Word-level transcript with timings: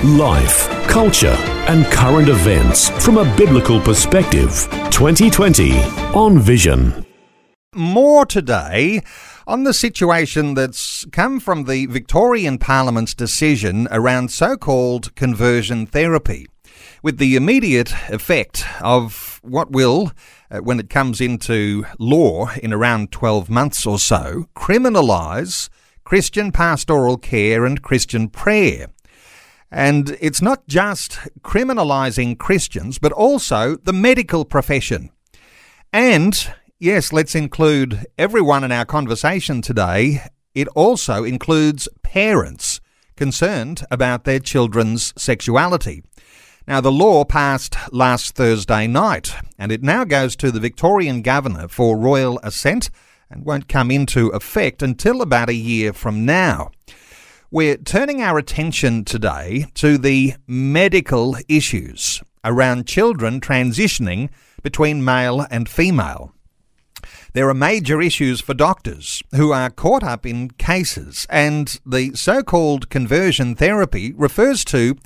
Life, 0.00 0.68
culture, 0.88 1.36
and 1.68 1.86
current 1.86 2.28
events 2.28 2.88
from 3.04 3.18
a 3.18 3.36
biblical 3.36 3.80
perspective. 3.80 4.66
2020 4.90 5.78
on 6.12 6.40
Vision. 6.40 7.06
More 7.72 8.26
today 8.26 9.02
on 9.46 9.62
the 9.62 9.72
situation 9.72 10.54
that's 10.54 11.04
come 11.12 11.38
from 11.38 11.66
the 11.66 11.86
Victorian 11.86 12.58
Parliament's 12.58 13.14
decision 13.14 13.86
around 13.92 14.32
so 14.32 14.56
called 14.56 15.14
conversion 15.14 15.86
therapy, 15.86 16.48
with 17.04 17.18
the 17.18 17.36
immediate 17.36 17.92
effect 18.08 18.64
of 18.80 19.38
what 19.44 19.70
will, 19.70 20.10
uh, 20.50 20.58
when 20.58 20.80
it 20.80 20.90
comes 20.90 21.20
into 21.20 21.86
law 22.00 22.50
in 22.60 22.72
around 22.72 23.12
12 23.12 23.48
months 23.48 23.86
or 23.86 24.00
so, 24.00 24.48
criminalise 24.56 25.68
Christian 26.02 26.50
pastoral 26.50 27.18
care 27.18 27.64
and 27.64 27.82
Christian 27.82 28.28
prayer. 28.28 28.88
And 29.72 30.18
it's 30.20 30.42
not 30.42 30.68
just 30.68 31.18
criminalising 31.40 32.38
Christians, 32.38 32.98
but 32.98 33.10
also 33.10 33.76
the 33.76 33.92
medical 33.94 34.44
profession. 34.44 35.10
And 35.94 36.52
yes, 36.78 37.10
let's 37.10 37.34
include 37.34 38.04
everyone 38.18 38.64
in 38.64 38.70
our 38.70 38.84
conversation 38.84 39.62
today. 39.62 40.26
It 40.54 40.68
also 40.68 41.24
includes 41.24 41.88
parents 42.02 42.82
concerned 43.16 43.86
about 43.90 44.24
their 44.24 44.40
children's 44.40 45.14
sexuality. 45.16 46.02
Now, 46.68 46.82
the 46.82 46.92
law 46.92 47.24
passed 47.24 47.74
last 47.90 48.34
Thursday 48.34 48.86
night, 48.86 49.34
and 49.58 49.72
it 49.72 49.82
now 49.82 50.04
goes 50.04 50.36
to 50.36 50.50
the 50.50 50.60
Victorian 50.60 51.22
Governor 51.22 51.66
for 51.68 51.96
royal 51.96 52.38
assent 52.42 52.90
and 53.30 53.46
won't 53.46 53.68
come 53.68 53.90
into 53.90 54.28
effect 54.28 54.82
until 54.82 55.22
about 55.22 55.48
a 55.48 55.54
year 55.54 55.94
from 55.94 56.26
now. 56.26 56.70
We're 57.54 57.76
turning 57.76 58.22
our 58.22 58.38
attention 58.38 59.04
today 59.04 59.66
to 59.74 59.98
the 59.98 60.36
medical 60.46 61.36
issues 61.50 62.22
around 62.42 62.86
children 62.86 63.42
transitioning 63.42 64.30
between 64.62 65.04
male 65.04 65.46
and 65.50 65.68
female. 65.68 66.32
There 67.34 67.50
are 67.50 67.54
major 67.54 68.00
issues 68.00 68.40
for 68.40 68.54
doctors 68.54 69.22
who 69.34 69.52
are 69.52 69.68
caught 69.68 70.02
up 70.02 70.24
in 70.24 70.52
cases, 70.52 71.26
and 71.28 71.78
the 71.84 72.14
so 72.14 72.42
called 72.42 72.88
conversion 72.88 73.54
therapy 73.54 74.14
refers 74.14 74.64
to 74.66 74.96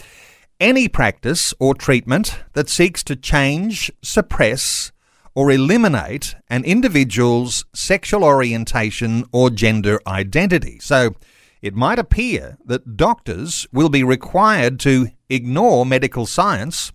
any 0.61 0.87
practice 0.87 1.53
or 1.59 1.75
treatment 1.75 2.39
that 2.53 2.69
seeks 2.69 3.03
to 3.03 3.17
change, 3.17 3.91
suppress, 4.03 4.93
or 5.35 5.51
eliminate 5.51 6.37
an 6.49 6.63
individual's 6.63 7.65
sexual 7.75 8.23
orientation 8.23 9.25
or 9.33 9.51
gender 9.51 10.01
identity. 10.07 10.79
So, 10.79 11.17
it 11.63 11.75
might 11.75 11.99
appear 11.99 12.59
that 12.65 12.97
doctors 12.97 13.67
will 13.73 13.89
be 13.89 14.05
required 14.05 14.79
to 14.81 15.09
ignore 15.29 15.87
medical 15.87 16.27
science 16.27 16.93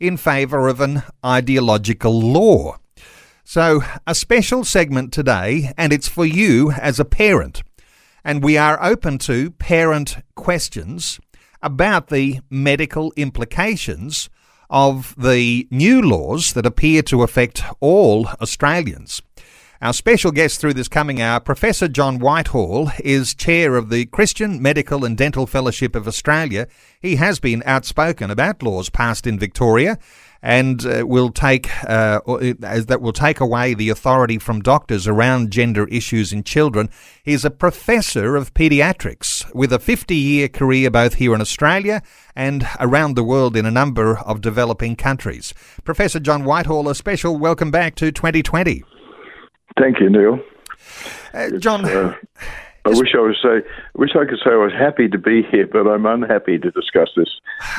in 0.00 0.16
favour 0.16 0.68
of 0.68 0.80
an 0.80 1.02
ideological 1.24 2.20
law. 2.20 2.76
So, 3.44 3.82
a 4.06 4.14
special 4.14 4.64
segment 4.64 5.12
today, 5.12 5.72
and 5.76 5.92
it's 5.92 6.08
for 6.08 6.24
you 6.24 6.72
as 6.72 6.98
a 6.98 7.04
parent. 7.04 7.62
And 8.24 8.42
we 8.42 8.56
are 8.56 8.82
open 8.82 9.18
to 9.18 9.50
parent 9.50 10.16
questions 10.34 11.20
about 11.60 12.08
the 12.08 12.40
medical 12.50 13.12
implications 13.16 14.28
of 14.70 15.14
the 15.18 15.68
new 15.70 16.00
laws 16.00 16.54
that 16.54 16.66
appear 16.66 17.02
to 17.02 17.22
affect 17.22 17.62
all 17.80 18.26
Australians. 18.40 19.22
Our 19.82 19.92
special 19.92 20.30
guest 20.30 20.60
through 20.60 20.74
this 20.74 20.86
coming 20.86 21.20
hour, 21.20 21.40
Professor 21.40 21.88
John 21.88 22.20
Whitehall, 22.20 22.92
is 23.00 23.34
chair 23.34 23.74
of 23.74 23.90
the 23.90 24.06
Christian 24.06 24.62
Medical 24.62 25.04
and 25.04 25.18
Dental 25.18 25.44
Fellowship 25.44 25.96
of 25.96 26.06
Australia. 26.06 26.68
He 27.00 27.16
has 27.16 27.40
been 27.40 27.64
outspoken 27.66 28.30
about 28.30 28.62
laws 28.62 28.90
passed 28.90 29.26
in 29.26 29.40
Victoria 29.40 29.98
and 30.40 30.86
uh, 30.86 31.04
will 31.04 31.30
take 31.30 31.68
uh, 31.82 32.20
as 32.62 32.86
that 32.86 33.00
will 33.00 33.12
take 33.12 33.40
away 33.40 33.74
the 33.74 33.88
authority 33.88 34.38
from 34.38 34.60
doctors 34.60 35.08
around 35.08 35.50
gender 35.50 35.88
issues 35.88 36.32
in 36.32 36.44
children. 36.44 36.88
He's 37.24 37.44
a 37.44 37.50
professor 37.50 38.36
of 38.36 38.54
paediatrics 38.54 39.52
with 39.52 39.72
a 39.72 39.80
50-year 39.80 40.46
career 40.46 40.92
both 40.92 41.14
here 41.14 41.34
in 41.34 41.40
Australia 41.40 42.04
and 42.36 42.68
around 42.78 43.16
the 43.16 43.24
world 43.24 43.56
in 43.56 43.66
a 43.66 43.70
number 43.72 44.18
of 44.18 44.40
developing 44.40 44.94
countries. 44.94 45.52
Professor 45.82 46.20
John 46.20 46.44
Whitehall, 46.44 46.88
a 46.88 46.94
special 46.94 47.36
welcome 47.36 47.72
back 47.72 47.96
to 47.96 48.12
2020. 48.12 48.84
Thank 49.82 49.98
you, 49.98 50.10
Neil. 50.10 50.38
Uh, 51.34 51.58
John. 51.58 51.84
Uh, 51.84 52.14
I 52.84 52.90
wish 52.90 53.14
I 53.16 53.18
was 53.18 53.36
say, 53.42 53.68
wish 53.96 54.10
I 54.14 54.24
could 54.24 54.38
say 54.44 54.50
I 54.52 54.56
was 54.56 54.72
happy 54.72 55.08
to 55.08 55.18
be 55.18 55.42
here, 55.42 55.66
but 55.66 55.88
I'm 55.88 56.06
unhappy 56.06 56.56
to 56.58 56.70
discuss 56.70 57.08
this 57.16 57.28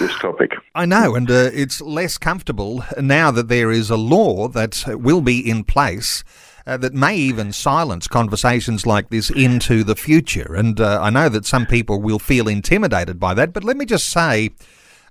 this 0.02 0.14
topic. 0.20 0.52
I 0.76 0.86
know, 0.86 1.16
and 1.16 1.32
uh, 1.32 1.50
it's 1.54 1.80
less 1.80 2.18
comfortable 2.18 2.84
now 3.00 3.32
that 3.32 3.48
there 3.48 3.72
is 3.72 3.90
a 3.90 3.96
law 3.96 4.50
that 4.50 4.84
will 4.88 5.22
be 5.22 5.50
in 5.50 5.64
place. 5.64 6.26
Uh, 6.66 6.78
that 6.78 6.94
may 6.94 7.18
even 7.18 7.52
silence 7.52 8.08
conversations 8.08 8.86
like 8.86 9.10
this 9.10 9.30
into 9.30 9.84
the 9.84 9.98
future. 9.98 10.56
And 10.56 10.80
uh, 10.80 11.00
I 11.02 11.10
know 11.10 11.28
that 11.28 11.46
some 11.46 11.66
people 11.66 12.02
will 12.02 12.20
feel 12.20 12.48
intimidated 12.48 13.20
by 13.20 13.34
that, 13.34 13.52
but 13.52 13.66
let 13.66 13.76
me 13.76 13.86
just 13.86 14.10
say 14.10 14.52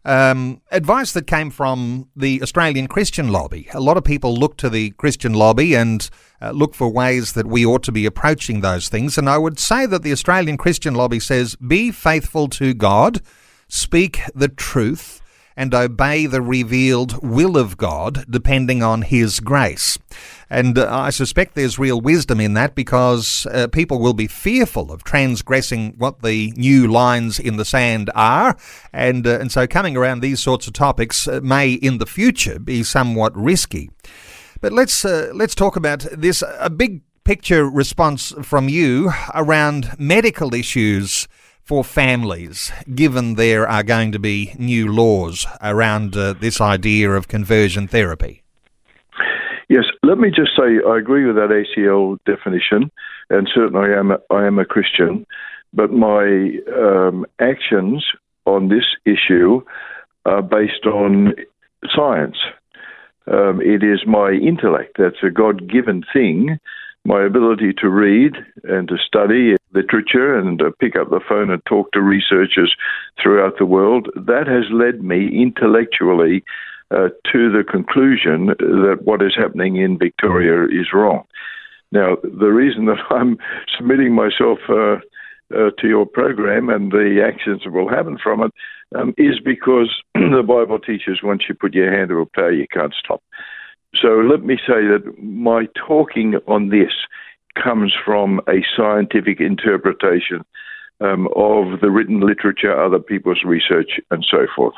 um, 0.04 0.60
advice 0.70 1.12
that 1.12 1.26
came 1.26 1.50
from 1.50 2.08
the 2.16 2.42
Australian 2.42 2.88
Christian 2.88 3.28
lobby. 3.30 3.68
A 3.72 3.80
lot 3.80 3.96
of 3.96 4.04
people 4.04 4.34
look 4.34 4.56
to 4.58 4.68
the 4.68 4.90
Christian 4.90 5.32
lobby 5.32 5.74
and 5.74 6.08
uh, 6.40 6.50
look 6.50 6.74
for 6.74 6.88
ways 6.88 7.34
that 7.34 7.46
we 7.46 7.64
ought 7.64 7.82
to 7.84 7.92
be 7.92 8.04
approaching 8.04 8.60
those 8.60 8.88
things. 8.88 9.16
And 9.16 9.28
I 9.28 9.38
would 9.38 9.58
say 9.60 9.86
that 9.86 10.02
the 10.02 10.12
Australian 10.12 10.56
Christian 10.56 10.94
lobby 10.94 11.20
says 11.20 11.56
be 11.56 11.90
faithful 11.90 12.48
to 12.48 12.74
God, 12.74 13.20
speak 13.68 14.22
the 14.34 14.48
truth, 14.48 15.21
and 15.56 15.74
obey 15.74 16.26
the 16.26 16.42
revealed 16.42 17.22
will 17.22 17.56
of 17.56 17.76
God 17.76 18.24
depending 18.28 18.82
on 18.82 19.02
His 19.02 19.40
grace. 19.40 19.98
And 20.48 20.76
uh, 20.76 20.86
I 20.90 21.10
suspect 21.10 21.54
there's 21.54 21.78
real 21.78 22.00
wisdom 22.00 22.38
in 22.38 22.52
that 22.54 22.74
because 22.74 23.46
uh, 23.46 23.68
people 23.68 23.98
will 23.98 24.12
be 24.12 24.26
fearful 24.26 24.92
of 24.92 25.02
transgressing 25.02 25.94
what 25.96 26.20
the 26.22 26.52
new 26.56 26.86
lines 26.86 27.38
in 27.38 27.56
the 27.56 27.64
sand 27.64 28.10
are. 28.14 28.56
And, 28.92 29.26
uh, 29.26 29.38
and 29.38 29.50
so 29.50 29.66
coming 29.66 29.96
around 29.96 30.20
these 30.20 30.42
sorts 30.42 30.66
of 30.66 30.74
topics 30.74 31.26
uh, 31.26 31.40
may 31.42 31.72
in 31.72 31.98
the 31.98 32.06
future 32.06 32.58
be 32.58 32.82
somewhat 32.82 33.34
risky. 33.34 33.90
But 34.60 34.72
let's, 34.72 35.04
uh, 35.04 35.30
let's 35.34 35.54
talk 35.54 35.74
about 35.74 36.00
this. 36.12 36.42
A 36.58 36.68
big 36.68 37.00
picture 37.24 37.68
response 37.68 38.34
from 38.42 38.68
you 38.68 39.12
around 39.34 39.94
medical 39.98 40.54
issues 40.54 41.28
for 41.64 41.84
families, 41.84 42.72
given 42.94 43.34
there 43.34 43.68
are 43.68 43.82
going 43.82 44.12
to 44.12 44.18
be 44.18 44.54
new 44.58 44.92
laws 44.92 45.46
around 45.60 46.16
uh, 46.16 46.32
this 46.32 46.60
idea 46.60 47.10
of 47.10 47.28
conversion 47.28 47.86
therapy? 47.88 48.42
Yes, 49.68 49.84
let 50.02 50.18
me 50.18 50.28
just 50.28 50.50
say 50.56 50.80
I 50.86 50.98
agree 50.98 51.24
with 51.24 51.36
that 51.36 51.48
ACL 51.48 52.18
definition, 52.26 52.90
and 53.30 53.48
certainly 53.54 53.90
I 53.90 53.98
am 53.98 54.10
a, 54.10 54.18
I 54.30 54.46
am 54.46 54.58
a 54.58 54.64
Christian, 54.64 55.24
but 55.72 55.92
my 55.92 56.58
um, 56.76 57.24
actions 57.40 58.04
on 58.44 58.68
this 58.68 58.84
issue 59.06 59.62
are 60.26 60.42
based 60.42 60.84
on 60.84 61.34
science. 61.94 62.36
Um, 63.26 63.60
it 63.62 63.82
is 63.82 64.00
my 64.06 64.32
intellect 64.32 64.96
that's 64.98 65.22
a 65.22 65.30
God 65.30 65.70
given 65.70 66.04
thing. 66.12 66.58
My 67.04 67.24
ability 67.24 67.72
to 67.78 67.88
read 67.88 68.34
and 68.62 68.86
to 68.88 68.96
study 68.96 69.56
literature 69.74 70.38
and 70.38 70.58
to 70.60 70.70
pick 70.70 70.94
up 70.94 71.10
the 71.10 71.20
phone 71.28 71.50
and 71.50 71.64
talk 71.66 71.90
to 71.92 72.00
researchers 72.00 72.74
throughout 73.20 73.58
the 73.58 73.66
world, 73.66 74.08
that 74.14 74.46
has 74.46 74.70
led 74.70 75.02
me 75.02 75.28
intellectually 75.42 76.44
uh, 76.92 77.08
to 77.32 77.50
the 77.50 77.64
conclusion 77.68 78.46
that 78.58 78.98
what 79.02 79.22
is 79.22 79.34
happening 79.36 79.76
in 79.76 79.98
Victoria 79.98 80.64
is 80.66 80.92
wrong. 80.92 81.24
Now, 81.90 82.16
the 82.22 82.52
reason 82.52 82.86
that 82.86 82.98
I'm 83.10 83.36
submitting 83.76 84.14
myself 84.14 84.58
uh, 84.68 84.96
uh, 85.54 85.70
to 85.78 85.88
your 85.88 86.06
program 86.06 86.68
and 86.68 86.92
the 86.92 87.22
actions 87.26 87.62
that 87.64 87.72
will 87.72 87.88
happen 87.88 88.18
from 88.22 88.42
it 88.42 88.52
um, 88.94 89.14
is 89.18 89.40
because 89.44 89.90
the 90.14 90.44
Bible 90.46 90.78
teaches 90.78 91.20
once 91.22 91.42
you 91.48 91.54
put 91.54 91.74
your 91.74 91.92
hand 91.92 92.10
to 92.10 92.20
a 92.20 92.26
plow, 92.26 92.48
you 92.48 92.66
can't 92.72 92.94
stop. 92.94 93.22
So 94.00 94.08
let 94.08 94.42
me 94.42 94.56
say 94.66 94.86
that 94.86 95.14
my 95.18 95.66
talking 95.86 96.36
on 96.46 96.70
this 96.70 96.92
comes 97.62 97.94
from 98.04 98.40
a 98.48 98.64
scientific 98.76 99.40
interpretation 99.40 100.44
um, 101.00 101.28
of 101.36 101.80
the 101.80 101.90
written 101.90 102.20
literature, 102.20 102.78
other 102.78 102.98
people's 102.98 103.42
research, 103.44 104.00
and 104.10 104.24
so 104.28 104.46
forth. 104.54 104.74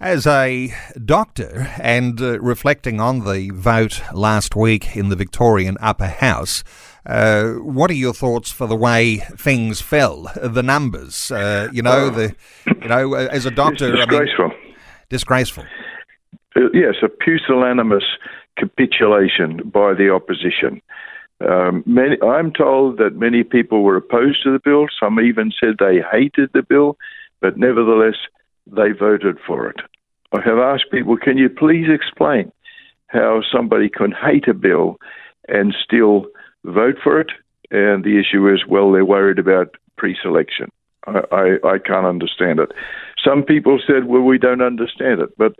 As 0.00 0.26
a 0.26 0.74
doctor 1.04 1.72
and 1.80 2.20
uh, 2.20 2.40
reflecting 2.40 3.00
on 3.00 3.24
the 3.24 3.50
vote 3.50 4.02
last 4.12 4.56
week 4.56 4.96
in 4.96 5.08
the 5.08 5.16
Victorian 5.16 5.76
Upper 5.80 6.06
House, 6.06 6.64
uh, 7.06 7.52
what 7.52 7.90
are 7.90 7.94
your 7.94 8.14
thoughts 8.14 8.50
for 8.50 8.66
the 8.66 8.76
way 8.76 9.16
things 9.16 9.80
fell, 9.80 10.30
the 10.42 10.62
numbers? 10.62 11.30
Uh, 11.30 11.68
you 11.72 11.82
know, 11.82 12.10
the 12.10 12.34
you 12.66 12.88
know, 12.88 13.14
as 13.14 13.46
a 13.46 13.50
doctor, 13.50 13.92
disgraceful. 13.92 14.46
I 14.46 14.48
mean, 14.48 14.74
disgraceful. 15.08 15.64
Uh, 16.56 16.70
yes, 16.72 16.94
a 17.02 17.08
pusillanimous 17.08 18.04
capitulation 18.56 19.60
by 19.64 19.94
the 19.94 20.10
opposition. 20.12 20.80
Um, 21.40 21.82
many, 21.84 22.16
I'm 22.22 22.52
told 22.52 22.98
that 22.98 23.16
many 23.16 23.42
people 23.42 23.82
were 23.82 23.96
opposed 23.96 24.42
to 24.44 24.52
the 24.52 24.60
bill. 24.60 24.86
Some 24.98 25.18
even 25.20 25.52
said 25.58 25.76
they 25.78 26.00
hated 26.00 26.50
the 26.54 26.62
bill, 26.62 26.96
but 27.40 27.58
nevertheless, 27.58 28.16
they 28.66 28.92
voted 28.92 29.38
for 29.46 29.68
it. 29.68 29.76
I 30.32 30.40
have 30.44 30.58
asked 30.58 30.90
people, 30.90 31.16
can 31.16 31.36
you 31.36 31.48
please 31.48 31.86
explain 31.88 32.50
how 33.08 33.42
somebody 33.52 33.88
can 33.88 34.12
hate 34.12 34.48
a 34.48 34.54
bill 34.54 34.96
and 35.48 35.74
still 35.84 36.26
vote 36.64 36.96
for 37.02 37.20
it? 37.20 37.30
And 37.70 38.04
the 38.04 38.18
issue 38.18 38.52
is, 38.52 38.66
well, 38.66 38.92
they're 38.92 39.04
worried 39.04 39.38
about 39.38 39.74
pre 39.96 40.16
selection. 40.20 40.70
I, 41.06 41.20
I, 41.30 41.74
I 41.74 41.78
can't 41.78 42.06
understand 42.06 42.60
it. 42.60 42.72
Some 43.22 43.42
people 43.42 43.80
said, 43.86 44.06
well, 44.06 44.22
we 44.22 44.38
don't 44.38 44.62
understand 44.62 45.20
it, 45.20 45.36
but 45.36 45.54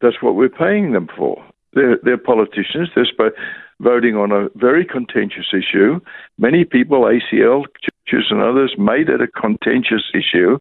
that's 0.00 0.22
what 0.22 0.34
we're 0.34 0.48
paying 0.48 0.92
them 0.92 1.08
for. 1.16 1.42
They're, 1.72 1.98
they're 2.02 2.18
politicians. 2.18 2.88
They're 2.94 3.06
sp- 3.08 3.36
voting 3.80 4.16
on 4.16 4.32
a 4.32 4.48
very 4.54 4.84
contentious 4.84 5.52
issue. 5.52 6.00
Many 6.38 6.64
people, 6.64 7.02
ACL, 7.02 7.64
churches, 8.08 8.28
and 8.30 8.40
others, 8.40 8.74
made 8.78 9.08
it 9.08 9.20
a 9.20 9.28
contentious 9.28 10.10
issue, 10.14 10.58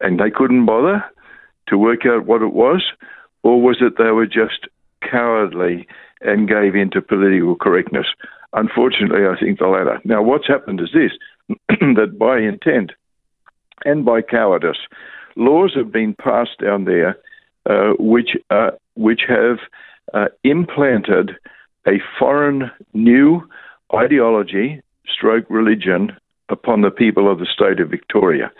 and 0.00 0.20
they 0.20 0.30
couldn't 0.30 0.66
bother 0.66 1.04
to 1.68 1.78
work 1.78 2.04
out 2.04 2.26
what 2.26 2.42
it 2.42 2.52
was, 2.52 2.84
or 3.42 3.60
was 3.60 3.78
it 3.80 3.94
they 3.96 4.10
were 4.10 4.26
just 4.26 4.68
cowardly 5.02 5.86
and 6.20 6.48
gave 6.48 6.74
in 6.74 6.90
to 6.90 7.00
political 7.00 7.56
correctness? 7.56 8.06
Unfortunately, 8.52 9.26
I 9.26 9.38
think 9.38 9.58
the 9.58 9.68
latter. 9.68 10.00
Now, 10.04 10.22
what's 10.22 10.48
happened 10.48 10.80
is 10.80 10.90
this 10.92 11.12
that 11.68 12.18
by 12.18 12.38
intent 12.38 12.92
and 13.84 14.04
by 14.04 14.20
cowardice, 14.20 14.86
laws 15.36 15.72
have 15.74 15.92
been 15.92 16.14
passed 16.14 16.58
down 16.60 16.84
there 16.84 17.16
which, 17.98 18.36
uh, 18.50 18.70
which 18.94 19.22
have 19.28 19.58
uh, 20.14 20.26
implanted 20.44 21.32
a 21.86 22.00
foreign 22.18 22.70
new 22.92 23.48
ideology, 23.94 24.80
stroke 25.06 25.46
religion, 25.48 26.12
upon 26.48 26.80
the 26.80 26.90
people 26.90 27.30
of 27.30 27.38
the 27.38 27.46
state 27.46 27.80
of 27.80 27.90
Victoria. 27.90 28.50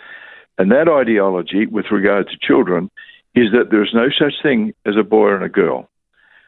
And 0.57 0.71
that 0.71 0.87
ideology, 0.87 1.65
with 1.65 1.85
regard 1.91 2.27
to 2.29 2.37
children, 2.41 2.89
is 3.35 3.51
that 3.51 3.69
there's 3.69 3.93
no 3.93 4.07
such 4.09 4.33
thing 4.41 4.73
as 4.85 4.95
a 4.97 5.03
boy 5.03 5.33
and 5.33 5.43
a 5.43 5.49
girl. 5.49 5.89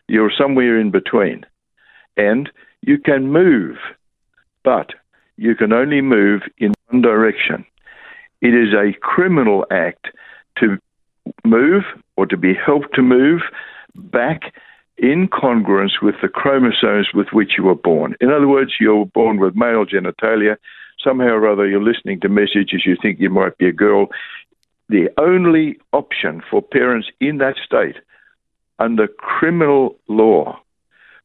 You're 0.07 0.31
somewhere 0.37 0.79
in 0.79 0.91
between. 0.91 1.45
And 2.17 2.49
you 2.81 2.97
can 2.97 3.31
move, 3.31 3.77
but 4.63 4.91
you 5.37 5.55
can 5.55 5.73
only 5.73 6.01
move 6.01 6.41
in 6.57 6.73
one 6.89 7.01
direction. 7.01 7.65
It 8.41 8.53
is 8.53 8.73
a 8.73 8.97
criminal 8.99 9.65
act 9.71 10.07
to 10.59 10.77
move 11.43 11.83
or 12.17 12.25
to 12.25 12.37
be 12.37 12.53
helped 12.53 12.95
to 12.95 13.01
move 13.01 13.41
back 13.95 14.53
in 14.97 15.27
congruence 15.27 16.01
with 16.01 16.15
the 16.21 16.27
chromosomes 16.27 17.09
with 17.13 17.27
which 17.31 17.53
you 17.57 17.63
were 17.63 17.75
born. 17.75 18.15
In 18.21 18.29
other 18.29 18.47
words, 18.47 18.73
you're 18.79 19.05
born 19.05 19.39
with 19.39 19.55
male 19.55 19.85
genitalia. 19.85 20.57
Somehow 21.03 21.29
or 21.29 21.47
other, 21.47 21.67
you're 21.67 21.83
listening 21.83 22.19
to 22.21 22.29
messages, 22.29 22.85
you 22.85 22.95
think 23.01 23.19
you 23.19 23.29
might 23.29 23.57
be 23.57 23.67
a 23.67 23.73
girl. 23.73 24.07
The 24.89 25.09
only 25.17 25.79
option 25.91 26.41
for 26.49 26.61
parents 26.61 27.07
in 27.19 27.39
that 27.39 27.55
state 27.63 27.97
under 28.79 29.07
criminal 29.07 29.97
law 30.07 30.59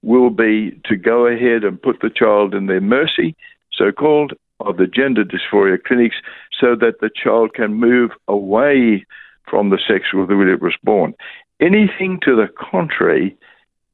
will 0.03 0.31
be 0.31 0.81
to 0.85 0.97
go 0.97 1.27
ahead 1.27 1.65
and 1.65 1.83
put 1.83 2.01
the 2.01 2.11
child 2.11 2.55
in 2.55 2.67
their 2.67 2.81
mercy, 2.81 3.37
so 3.73 3.93
called, 3.93 4.33
of 4.61 4.77
the 4.77 4.87
gender 4.87 5.25
dysphoria 5.25 5.79
clinics 5.83 6.17
so 6.59 6.75
that 6.75 7.01
the 7.01 7.11
child 7.11 7.55
can 7.55 7.75
move 7.75 8.11
away 8.27 9.05
from 9.51 9.71
the 9.71 9.79
sex 9.89 10.13
with 10.13 10.31
which 10.31 10.49
it 10.49 10.63
was 10.63 10.77
born. 10.83 11.15
Anything 11.61 12.21
to 12.23 12.37
the 12.37 12.49
contrary 12.71 13.37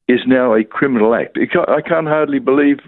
is 0.07 0.21
now 0.27 0.53
a 0.53 0.63
criminal 0.63 1.15
act. 1.15 1.37
I 1.37 1.81
can't 1.81 2.07
hardly 2.07 2.39
believe 2.39 2.79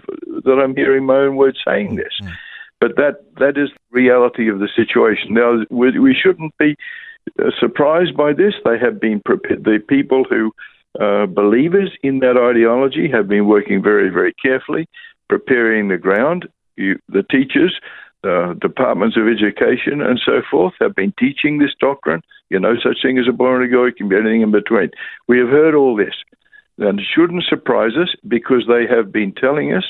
that 0.44 0.60
I'm 0.62 0.76
hearing 0.76 1.04
my 1.04 1.16
own 1.16 1.36
words 1.36 1.58
saying 1.66 1.96
this. 1.96 2.12
Mm. 2.22 2.32
But 2.80 2.96
that, 2.96 3.24
that 3.38 3.58
is 3.58 3.70
the 3.70 3.80
reality 3.90 4.48
of 4.48 4.60
the 4.60 4.68
situation. 4.74 5.34
Now, 5.34 5.64
we, 5.68 5.98
we 5.98 6.14
shouldn't 6.14 6.56
be 6.58 6.76
uh, 7.38 7.50
surprised 7.58 8.16
by 8.16 8.32
this. 8.32 8.54
They 8.64 8.78
have 8.78 9.00
been 9.00 9.20
prepared. 9.24 9.64
The 9.64 9.80
people 9.88 10.24
who 10.30 10.52
uh, 11.00 11.26
believers 11.26 11.90
in 12.02 12.20
that 12.20 12.36
ideology 12.36 13.10
have 13.10 13.26
been 13.28 13.46
working 13.46 13.82
very, 13.82 14.10
very 14.10 14.32
carefully, 14.34 14.88
preparing 15.28 15.88
the 15.88 15.98
ground. 15.98 16.48
You, 16.76 17.00
the 17.08 17.24
teachers, 17.24 17.78
the 18.22 18.56
departments 18.60 19.16
of 19.16 19.26
education, 19.26 20.00
and 20.00 20.20
so 20.24 20.42
forth 20.48 20.74
have 20.80 20.94
been 20.94 21.12
teaching 21.18 21.58
this 21.58 21.74
doctrine. 21.80 22.22
You 22.50 22.58
know, 22.58 22.74
such 22.82 23.02
thing 23.02 23.18
as 23.18 23.28
a 23.28 23.32
born 23.32 23.62
and 23.62 23.74
a 23.74 23.84
it 23.84 23.96
can 23.96 24.08
be 24.08 24.16
anything 24.16 24.42
in 24.42 24.50
between. 24.50 24.90
We 25.26 25.38
have 25.38 25.48
heard 25.48 25.74
all 25.74 25.96
this. 25.96 26.14
And 26.78 27.00
it 27.00 27.06
shouldn't 27.12 27.44
surprise 27.44 27.92
us 28.00 28.14
because 28.26 28.64
they 28.68 28.86
have 28.86 29.12
been 29.12 29.32
telling 29.32 29.74
us, 29.74 29.84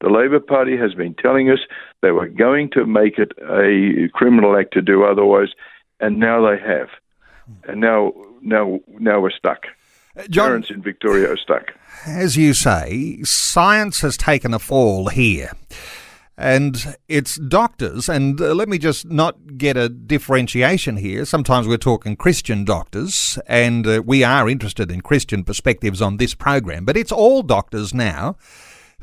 the 0.00 0.10
Labor 0.10 0.40
Party 0.40 0.76
has 0.76 0.92
been 0.94 1.14
telling 1.14 1.50
us 1.50 1.60
they 2.02 2.10
were 2.10 2.28
going 2.28 2.70
to 2.70 2.84
make 2.84 3.18
it 3.18 3.32
a 3.42 4.08
criminal 4.12 4.56
act 4.56 4.74
to 4.74 4.82
do 4.82 5.04
otherwise, 5.04 5.48
and 6.00 6.18
now 6.18 6.46
they 6.46 6.60
have. 6.60 6.88
And 7.66 7.80
now, 7.80 8.12
now, 8.42 8.80
now 8.88 9.20
we're 9.20 9.30
stuck. 9.30 9.66
Uh, 10.16 10.24
John, 10.28 10.48
Parents 10.48 10.70
in 10.70 10.82
Victoria 10.82 11.32
are 11.32 11.36
stuck. 11.36 11.72
As 12.06 12.36
you 12.36 12.52
say, 12.52 13.22
science 13.22 14.00
has 14.02 14.16
taken 14.16 14.52
a 14.52 14.58
fall 14.58 15.08
here. 15.08 15.52
And 16.36 16.96
it's 17.08 17.36
doctors, 17.36 18.08
and 18.08 18.40
uh, 18.40 18.54
let 18.54 18.68
me 18.68 18.76
just 18.76 19.08
not 19.08 19.56
get 19.56 19.76
a 19.76 19.88
differentiation 19.88 20.96
here. 20.96 21.24
Sometimes 21.24 21.68
we're 21.68 21.76
talking 21.76 22.16
Christian 22.16 22.64
doctors, 22.64 23.38
and 23.46 23.86
uh, 23.86 24.02
we 24.04 24.24
are 24.24 24.48
interested 24.48 24.90
in 24.90 25.00
Christian 25.00 25.44
perspectives 25.44 26.02
on 26.02 26.16
this 26.16 26.34
program, 26.34 26.84
but 26.84 26.96
it's 26.96 27.12
all 27.12 27.42
doctors 27.42 27.94
now 27.94 28.36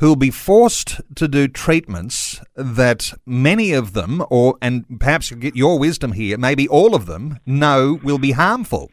who'll 0.01 0.15
be 0.15 0.31
forced 0.31 0.99
to 1.15 1.27
do 1.27 1.47
treatments 1.47 2.41
that 2.55 3.13
many 3.25 3.71
of 3.71 3.93
them, 3.93 4.25
or 4.29 4.57
and 4.61 4.99
perhaps 4.99 5.31
you 5.31 5.37
get 5.37 5.55
your 5.55 5.79
wisdom 5.79 6.13
here, 6.13 6.37
maybe 6.37 6.67
all 6.67 6.95
of 6.95 7.05
them, 7.05 7.39
know 7.45 7.99
will 8.03 8.17
be 8.17 8.31
harmful. 8.31 8.91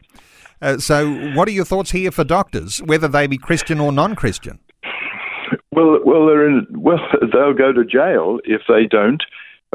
Uh, 0.61 0.77
so, 0.77 1.11
what 1.33 1.47
are 1.47 1.51
your 1.51 1.65
thoughts 1.65 1.91
here 1.91 2.11
for 2.11 2.23
doctors, 2.23 2.79
whether 2.85 3.07
they 3.07 3.27
be 3.27 3.37
Christian 3.37 3.79
or 3.79 3.91
non-Christian? 3.91 4.59
Well, 5.71 5.99
well, 6.05 6.25
they're 6.27 6.47
in. 6.47 6.67
Well, 6.71 6.99
they'll 7.33 7.53
go 7.53 7.71
to 7.71 7.85
jail 7.85 8.39
if 8.43 8.61
they 8.67 8.85
don't 8.85 9.23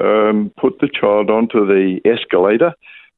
um, 0.00 0.52
put 0.60 0.78
the 0.80 0.88
child 0.88 1.30
onto 1.30 1.66
the 1.66 2.00
escalator 2.04 2.74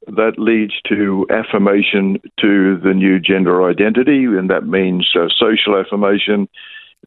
that 0.07 0.35
leads 0.39 0.75
to 0.89 1.27
affirmation 1.31 2.19
to 2.41 2.79
the 2.79 2.95
new 2.95 3.19
gender 3.19 3.69
identity, 3.69 4.25
and 4.25 4.49
that 4.51 4.67
means 4.67 5.11
uh, 5.17 5.27
social 5.37 5.77
affirmation, 5.77 6.49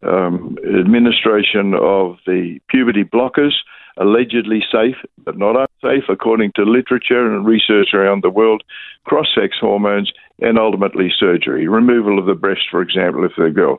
um, 0.04 0.58
administration 0.66 1.74
of 1.76 2.18
the 2.26 2.60
puberty 2.68 3.04
blockers, 3.04 3.54
allegedly 4.00 4.64
safe 4.72 4.96
but 5.24 5.38
not 5.38 5.56
unsafe 5.56 6.06
according 6.10 6.52
to 6.56 6.64
literature 6.64 7.36
and 7.36 7.46
research 7.46 7.90
around 7.94 8.24
the 8.24 8.30
world, 8.30 8.64
cross 9.06 9.28
sex 9.36 9.58
hormones, 9.60 10.12
and 10.40 10.58
ultimately 10.58 11.12
surgery, 11.18 11.68
removal 11.68 12.18
of 12.18 12.26
the 12.26 12.34
breast, 12.34 12.62
for 12.72 12.82
example, 12.82 13.26
if 13.26 13.34
they're 13.38 13.48
a 13.48 13.54
girl. 13.54 13.78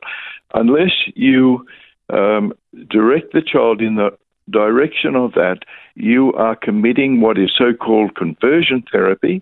Unless 0.53 0.91
you 1.15 1.65
um, 2.09 2.53
direct 2.89 3.33
the 3.33 3.41
child 3.41 3.81
in 3.81 3.95
the 3.95 4.11
direction 4.49 5.15
of 5.15 5.33
that, 5.33 5.59
you 5.95 6.33
are 6.33 6.55
committing 6.55 7.21
what 7.21 7.37
is 7.37 7.51
so 7.57 7.73
called 7.73 8.15
conversion 8.15 8.83
therapy. 8.91 9.41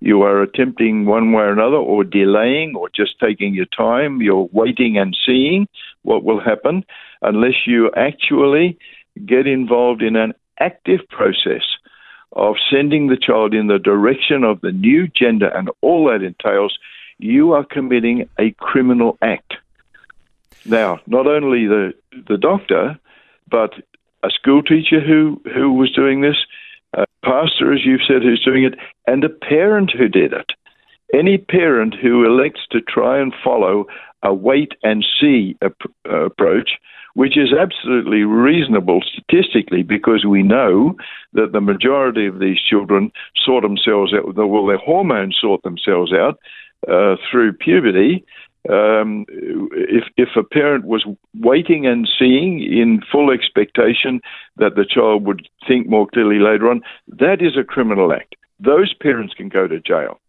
You 0.00 0.22
are 0.22 0.42
attempting 0.42 1.06
one 1.06 1.32
way 1.32 1.42
or 1.42 1.52
another, 1.52 1.76
or 1.76 2.04
delaying, 2.04 2.74
or 2.76 2.88
just 2.94 3.18
taking 3.18 3.54
your 3.54 3.66
time. 3.66 4.22
You're 4.22 4.48
waiting 4.52 4.96
and 4.96 5.16
seeing 5.26 5.66
what 6.02 6.22
will 6.22 6.40
happen 6.40 6.84
unless 7.22 7.66
you 7.66 7.90
actually 7.96 8.78
get 9.26 9.46
involved 9.46 10.02
in 10.02 10.16
an 10.16 10.34
active 10.60 11.00
process 11.08 11.62
of 12.32 12.56
sending 12.70 13.08
the 13.08 13.16
child 13.16 13.54
in 13.54 13.68
the 13.68 13.78
direction 13.78 14.44
of 14.44 14.60
the 14.60 14.72
new 14.72 15.08
gender 15.08 15.48
and 15.48 15.70
all 15.80 16.06
that 16.06 16.22
entails. 16.22 16.78
You 17.18 17.52
are 17.52 17.64
committing 17.64 18.28
a 18.38 18.52
criminal 18.52 19.18
act. 19.22 19.54
Now, 20.64 21.00
not 21.06 21.26
only 21.26 21.66
the 21.66 21.94
the 22.28 22.36
doctor, 22.36 22.98
but 23.50 23.72
a 24.22 24.30
school 24.30 24.62
teacher 24.62 25.00
who 25.00 25.40
who 25.54 25.72
was 25.72 25.90
doing 25.92 26.20
this, 26.20 26.36
a 26.92 27.06
pastor, 27.24 27.72
as 27.72 27.84
you've 27.84 28.06
said, 28.06 28.22
who's 28.22 28.44
doing 28.44 28.64
it, 28.64 28.74
and 29.06 29.24
a 29.24 29.28
parent 29.28 29.92
who 29.96 30.08
did 30.08 30.32
it. 30.32 30.50
Any 31.14 31.38
parent 31.38 31.94
who 31.94 32.24
elects 32.24 32.60
to 32.70 32.80
try 32.80 33.18
and 33.18 33.32
follow 33.42 33.86
a 34.22 34.34
wait 34.34 34.72
and 34.82 35.04
see 35.20 35.56
ap- 35.62 35.90
uh, 36.08 36.26
approach, 36.26 36.72
which 37.14 37.36
is 37.36 37.52
absolutely 37.52 38.22
reasonable 38.22 39.00
statistically, 39.02 39.82
because 39.82 40.24
we 40.24 40.42
know 40.42 40.94
that 41.32 41.52
the 41.52 41.60
majority 41.60 42.26
of 42.26 42.38
these 42.38 42.60
children 42.60 43.10
sort 43.36 43.62
themselves 43.62 44.12
out. 44.14 44.34
Well, 44.34 44.66
their 44.66 44.78
hormones 44.78 45.36
sort 45.40 45.62
themselves 45.62 46.12
out 46.12 46.38
uh, 46.88 47.16
through 47.30 47.54
puberty, 47.54 48.24
um, 48.68 49.24
if 49.30 50.04
if 50.16 50.28
a 50.36 50.42
parent 50.42 50.84
was 50.84 51.04
waiting 51.34 51.86
and 51.86 52.08
seeing 52.18 52.60
in 52.60 53.00
full 53.10 53.30
expectation 53.30 54.20
that 54.56 54.74
the 54.74 54.84
child 54.84 55.24
would 55.26 55.48
think 55.66 55.88
more 55.88 56.06
clearly 56.06 56.38
later 56.38 56.70
on, 56.70 56.82
that 57.06 57.40
is 57.40 57.56
a 57.56 57.64
criminal 57.64 58.12
act. 58.12 58.34
Those 58.60 58.92
parents 58.92 59.32
can 59.32 59.48
go 59.48 59.68
to 59.68 59.80
jail. 59.80 60.20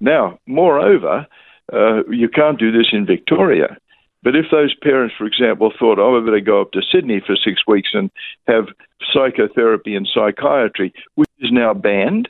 Now, 0.00 0.38
moreover, 0.46 1.26
uh, 1.72 2.04
you 2.10 2.28
can't 2.28 2.58
do 2.58 2.72
this 2.72 2.88
in 2.92 3.06
Victoria. 3.06 3.76
But 4.22 4.34
if 4.34 4.46
those 4.50 4.74
parents, 4.74 5.14
for 5.16 5.26
example, 5.26 5.72
thought, 5.78 5.98
oh, 5.98 6.20
I 6.20 6.24
better 6.24 6.40
go 6.40 6.60
up 6.60 6.72
to 6.72 6.82
Sydney 6.82 7.22
for 7.24 7.36
six 7.36 7.62
weeks 7.66 7.90
and 7.92 8.10
have 8.46 8.66
psychotherapy 9.12 9.94
and 9.94 10.08
psychiatry, 10.12 10.92
which 11.14 11.30
is 11.38 11.52
now 11.52 11.72
banned, 11.72 12.28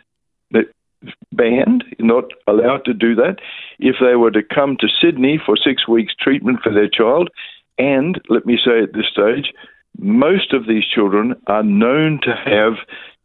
banned, 1.32 1.84
not 1.98 2.24
allowed 2.46 2.84
to 2.84 2.94
do 2.94 3.14
that. 3.14 3.36
If 3.78 3.96
they 4.00 4.16
were 4.16 4.30
to 4.32 4.42
come 4.42 4.76
to 4.80 4.88
Sydney 5.00 5.40
for 5.44 5.56
six 5.56 5.86
weeks 5.86 6.14
treatment 6.18 6.60
for 6.62 6.72
their 6.72 6.88
child, 6.88 7.30
and 7.78 8.20
let 8.28 8.46
me 8.46 8.58
say 8.62 8.82
at 8.82 8.92
this 8.92 9.06
stage, 9.10 9.52
most 9.98 10.52
of 10.52 10.66
these 10.66 10.84
children 10.84 11.34
are 11.46 11.62
known 11.62 12.20
to 12.22 12.34
have 12.34 12.74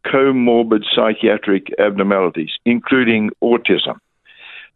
comorbid 0.06 0.84
psychiatric 0.94 1.68
abnormalities, 1.78 2.50
including 2.64 3.30
autism. 3.42 3.98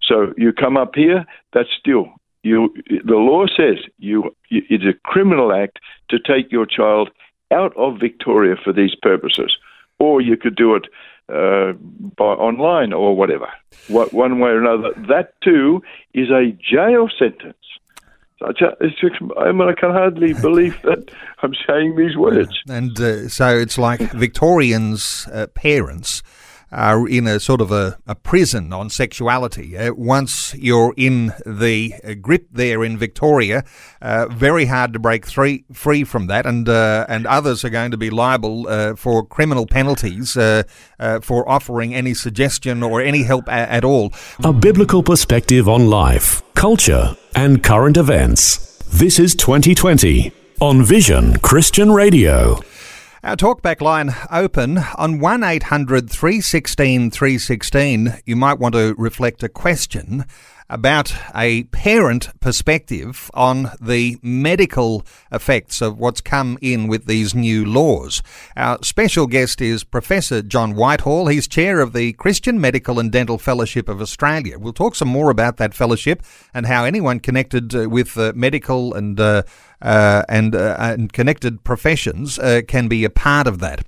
So 0.02 0.32
you 0.36 0.52
come 0.52 0.76
up 0.76 0.94
here, 0.94 1.24
that's 1.52 1.68
still 1.78 2.08
you. 2.42 2.74
The 3.04 3.14
law 3.14 3.46
says 3.46 3.78
you. 3.98 4.34
It's 4.50 4.84
a 4.84 4.98
criminal 5.04 5.52
act 5.52 5.78
to 6.10 6.18
take 6.18 6.50
your 6.50 6.66
child 6.66 7.10
out 7.52 7.76
of 7.76 7.98
Victoria 7.98 8.56
for 8.62 8.72
these 8.72 8.94
purposes, 9.00 9.56
or 9.98 10.20
you 10.20 10.36
could 10.36 10.56
do 10.56 10.74
it 10.74 10.86
uh, 11.32 11.72
by 12.16 12.24
online 12.24 12.92
or 12.92 13.16
whatever. 13.16 13.48
What, 13.88 14.12
one 14.12 14.38
way 14.38 14.50
or 14.50 14.60
another, 14.60 14.94
that 15.08 15.34
too 15.42 15.82
is 16.14 16.30
a 16.30 16.52
jail 16.52 17.08
sentence. 17.18 17.56
I, 18.40 18.52
I 19.38 19.52
mean, 19.52 19.68
I 19.68 19.72
can 19.72 19.90
hardly 19.90 20.32
believe 20.40 20.80
that 20.82 21.10
I'm 21.42 21.54
saying 21.66 21.96
these 21.96 22.16
words. 22.16 22.56
And 22.68 22.98
uh, 23.00 23.28
so 23.28 23.56
it's 23.56 23.78
like 23.78 24.00
Victorians' 24.12 25.26
uh, 25.32 25.48
parents 25.48 26.22
are 26.70 27.08
in 27.08 27.26
a 27.26 27.40
sort 27.40 27.60
of 27.60 27.72
a, 27.72 27.98
a 28.06 28.14
prison 28.14 28.72
on 28.72 28.90
sexuality. 28.90 29.76
Uh, 29.76 29.92
once 29.94 30.54
you're 30.54 30.92
in 30.96 31.32
the 31.46 31.94
uh, 32.04 32.14
grip 32.14 32.46
there 32.52 32.84
in 32.84 32.98
Victoria, 32.98 33.64
uh, 34.02 34.26
very 34.28 34.66
hard 34.66 34.92
to 34.92 34.98
break 34.98 35.26
free, 35.26 35.64
free 35.72 36.04
from 36.04 36.26
that, 36.26 36.46
and 36.46 36.68
uh, 36.68 37.06
and 37.08 37.26
others 37.26 37.64
are 37.64 37.70
going 37.70 37.90
to 37.90 37.96
be 37.96 38.10
liable 38.10 38.66
uh, 38.68 38.94
for 38.94 39.24
criminal 39.24 39.66
penalties 39.66 40.36
uh, 40.36 40.62
for 41.22 41.48
offering 41.48 41.94
any 41.94 42.14
suggestion 42.14 42.82
or 42.82 43.00
any 43.00 43.22
help 43.22 43.48
a- 43.48 43.52
at 43.72 43.84
all. 43.84 44.12
A 44.44 44.52
biblical 44.52 45.02
perspective 45.02 45.68
on 45.68 45.88
life, 45.88 46.42
culture, 46.54 47.16
and 47.34 47.62
current 47.62 47.96
events. 47.96 48.78
This 48.90 49.18
is 49.18 49.34
2020 49.34 50.32
on 50.60 50.82
Vision 50.82 51.38
Christian 51.38 51.92
Radio. 51.92 52.60
Our 53.24 53.34
talkback 53.34 53.80
line 53.80 54.14
open 54.30 54.78
on 54.78 55.18
1 55.18 55.42
800 55.42 56.08
316 56.08 57.10
316. 57.10 58.14
You 58.24 58.36
might 58.36 58.60
want 58.60 58.76
to 58.76 58.94
reflect 58.96 59.42
a 59.42 59.48
question 59.48 60.24
about 60.70 61.14
a 61.34 61.64
parent 61.64 62.28
perspective 62.40 63.30
on 63.34 63.70
the 63.80 64.18
medical 64.22 65.04
effects 65.32 65.80
of 65.80 65.98
what's 65.98 66.20
come 66.20 66.58
in 66.60 66.88
with 66.88 67.06
these 67.06 67.34
new 67.34 67.64
laws. 67.64 68.22
Our 68.56 68.78
special 68.82 69.26
guest 69.26 69.60
is 69.60 69.84
Professor 69.84 70.42
John 70.42 70.74
Whitehall. 70.74 71.28
He's 71.28 71.48
chair 71.48 71.80
of 71.80 71.92
the 71.92 72.12
Christian 72.14 72.60
Medical 72.60 72.98
and 72.98 73.10
Dental 73.10 73.38
Fellowship 73.38 73.88
of 73.88 74.00
Australia. 74.00 74.58
We'll 74.58 74.72
talk 74.72 74.94
some 74.94 75.08
more 75.08 75.30
about 75.30 75.56
that 75.56 75.74
fellowship 75.74 76.22
and 76.52 76.66
how 76.66 76.84
anyone 76.84 77.20
connected 77.20 77.74
uh, 77.74 77.88
with 77.88 78.16
uh, 78.18 78.32
medical 78.34 78.94
and 78.94 79.18
uh, 79.18 79.42
uh, 79.80 80.24
and, 80.28 80.56
uh, 80.56 80.76
and 80.80 81.12
connected 81.12 81.62
professions 81.62 82.38
uh, 82.38 82.62
can 82.66 82.88
be 82.88 83.04
a 83.04 83.10
part 83.10 83.46
of 83.46 83.60
that. 83.60 83.84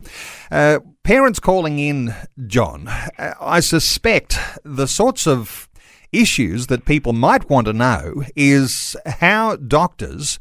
Uh, 0.51 0.79
parents 1.03 1.41
calling 1.41 1.79
in, 1.81 2.15
John, 2.47 2.89
I 3.19 3.59
suspect 3.61 4.39
the 4.65 4.87
sorts 4.87 5.27
of 5.27 5.69
issues 6.13 6.67
that 6.69 6.85
people 6.85 7.13
might 7.13 7.49
want 7.51 7.67
to 7.67 7.73
know 7.73 8.23
is 8.37 8.97
how 9.07 9.57
doctors. 9.57 10.39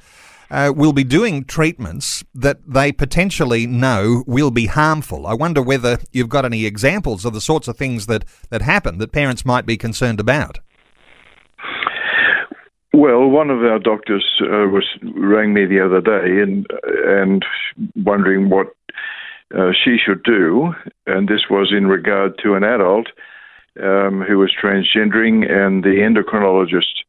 Uh, 0.51 0.73
will 0.75 0.93
be 0.93 1.03
doing 1.03 1.43
treatments 1.43 2.23
that 2.33 2.57
they 2.65 2.91
potentially 2.91 3.67
know 3.67 4.23
will 4.25 4.49
be 4.49 4.65
harmful. 4.65 5.27
I 5.27 5.35
wonder 5.35 5.61
whether 5.61 5.99
you've 6.11 6.27
got 6.27 6.43
any 6.43 6.65
examples 6.65 7.23
of 7.23 7.33
the 7.33 7.39
sorts 7.39 7.67
of 7.67 7.77
things 7.77 8.07
that, 8.07 8.25
that 8.49 8.63
happen 8.63 8.97
that 8.97 9.11
parents 9.11 9.45
might 9.45 9.67
be 9.67 9.77
concerned 9.77 10.19
about. 10.19 10.57
Well, 12.93 13.29
one 13.29 13.51
of 13.51 13.59
our 13.59 13.77
doctors 13.77 14.25
uh, 14.41 14.67
was 14.67 14.85
rang 15.15 15.53
me 15.53 15.65
the 15.65 15.79
other 15.79 16.01
day 16.01 16.41
and 16.41 16.65
and 17.05 17.45
wondering 17.95 18.49
what 18.49 18.75
uh, 19.55 19.71
she 19.83 19.97
should 20.03 20.23
do, 20.23 20.73
and 21.05 21.27
this 21.27 21.43
was 21.49 21.71
in 21.71 21.87
regard 21.87 22.39
to 22.43 22.55
an 22.55 22.63
adult 22.63 23.07
um, 23.81 24.23
who 24.27 24.37
was 24.37 24.53
transgendering, 24.61 25.49
and 25.49 25.83
the 25.83 25.99
endocrinologist 26.01 27.03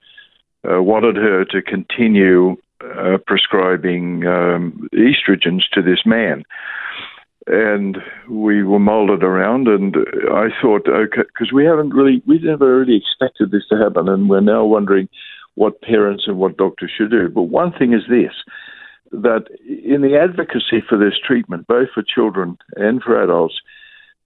uh, 0.69 0.83
wanted 0.83 1.17
her 1.17 1.45
to 1.47 1.63
continue 1.63 2.57
uh, 2.83 3.19
prescribing 3.27 4.27
um, 4.27 4.89
estrogens 4.95 5.63
to 5.73 5.83
this 5.83 6.01
man. 6.05 6.45
And 7.47 7.99
we 8.29 8.63
were 8.63 8.79
molded 8.79 9.23
around, 9.23 9.67
and 9.67 9.97
I 10.31 10.49
thought, 10.61 10.87
okay, 10.89 11.23
because 11.23 11.53
we 11.53 11.65
haven't 11.65 11.95
really, 11.95 12.23
we 12.27 12.39
never 12.39 12.79
really 12.79 12.97
expected 12.97 13.51
this 13.51 13.67
to 13.71 13.77
happen, 13.77 14.09
and 14.09 14.29
we're 14.29 14.41
now 14.41 14.65
wondering 14.65 15.09
what 15.55 15.83
parents 15.83 16.25
and 16.27 16.39
what 16.39 16.57
doctors 16.57 16.93
should 16.97 17.11
do. 17.11 17.29
But 17.29 17.45
one 17.45 17.73
thing 17.73 17.93
is 17.93 18.03
this 18.09 18.33
that 19.13 19.47
in 19.67 20.03
the 20.03 20.17
advocacy 20.17 20.83
for 20.89 20.97
this 20.97 21.19
treatment, 21.27 21.67
both 21.67 21.89
for 21.93 22.03
children 22.03 22.57
and 22.77 23.03
for 23.03 23.21
adults, 23.21 23.61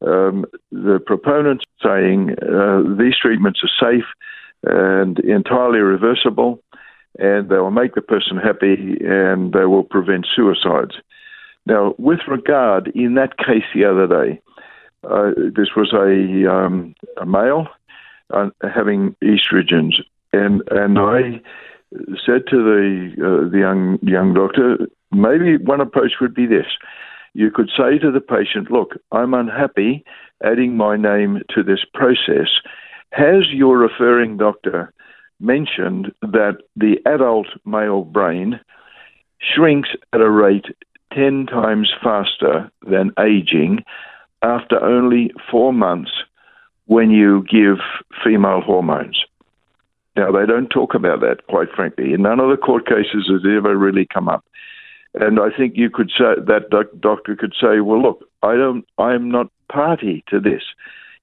um, 0.07 0.45
the 0.71 1.01
proponents 1.05 1.65
saying 1.83 2.37
uh, 2.43 2.83
these 2.99 3.17
treatments 3.21 3.61
are 3.63 3.93
safe 3.93 4.05
and 4.63 5.19
entirely 5.21 5.81
reversible, 5.81 6.63
and 7.19 7.49
they 7.49 7.57
will 7.57 7.71
make 7.71 7.95
the 7.95 8.03
person 8.03 8.37
happy 8.37 8.99
and 9.01 9.53
they 9.53 9.65
will 9.65 9.85
prevent 9.85 10.27
suicides. 10.35 10.97
Now, 11.67 11.95
with 11.99 12.21
regard, 12.29 12.89
in 12.95 13.15
that 13.15 13.39
case 13.39 13.65
the 13.75 13.85
other 13.85 14.07
day, 14.07 14.41
uh, 15.05 15.31
this 15.37 15.69
was 15.77 15.93
a, 15.93 16.51
um, 16.51 16.95
a 17.21 17.27
male 17.27 17.69
uh, 18.33 18.51
having 18.75 19.15
estrogens, 19.23 19.95
and 20.33 20.63
and 20.71 20.99
I 20.99 21.41
said 22.25 22.47
to 22.51 22.57
the 22.57 23.13
uh, 23.19 23.51
the 23.51 23.59
young 23.59 23.99
young 24.03 24.35
doctor, 24.35 24.89
maybe 25.13 25.59
one 25.59 25.81
approach 25.81 26.13
would 26.21 26.35
be 26.35 26.47
this: 26.47 26.67
you 27.35 27.51
could 27.51 27.71
say 27.77 27.99
to 27.99 28.11
the 28.11 28.21
patient, 28.21 28.71
"Look, 28.71 28.97
I'm 29.13 29.35
unhappy 29.35 30.05
adding 30.43 30.77
my 30.77 30.97
name 30.97 31.43
to 31.51 31.63
this 31.63 31.85
process. 31.93 32.49
Has 33.13 33.49
your 33.51 33.79
referring 33.79 34.37
doctor 34.37 34.93
mentioned 35.41 36.13
that 36.23 36.59
the 36.77 36.99
adult 37.07 37.49
male 37.65 38.03
brain 38.03 38.61
shrinks 39.41 39.91
at 40.13 40.21
a 40.21 40.31
rate 40.31 40.67
10 41.13 41.47
times 41.47 41.93
faster 42.03 42.71
than 42.87 43.13
aging 43.19 43.85
after 44.43 44.83
only 44.83 45.33
four 45.51 45.73
months 45.73 46.11
when 46.87 47.11
you 47.11 47.45
give 47.51 47.79
female 48.23 48.61
hormones. 48.61 49.25
Now, 50.17 50.31
they 50.31 50.47
don't 50.47 50.69
talk 50.69 50.95
about 50.95 51.21
that, 51.21 51.47
quite 51.49 51.71
frankly. 51.75 52.13
In 52.13 52.23
none 52.23 52.41
of 52.41 52.51
the 52.51 52.57
court 52.57 52.87
cases 52.87 53.29
has 53.29 53.43
ever 53.45 53.77
really 53.77 54.07
come 54.07 54.29
up. 54.29 54.45
And 55.15 55.39
I 55.39 55.49
think 55.57 55.77
you 55.77 55.91
could 55.91 56.11
say 56.11 56.35
that 56.47 56.71
doc- 56.71 56.99
doctor 57.01 57.37
could 57.37 57.55
say, 57.61 57.81
"Well, 57.81 58.03
look, 58.03 58.29
I 58.43 58.57
don't, 58.57 58.85
I 58.99 59.15
am 59.15 59.31
not 59.31 59.49
party 59.69 60.25
to 60.29 60.41
this. 60.41 60.63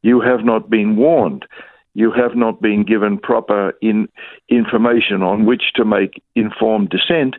You 0.02 0.22
have 0.22 0.44
not 0.44 0.70
been 0.70 0.96
warned. 0.96 1.46
You 1.94 2.12
have 2.12 2.36
not 2.36 2.62
been 2.62 2.84
given 2.84 3.18
proper 3.18 3.74
in, 3.82 4.08
information 4.50 5.22
on 5.22 5.46
which 5.46 5.74
to 5.76 5.84
make 5.84 6.24
informed 6.36 6.90
dissent. 6.90 7.36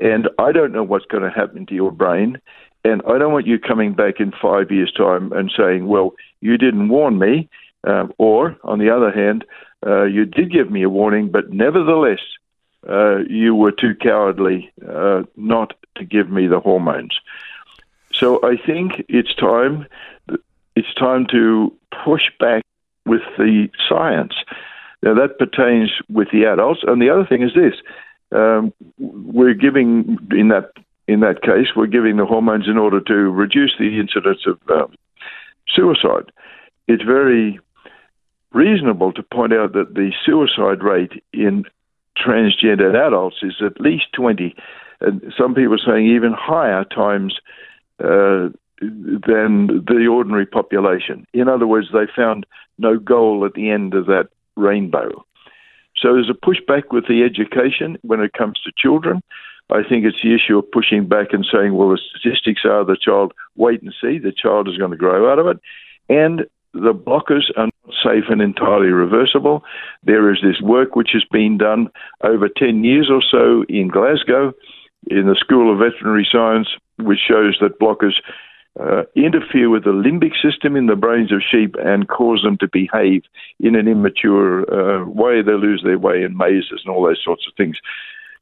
And 0.00 0.28
I 0.38 0.52
don't 0.52 0.72
know 0.72 0.82
what's 0.82 1.06
going 1.06 1.22
to 1.22 1.30
happen 1.30 1.64
to 1.66 1.74
your 1.74 1.90
brain. 1.90 2.38
And 2.84 3.00
I 3.08 3.18
don't 3.18 3.32
want 3.32 3.46
you 3.46 3.58
coming 3.58 3.94
back 3.94 4.20
in 4.20 4.32
five 4.40 4.70
years' 4.70 4.92
time 4.92 5.32
and 5.32 5.50
saying, 5.56 5.86
"Well, 5.86 6.14
you 6.40 6.58
didn't 6.58 6.88
warn 6.88 7.18
me," 7.18 7.48
uh, 7.86 8.06
or 8.18 8.56
on 8.62 8.78
the 8.78 8.90
other 8.90 9.10
hand, 9.10 9.44
uh, 9.84 10.04
you 10.04 10.24
did 10.24 10.52
give 10.52 10.70
me 10.70 10.82
a 10.82 10.90
warning, 10.90 11.30
but 11.30 11.50
nevertheless, 11.52 12.20
uh, 12.88 13.18
you 13.28 13.54
were 13.54 13.72
too 13.72 13.94
cowardly 14.00 14.70
uh, 14.88 15.22
not 15.36 15.72
to 15.96 16.04
give 16.04 16.30
me 16.30 16.46
the 16.46 16.60
hormones. 16.60 17.20
So 18.12 18.40
I 18.42 18.56
think 18.56 19.04
it's 19.08 19.34
time. 19.34 19.86
It's 20.74 20.94
time 20.94 21.26
to 21.30 21.72
push 22.04 22.24
back 22.38 22.64
with 23.04 23.22
the 23.38 23.68
science. 23.88 24.34
Now 25.02 25.14
that 25.14 25.38
pertains 25.38 25.90
with 26.08 26.28
the 26.32 26.44
adults, 26.44 26.80
and 26.86 27.00
the 27.00 27.10
other 27.10 27.26
thing 27.26 27.42
is 27.42 27.52
this: 27.54 27.74
um, 28.32 28.72
we're 28.98 29.54
giving 29.54 30.18
in 30.32 30.48
that 30.48 30.72
in 31.06 31.20
that 31.20 31.42
case 31.42 31.68
we're 31.76 31.86
giving 31.86 32.16
the 32.16 32.26
hormones 32.26 32.66
in 32.66 32.78
order 32.78 33.00
to 33.00 33.14
reduce 33.14 33.74
the 33.78 34.00
incidence 34.00 34.46
of 34.46 34.58
um, 34.70 34.94
suicide. 35.68 36.32
It's 36.88 37.02
very 37.02 37.60
reasonable 38.52 39.12
to 39.12 39.22
point 39.22 39.52
out 39.52 39.72
that 39.74 39.94
the 39.94 40.12
suicide 40.24 40.82
rate 40.82 41.22
in 41.32 41.64
transgendered 42.16 42.94
adults 42.94 43.36
is 43.42 43.54
at 43.60 43.80
least 43.80 44.06
20, 44.14 44.56
and 45.00 45.32
some 45.36 45.54
people 45.54 45.74
are 45.74 45.86
saying 45.86 46.06
even 46.06 46.32
higher 46.32 46.84
times 46.84 47.38
uh, 48.02 48.48
than 48.80 49.84
the 49.86 50.06
ordinary 50.10 50.46
population. 50.46 51.26
In 51.32 51.48
other 51.48 51.66
words, 51.66 51.88
they 51.92 52.06
found 52.14 52.46
no 52.78 52.98
goal 52.98 53.44
at 53.44 53.54
the 53.54 53.70
end 53.70 53.94
of 53.94 54.06
that 54.06 54.28
rainbow. 54.56 55.24
So 55.96 56.12
there's 56.14 56.30
a 56.30 56.34
pushback 56.34 56.90
with 56.90 57.08
the 57.08 57.22
education 57.22 57.96
when 58.02 58.20
it 58.20 58.34
comes 58.34 58.60
to 58.60 58.72
children. 58.76 59.22
I 59.70 59.82
think 59.82 60.04
it's 60.04 60.22
the 60.22 60.34
issue 60.34 60.58
of 60.58 60.70
pushing 60.70 61.08
back 61.08 61.28
and 61.32 61.46
saying, 61.50 61.74
well, 61.74 61.88
the 61.88 61.98
statistics 61.98 62.62
are 62.64 62.84
the 62.84 62.96
child, 63.00 63.32
wait 63.56 63.82
and 63.82 63.94
see, 64.00 64.18
the 64.18 64.32
child 64.32 64.68
is 64.68 64.76
going 64.76 64.92
to 64.92 64.96
grow 64.96 65.32
out 65.32 65.38
of 65.38 65.46
it. 65.46 65.58
And 66.08 66.46
the 66.72 66.92
blockers 66.92 67.50
are 67.56 67.66
not 67.66 67.94
safe 68.04 68.24
and 68.28 68.42
entirely 68.42 68.88
reversible. 68.88 69.64
There 70.04 70.30
is 70.32 70.38
this 70.42 70.60
work 70.60 70.94
which 70.94 71.10
has 71.14 71.24
been 71.24 71.58
done 71.58 71.88
over 72.22 72.48
10 72.48 72.84
years 72.84 73.10
or 73.10 73.22
so 73.22 73.64
in 73.68 73.88
Glasgow 73.88 74.52
in 75.06 75.26
the 75.26 75.36
School 75.38 75.72
of 75.72 75.78
Veterinary 75.78 76.26
Science, 76.30 76.68
which 76.98 77.20
shows 77.26 77.56
that 77.60 77.78
blockers 77.80 78.14
uh, 78.78 79.04
interfere 79.14 79.70
with 79.70 79.84
the 79.84 79.90
limbic 79.90 80.32
system 80.42 80.76
in 80.76 80.86
the 80.86 80.96
brains 80.96 81.32
of 81.32 81.40
sheep 81.50 81.74
and 81.82 82.08
cause 82.08 82.42
them 82.42 82.58
to 82.58 82.68
behave 82.68 83.22
in 83.58 83.74
an 83.74 83.88
immature 83.88 84.62
uh, 84.72 85.06
way. 85.06 85.42
They 85.42 85.52
lose 85.52 85.82
their 85.82 85.98
way 85.98 86.22
in 86.22 86.36
mazes 86.36 86.82
and 86.84 86.94
all 86.94 87.04
those 87.04 87.22
sorts 87.24 87.46
of 87.46 87.54
things. 87.56 87.76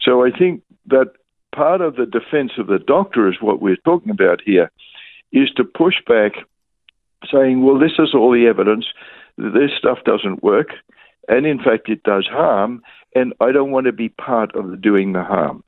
So 0.00 0.24
I 0.24 0.30
think 0.36 0.62
that 0.86 1.12
part 1.54 1.80
of 1.80 1.96
the 1.96 2.06
defense 2.06 2.52
of 2.58 2.66
the 2.66 2.78
doctor 2.78 3.28
is 3.28 3.36
what 3.40 3.62
we're 3.62 3.76
talking 3.76 4.10
about 4.10 4.40
here 4.44 4.70
is 5.32 5.50
to 5.56 5.64
push 5.64 5.94
back 6.06 6.32
saying, 7.32 7.64
well, 7.64 7.78
this 7.78 7.92
is 7.98 8.14
all 8.14 8.32
the 8.32 8.46
evidence. 8.46 8.86
This 9.38 9.70
stuff 9.78 9.98
doesn't 10.04 10.42
work. 10.42 10.68
And 11.28 11.46
in 11.46 11.58
fact, 11.58 11.88
it 11.88 12.02
does 12.02 12.26
harm. 12.30 12.82
And 13.14 13.32
I 13.40 13.52
don't 13.52 13.70
want 13.70 13.86
to 13.86 13.92
be 13.92 14.08
part 14.08 14.54
of 14.54 14.80
doing 14.80 15.12
the 15.12 15.22
harm. 15.22 15.63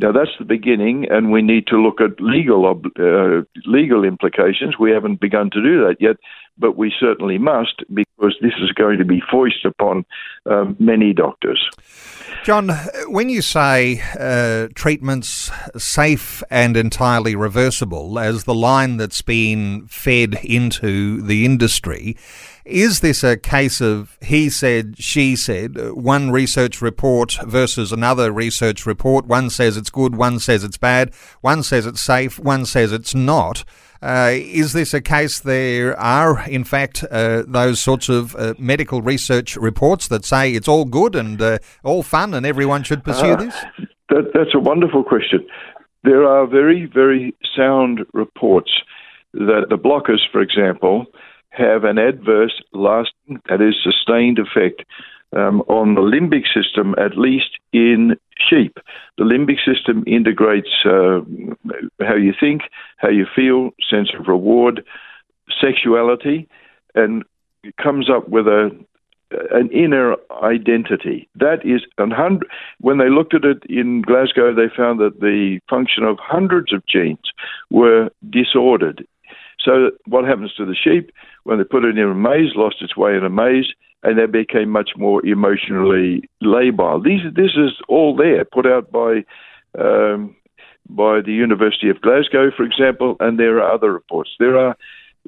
Now 0.00 0.10
that's 0.10 0.30
the 0.38 0.44
beginning, 0.44 1.06
and 1.10 1.30
we 1.30 1.42
need 1.42 1.66
to 1.68 1.76
look 1.76 2.00
at 2.00 2.20
legal 2.20 2.66
uh, 2.66 3.42
legal 3.66 4.04
implications. 4.04 4.78
We 4.78 4.90
haven't 4.90 5.20
begun 5.20 5.50
to 5.50 5.62
do 5.62 5.84
that 5.86 5.96
yet, 6.00 6.16
but 6.58 6.76
we 6.76 6.92
certainly 6.98 7.38
must 7.38 7.82
because 7.92 8.36
this 8.40 8.54
is 8.60 8.72
going 8.72 8.98
to 8.98 9.04
be 9.04 9.22
foisted 9.30 9.66
upon 9.66 10.04
um, 10.50 10.76
many 10.78 11.12
doctors. 11.12 11.68
John, 12.44 12.70
when 13.06 13.28
you 13.28 13.42
say 13.42 14.02
uh, 14.18 14.68
treatments 14.74 15.50
safe 15.76 16.42
and 16.50 16.76
entirely 16.76 17.36
reversible 17.36 18.18
as 18.18 18.44
the 18.44 18.54
line 18.54 18.96
that's 18.96 19.22
been 19.22 19.86
fed 19.86 20.38
into 20.42 21.22
the 21.22 21.44
industry, 21.44 22.16
is 22.64 23.00
this 23.00 23.24
a 23.24 23.36
case 23.36 23.80
of 23.80 24.16
he 24.22 24.48
said, 24.48 24.96
she 24.98 25.36
said, 25.36 25.76
one 25.92 26.30
research 26.30 26.80
report 26.80 27.36
versus 27.44 27.92
another 27.92 28.30
research 28.32 28.86
report? 28.86 29.26
One 29.26 29.50
says 29.50 29.76
it's 29.76 29.90
good, 29.90 30.16
one 30.16 30.38
says 30.38 30.64
it's 30.64 30.78
bad, 30.78 31.12
one 31.40 31.62
says 31.62 31.86
it's 31.86 32.00
safe, 32.00 32.38
one 32.38 32.64
says 32.66 32.92
it's 32.92 33.14
not. 33.14 33.64
Uh, 34.02 34.32
is 34.34 34.72
this 34.72 34.92
a 34.92 35.00
case 35.00 35.38
there 35.38 35.98
are, 35.98 36.44
in 36.48 36.64
fact, 36.64 37.04
uh, 37.10 37.44
those 37.46 37.78
sorts 37.78 38.08
of 38.08 38.34
uh, 38.34 38.52
medical 38.58 39.00
research 39.00 39.56
reports 39.56 40.08
that 40.08 40.24
say 40.24 40.52
it's 40.52 40.66
all 40.66 40.84
good 40.84 41.14
and 41.14 41.40
uh, 41.40 41.58
all 41.84 42.02
fun 42.02 42.34
and 42.34 42.44
everyone 42.44 42.82
should 42.82 43.04
pursue 43.04 43.32
uh, 43.32 43.36
this? 43.36 43.54
That, 44.08 44.30
that's 44.34 44.54
a 44.54 44.58
wonderful 44.58 45.04
question. 45.04 45.46
There 46.02 46.26
are 46.26 46.48
very, 46.48 46.90
very 46.92 47.32
sound 47.56 48.00
reports 48.12 48.72
that 49.34 49.66
the 49.70 49.76
blockers, 49.76 50.20
for 50.32 50.40
example, 50.40 51.06
have 51.52 51.84
an 51.84 51.98
adverse, 51.98 52.60
lasting, 52.72 53.40
that 53.48 53.60
is, 53.60 53.76
sustained 53.82 54.38
effect 54.38 54.82
um, 55.34 55.60
on 55.62 55.94
the 55.94 56.00
limbic 56.00 56.44
system, 56.52 56.94
at 56.98 57.16
least 57.16 57.58
in 57.72 58.16
sheep. 58.38 58.78
The 59.18 59.24
limbic 59.24 59.58
system 59.64 60.02
integrates 60.06 60.70
uh, 60.84 61.20
how 62.00 62.16
you 62.16 62.32
think, 62.38 62.62
how 62.96 63.10
you 63.10 63.26
feel, 63.34 63.70
sense 63.88 64.10
of 64.18 64.28
reward, 64.28 64.84
sexuality, 65.60 66.48
and 66.94 67.22
comes 67.80 68.10
up 68.10 68.28
with 68.28 68.46
a 68.46 68.70
an 69.50 69.70
inner 69.70 70.16
identity. 70.42 71.26
That 71.36 71.64
is, 71.64 71.80
when 72.80 72.98
they 72.98 73.08
looked 73.08 73.32
at 73.32 73.46
it 73.46 73.62
in 73.66 74.02
Glasgow, 74.02 74.54
they 74.54 74.68
found 74.76 75.00
that 75.00 75.20
the 75.20 75.58
function 75.70 76.04
of 76.04 76.18
hundreds 76.20 76.70
of 76.70 76.84
genes 76.84 77.32
were 77.70 78.10
disordered 78.28 79.06
so 79.64 79.90
what 80.06 80.24
happens 80.24 80.52
to 80.54 80.64
the 80.64 80.74
sheep 80.74 81.12
when 81.44 81.58
they 81.58 81.64
put 81.64 81.84
it 81.84 81.98
in 81.98 82.08
a 82.08 82.14
maze? 82.14 82.52
Lost 82.54 82.76
its 82.80 82.96
way 82.96 83.16
in 83.16 83.24
a 83.24 83.30
maze, 83.30 83.66
and 84.02 84.18
they 84.18 84.26
became 84.26 84.70
much 84.70 84.90
more 84.96 85.24
emotionally 85.24 86.28
labile. 86.42 87.02
These, 87.02 87.32
this 87.34 87.52
is 87.56 87.72
all 87.88 88.16
there, 88.16 88.44
put 88.44 88.66
out 88.66 88.90
by 88.90 89.24
um, 89.78 90.36
by 90.88 91.20
the 91.20 91.32
University 91.32 91.88
of 91.88 92.00
Glasgow, 92.00 92.50
for 92.56 92.64
example, 92.64 93.16
and 93.20 93.38
there 93.38 93.58
are 93.60 93.72
other 93.72 93.92
reports. 93.92 94.30
There 94.38 94.58
are 94.58 94.76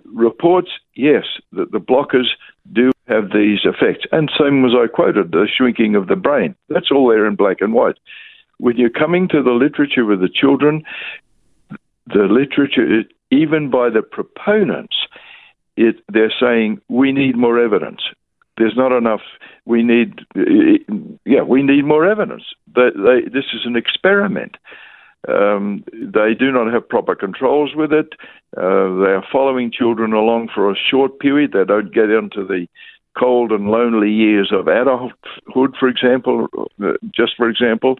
reports, 0.04 0.70
yes, 0.94 1.24
that 1.52 1.72
the 1.72 1.78
blockers 1.78 2.26
do 2.72 2.90
have 3.06 3.30
these 3.32 3.60
effects, 3.64 4.04
and 4.12 4.30
same 4.38 4.64
as 4.64 4.72
I 4.74 4.86
quoted, 4.86 5.30
the 5.30 5.46
shrinking 5.46 5.94
of 5.94 6.08
the 6.08 6.16
brain. 6.16 6.54
That's 6.68 6.90
all 6.90 7.08
there 7.08 7.26
in 7.26 7.36
black 7.36 7.58
and 7.60 7.72
white. 7.72 7.96
When 8.58 8.76
you're 8.76 8.90
coming 8.90 9.28
to 9.28 9.42
the 9.42 9.52
literature 9.52 10.04
with 10.04 10.20
the 10.20 10.28
children, 10.28 10.84
the 12.06 12.24
literature 12.24 13.04
even 13.30 13.70
by 13.70 13.90
the 13.90 14.02
proponents, 14.02 14.96
it, 15.76 15.96
they're 16.12 16.32
saying 16.40 16.80
we 16.88 17.12
need 17.12 17.36
more 17.36 17.58
evidence. 17.58 18.02
There's 18.56 18.76
not 18.76 18.96
enough. 18.96 19.22
We 19.64 19.82
need, 19.82 20.20
yeah, 21.24 21.42
we 21.42 21.62
need 21.62 21.84
more 21.84 22.08
evidence. 22.08 22.44
They, 22.74 22.90
they, 22.94 23.22
this 23.28 23.46
is 23.52 23.62
an 23.64 23.76
experiment. 23.76 24.56
Um, 25.26 25.84
they 25.90 26.34
do 26.38 26.52
not 26.52 26.72
have 26.72 26.88
proper 26.88 27.14
controls 27.14 27.72
with 27.74 27.92
it. 27.92 28.12
Uh, 28.56 29.02
they 29.02 29.12
are 29.12 29.24
following 29.32 29.72
children 29.72 30.12
along 30.12 30.50
for 30.54 30.70
a 30.70 30.76
short 30.76 31.18
period. 31.18 31.52
They 31.52 31.64
don't 31.64 31.92
get 31.92 32.10
into 32.10 32.46
the 32.46 32.68
cold 33.18 33.50
and 33.52 33.70
lonely 33.70 34.10
years 34.10 34.52
of 34.52 34.68
adulthood, 34.68 35.74
for 35.78 35.88
example. 35.88 36.48
Uh, 36.82 36.92
just 37.14 37.32
for 37.36 37.48
example, 37.48 37.96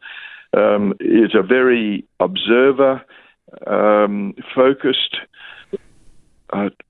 um, 0.56 0.94
it's 1.00 1.34
a 1.34 1.42
very 1.42 2.04
observer 2.20 3.02
um, 3.66 4.34
focused 4.54 5.16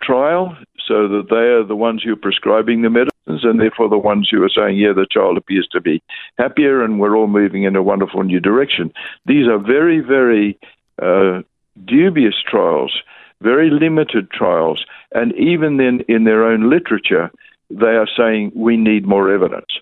trial 0.02 0.56
so 0.86 1.08
that 1.08 1.28
they 1.30 1.36
are 1.36 1.64
the 1.64 1.76
ones 1.76 2.02
who 2.02 2.12
are 2.12 2.16
prescribing 2.16 2.82
the 2.82 2.90
medicines 2.90 3.44
and 3.44 3.60
therefore 3.60 3.88
the 3.88 3.98
ones 3.98 4.28
who 4.30 4.42
are 4.42 4.50
saying, 4.50 4.76
yeah, 4.76 4.92
the 4.92 5.06
child 5.10 5.36
appears 5.36 5.66
to 5.72 5.80
be 5.80 6.02
happier 6.38 6.82
and 6.82 7.00
we're 7.00 7.16
all 7.16 7.26
moving 7.26 7.64
in 7.64 7.76
a 7.76 7.82
wonderful 7.82 8.22
new 8.22 8.40
direction. 8.40 8.92
These 9.26 9.48
are 9.48 9.58
very, 9.58 10.00
very 10.00 10.58
uh, 11.00 11.42
dubious 11.84 12.34
trials, 12.46 12.92
very 13.40 13.70
limited 13.70 14.30
trials, 14.30 14.84
and 15.12 15.34
even 15.36 15.78
then 15.78 16.00
in 16.08 16.24
their 16.24 16.44
own 16.44 16.70
literature, 16.70 17.30
they 17.70 17.96
are 17.96 18.08
saying 18.16 18.52
we 18.54 18.76
need 18.76 19.06
more 19.06 19.32
evidence. 19.32 19.80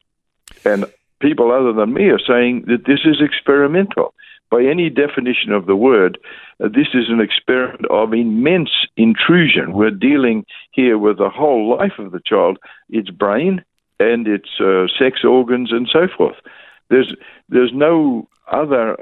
And 0.64 0.87
people 1.21 1.51
other 1.51 1.73
than 1.73 1.92
me 1.92 2.11
are 2.11 2.21
saying 2.21 2.64
that 2.68 2.87
this 2.87 3.01
is 3.05 3.21
experimental 3.21 4.14
by 4.53 4.62
any 4.62 4.91
definition 4.91 5.51
of 5.51 5.65
the 5.65 5.75
word, 5.75 6.19
uh, 6.62 6.69
this 6.69 6.88
is 6.93 7.09
an 7.09 7.21
experiment 7.21 7.87
of 7.91 8.12
immense 8.12 8.87
intrusion. 8.99 9.73
We're 9.73 9.91
dealing 9.91 10.45
here 10.73 10.99
with 10.99 11.17
the 11.17 11.31
whole 11.31 11.75
life 11.75 11.99
of 11.99 12.12
the 12.12 12.21
child, 12.21 12.59
its 12.91 13.09
brain 13.09 13.65
and 13.99 14.29
its 14.29 14.51
uh, 14.61 14.88
sex 14.99 15.21
organs 15.25 15.73
and 15.73 15.88
so 15.91 16.07
forth. 16.07 16.37
There's 16.91 17.15
there's 17.49 17.73
no 17.73 18.29
other 18.53 18.99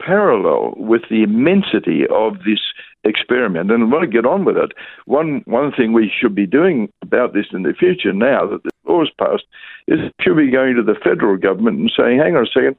parallel 0.00 0.74
with 0.76 1.02
the 1.10 1.24
immensity 1.24 2.02
of 2.08 2.38
this 2.44 2.60
experiment. 3.02 3.72
And 3.72 3.90
want 3.90 4.02
to 4.02 4.16
get 4.16 4.24
on 4.26 4.44
with 4.44 4.56
it. 4.56 4.70
One 5.06 5.42
one 5.46 5.72
thing 5.72 5.92
we 5.94 6.12
should 6.16 6.36
be 6.36 6.46
doing 6.46 6.92
about 7.02 7.34
this 7.34 7.46
in 7.52 7.64
the 7.64 7.72
future, 7.72 8.12
now 8.12 8.46
that 8.46 8.62
the 8.62 8.70
law 8.86 9.02
is 9.02 9.10
passed, 9.18 9.46
is 9.88 9.98
should 10.20 10.36
be 10.36 10.50
going 10.50 10.76
to 10.76 10.82
the 10.84 11.00
federal 11.02 11.36
government 11.36 11.80
and 11.80 11.92
saying, 11.96 12.20
"Hang 12.20 12.36
on 12.36 12.44
a 12.44 12.46
second, 12.46 12.76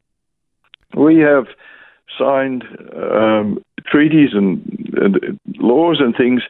we 0.96 1.18
have 1.18 1.48
signed 2.18 2.64
um, 2.96 3.64
treaties 3.86 4.30
and, 4.34 4.62
and, 4.94 5.40
laws 5.58 6.00
and 6.00 6.16
things 6.16 6.42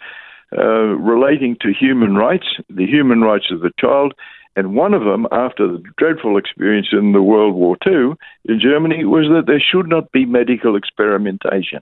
uh, 0.58 0.96
relating 0.96 1.58
to 1.62 1.74
human 1.74 2.16
rights, 2.16 2.48
the 2.70 2.86
human 2.86 3.22
rights 3.22 3.52
of 3.52 3.62
the 3.62 3.72
child. 3.80 4.14
And 4.56 4.76
one 4.76 4.94
of 4.94 5.04
them, 5.04 5.28
after 5.32 5.68
the 5.68 5.84
dreadful 5.98 6.38
experience 6.38 6.88
in 6.92 7.12
the 7.12 7.22
World 7.22 7.54
War 7.54 7.78
II 7.86 8.14
in 8.46 8.60
Germany, 8.60 9.06
was 9.06 9.28
that 9.28 9.44
there 9.46 9.62
should 9.62 9.88
not 9.88 10.12
be 10.12 10.26
medical 10.26 10.76
experimentation. 10.76 11.82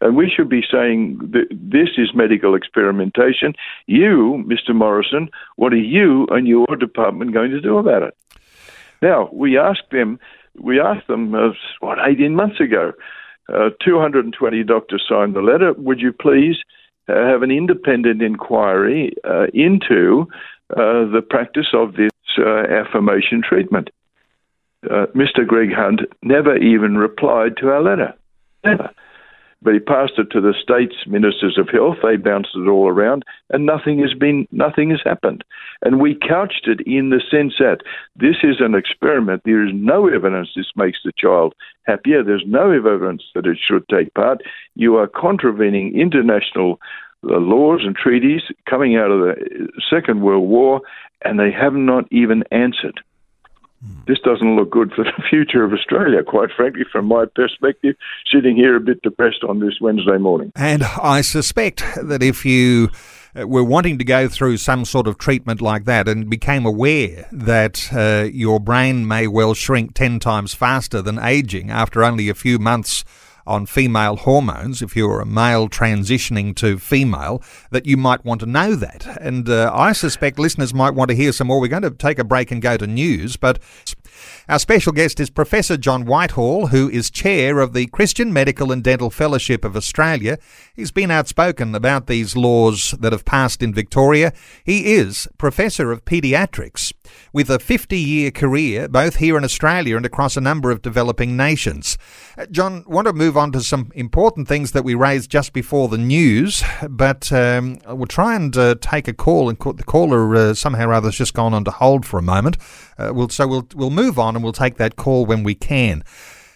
And 0.00 0.16
we 0.16 0.30
should 0.34 0.48
be 0.48 0.64
saying 0.70 1.18
that 1.32 1.46
this 1.50 1.90
is 1.98 2.14
medical 2.14 2.54
experimentation. 2.54 3.54
You, 3.86 4.42
Mr. 4.48 4.74
Morrison, 4.74 5.28
what 5.56 5.72
are 5.72 5.76
you 5.76 6.26
and 6.30 6.48
your 6.48 6.66
department 6.78 7.34
going 7.34 7.50
to 7.50 7.60
do 7.60 7.78
about 7.78 8.02
it? 8.02 8.16
Now, 9.02 9.28
we 9.32 9.58
asked 9.58 9.90
them 9.90 10.18
we 10.58 10.80
asked 10.80 11.06
them, 11.06 11.34
uh, 11.34 11.50
what, 11.80 11.98
18 12.04 12.34
months 12.34 12.60
ago, 12.60 12.92
uh, 13.52 13.70
220 13.84 14.64
doctors 14.64 15.04
signed 15.08 15.34
the 15.34 15.40
letter. 15.40 15.72
Would 15.74 16.00
you 16.00 16.12
please 16.12 16.56
uh, 17.08 17.26
have 17.26 17.42
an 17.42 17.50
independent 17.50 18.22
inquiry 18.22 19.14
uh, 19.24 19.46
into 19.52 20.28
uh, 20.70 21.10
the 21.10 21.22
practice 21.28 21.68
of 21.72 21.94
this 21.94 22.10
uh, 22.38 22.62
affirmation 22.68 23.42
treatment. 23.42 23.90
Uh, 24.84 25.06
Mr. 25.14 25.46
Greg 25.46 25.72
Hunt 25.72 26.02
never 26.22 26.56
even 26.56 26.96
replied 26.96 27.56
to 27.58 27.68
our 27.68 27.82
letter. 27.82 28.14
Never. 28.64 28.90
But 29.62 29.74
he 29.74 29.80
passed 29.80 30.14
it 30.16 30.30
to 30.30 30.40
the 30.40 30.54
state's 30.60 31.06
ministers 31.06 31.58
of 31.58 31.68
health. 31.68 31.98
They 32.02 32.16
bounced 32.16 32.56
it 32.56 32.68
all 32.68 32.88
around, 32.88 33.24
and 33.50 33.66
nothing 33.66 33.98
has 33.98 34.14
been, 34.14 34.48
nothing 34.50 34.90
has 34.90 35.00
happened. 35.04 35.44
And 35.82 36.00
we 36.00 36.14
couched 36.14 36.66
it 36.66 36.80
in 36.86 37.10
the 37.10 37.20
sense 37.30 37.54
that 37.58 37.82
this 38.16 38.36
is 38.42 38.56
an 38.60 38.74
experiment. 38.74 39.42
There 39.44 39.66
is 39.66 39.72
no 39.74 40.08
evidence 40.08 40.48
this 40.56 40.72
makes 40.76 41.00
the 41.04 41.12
child 41.16 41.54
happier. 41.84 42.22
There's 42.22 42.44
no 42.46 42.70
evidence 42.70 43.22
that 43.34 43.46
it 43.46 43.58
should 43.58 43.86
take 43.88 44.14
part. 44.14 44.40
You 44.76 44.96
are 44.96 45.06
contravening 45.06 45.98
international 45.98 46.80
uh, 47.28 47.36
laws 47.36 47.82
and 47.84 47.94
treaties 47.94 48.42
coming 48.68 48.96
out 48.96 49.10
of 49.10 49.20
the 49.20 49.68
Second 49.90 50.22
World 50.22 50.48
War, 50.48 50.80
and 51.22 51.38
they 51.38 51.50
have 51.52 51.74
not 51.74 52.06
even 52.10 52.44
answered. 52.50 53.00
This 54.06 54.18
doesn't 54.20 54.56
look 54.56 54.70
good 54.70 54.92
for 54.92 55.04
the 55.04 55.22
future 55.30 55.64
of 55.64 55.72
Australia, 55.72 56.22
quite 56.22 56.50
frankly, 56.54 56.84
from 56.90 57.06
my 57.06 57.24
perspective, 57.34 57.96
sitting 58.32 58.56
here 58.56 58.76
a 58.76 58.80
bit 58.80 59.02
depressed 59.02 59.42
on 59.48 59.60
this 59.60 59.78
Wednesday 59.80 60.18
morning. 60.18 60.52
And 60.54 60.82
I 60.82 61.22
suspect 61.22 61.82
that 62.02 62.22
if 62.22 62.44
you 62.44 62.90
uh, 63.34 63.46
were 63.46 63.64
wanting 63.64 63.96
to 63.98 64.04
go 64.04 64.28
through 64.28 64.58
some 64.58 64.84
sort 64.84 65.06
of 65.06 65.16
treatment 65.16 65.60
like 65.62 65.84
that 65.84 66.08
and 66.08 66.28
became 66.28 66.66
aware 66.66 67.28
that 67.32 67.88
uh, 67.92 68.28
your 68.30 68.60
brain 68.60 69.06
may 69.06 69.26
well 69.26 69.54
shrink 69.54 69.94
10 69.94 70.18
times 70.18 70.52
faster 70.52 71.00
than 71.00 71.18
aging 71.18 71.70
after 71.70 72.04
only 72.04 72.28
a 72.28 72.34
few 72.34 72.58
months 72.58 73.04
on 73.46 73.66
female 73.66 74.16
hormones, 74.16 74.82
if 74.82 74.96
you're 74.96 75.20
a 75.20 75.26
male 75.26 75.68
transitioning 75.68 76.54
to 76.56 76.78
female, 76.78 77.42
that 77.70 77.86
you 77.86 77.96
might 77.96 78.24
want 78.24 78.40
to 78.40 78.46
know 78.46 78.74
that. 78.74 79.06
And 79.20 79.48
uh, 79.48 79.70
I 79.74 79.92
suspect 79.92 80.38
listeners 80.38 80.74
might 80.74 80.94
want 80.94 81.10
to 81.10 81.16
hear 81.16 81.32
some 81.32 81.48
more. 81.48 81.60
We're 81.60 81.68
going 81.68 81.82
to 81.82 81.90
take 81.90 82.18
a 82.18 82.24
break 82.24 82.50
and 82.50 82.62
go 82.62 82.76
to 82.76 82.86
news, 82.86 83.36
but 83.36 83.58
our 84.48 84.58
special 84.58 84.92
guest 84.92 85.20
is 85.20 85.30
Professor 85.30 85.76
John 85.76 86.04
Whitehall, 86.04 86.68
who 86.68 86.88
is 86.90 87.10
chair 87.10 87.60
of 87.60 87.72
the 87.72 87.86
Christian 87.86 88.32
Medical 88.32 88.72
and 88.72 88.82
Dental 88.82 89.10
Fellowship 89.10 89.64
of 89.64 89.76
Australia. 89.76 90.38
He's 90.74 90.90
been 90.90 91.10
outspoken 91.10 91.74
about 91.74 92.06
these 92.06 92.36
laws 92.36 92.94
that 93.00 93.12
have 93.12 93.24
passed 93.24 93.62
in 93.62 93.72
Victoria. 93.72 94.32
He 94.64 94.94
is 94.94 95.28
Professor 95.38 95.92
of 95.92 96.04
Paediatrics 96.04 96.92
with 97.32 97.50
a 97.50 97.58
50 97.58 97.98
year 97.98 98.30
career 98.30 98.88
both 98.88 99.16
here 99.16 99.36
in 99.36 99.44
Australia 99.44 99.96
and 99.96 100.06
across 100.06 100.36
a 100.36 100.40
number 100.40 100.70
of 100.70 100.82
developing 100.82 101.36
nations. 101.36 101.98
Uh, 102.36 102.46
John, 102.46 102.84
want 102.86 103.06
to 103.06 103.12
move 103.12 103.36
on 103.36 103.52
to 103.52 103.60
some 103.60 103.90
important 103.94 104.48
things 104.48 104.72
that 104.72 104.84
we 104.84 104.94
raised 104.94 105.30
just 105.30 105.52
before 105.52 105.88
the 105.88 105.98
news, 105.98 106.62
but 106.88 107.32
um, 107.32 107.78
we'll 107.86 108.06
try 108.06 108.34
and 108.34 108.56
uh, 108.56 108.74
take 108.80 109.08
a 109.08 109.12
call. 109.12 109.48
And 109.48 109.58
the 109.58 109.84
caller 109.84 110.34
uh, 110.34 110.54
somehow 110.54 110.88
or 110.88 110.94
other 110.94 111.08
has 111.08 111.16
just 111.16 111.34
gone 111.34 111.54
on 111.54 111.64
to 111.64 111.70
hold 111.70 112.04
for 112.06 112.18
a 112.18 112.22
moment. 112.22 112.56
Uh, 112.98 113.12
we'll, 113.14 113.28
so 113.28 113.46
we'll, 113.46 113.66
we'll 113.74 113.90
move 113.90 114.18
on 114.18 114.34
and 114.34 114.42
we'll 114.42 114.52
take 114.52 114.76
that 114.76 114.96
call 114.96 115.26
when 115.26 115.42
we 115.42 115.54
can. 115.54 116.02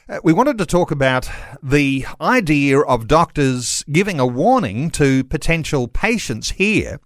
Uh, 0.07 0.21
we 0.23 0.35
wanted 0.35 0.59
to 0.59 0.67
talk 0.67 0.90
about 0.90 1.31
the 1.62 2.05
idea 2.21 2.79
of 2.79 3.09
doctors 3.09 3.83
giving 3.90 4.21
a 4.21 4.27
warning 4.27 4.90
to 4.90 5.25
potential 5.25 5.88
patients 5.88 6.51
here 6.51 7.01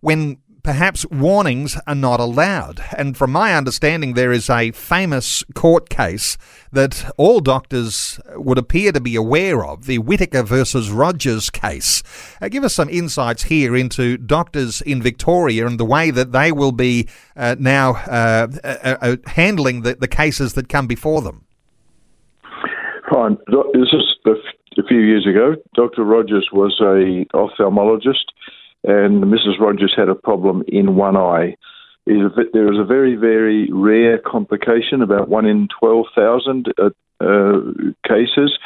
when 0.00 0.38
perhaps 0.62 1.06
warnings 1.10 1.78
are 1.86 1.94
not 1.94 2.20
allowed. 2.20 2.82
And 2.96 3.16
from 3.16 3.32
my 3.32 3.54
understanding, 3.54 4.14
there 4.14 4.32
is 4.32 4.50
a 4.50 4.72
famous 4.72 5.44
court 5.54 5.88
case 5.88 6.36
that 6.72 7.10
all 7.16 7.40
doctors 7.40 8.20
would 8.34 8.58
appear 8.58 8.92
to 8.92 9.00
be 9.00 9.16
aware 9.16 9.64
of 9.64 9.86
the 9.86 9.98
Whitaker 9.98 10.42
versus 10.42 10.90
Rogers 10.90 11.50
case. 11.50 12.02
Uh, 12.40 12.48
give 12.48 12.64
us 12.64 12.74
some 12.74 12.88
insights 12.88 13.44
here 13.44 13.76
into 13.76 14.16
doctors 14.16 14.80
in 14.82 15.02
Victoria 15.02 15.66
and 15.66 15.78
the 15.78 15.84
way 15.84 16.10
that 16.10 16.32
they 16.32 16.52
will 16.52 16.72
be 16.72 17.08
uh, 17.36 17.56
now 17.58 17.94
uh, 18.06 18.48
uh, 18.64 18.96
uh 19.00 19.16
handling 19.26 19.82
the, 19.82 19.94
the 19.94 20.08
cases 20.08 20.54
that 20.54 20.68
come 20.68 20.86
before 20.86 21.22
them. 21.22 21.44
Fine. 23.10 23.38
This 23.72 23.88
is 23.92 24.16
a 24.78 24.82
few 24.86 25.00
years 25.00 25.26
ago. 25.26 25.56
Dr. 25.74 26.04
Rogers 26.04 26.48
was 26.52 26.76
a 26.80 27.24
ophthalmologist 27.34 28.26
and 28.84 29.24
Mrs. 29.24 29.58
Rogers 29.60 29.94
had 29.96 30.08
a 30.08 30.14
problem 30.14 30.62
in 30.68 30.96
one 30.96 31.16
eye. 31.16 31.56
There 32.06 32.72
is 32.72 32.78
a 32.78 32.84
very, 32.84 33.16
very 33.16 33.70
rare 33.70 34.18
complication, 34.18 35.02
about 35.02 35.28
one 35.28 35.46
in 35.46 35.68
12,000 35.78 36.72
uh, 36.78 36.90
uh, 37.20 37.60
cases, 38.06 38.58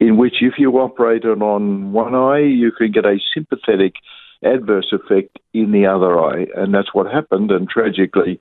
in 0.00 0.16
which 0.16 0.36
if 0.40 0.54
you 0.58 0.78
operated 0.78 1.42
on 1.42 1.92
one 1.92 2.14
eye, 2.14 2.40
you 2.40 2.72
can 2.72 2.92
get 2.92 3.04
a 3.04 3.18
sympathetic 3.34 3.94
adverse 4.42 4.92
effect 4.92 5.38
in 5.52 5.72
the 5.72 5.86
other 5.86 6.18
eye. 6.18 6.46
And 6.54 6.72
that's 6.72 6.94
what 6.94 7.12
happened. 7.12 7.50
And 7.50 7.68
tragically, 7.68 8.40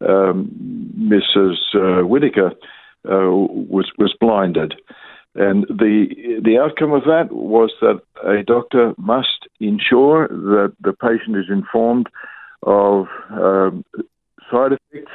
um, 0.00 0.50
Mrs. 0.98 1.56
Uh, 1.74 2.06
Whitaker 2.06 2.52
uh, 3.08 3.30
was, 3.30 3.90
was 3.98 4.14
blinded. 4.20 4.74
And 5.34 5.64
the 5.68 6.40
the 6.44 6.58
outcome 6.58 6.92
of 6.92 7.04
that 7.04 7.32
was 7.32 7.72
that 7.80 8.00
a 8.22 8.42
doctor 8.42 8.94
must 8.98 9.48
ensure 9.60 10.28
that 10.28 10.74
the 10.82 10.92
patient 10.92 11.36
is 11.36 11.46
informed 11.48 12.08
of 12.64 13.06
um, 13.30 13.84
side 14.50 14.72
effects, 14.72 15.12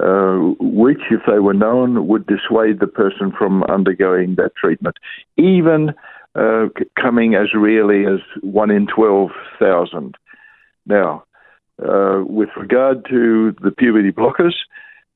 uh, 0.00 0.38
which, 0.58 1.02
if 1.10 1.20
they 1.26 1.38
were 1.38 1.52
known, 1.52 2.06
would 2.06 2.26
dissuade 2.26 2.80
the 2.80 2.86
person 2.86 3.30
from 3.36 3.62
undergoing 3.64 4.36
that 4.36 4.56
treatment, 4.56 4.96
even 5.36 5.90
uh, 6.34 6.68
coming 6.98 7.34
as 7.34 7.48
rarely 7.54 8.06
as 8.06 8.20
one 8.40 8.70
in 8.70 8.86
twelve 8.86 9.30
thousand. 9.58 10.16
Now, 10.86 11.24
uh, 11.78 12.22
with 12.24 12.48
regard 12.56 13.04
to 13.10 13.54
the 13.62 13.70
puberty 13.70 14.12
blockers, 14.12 14.54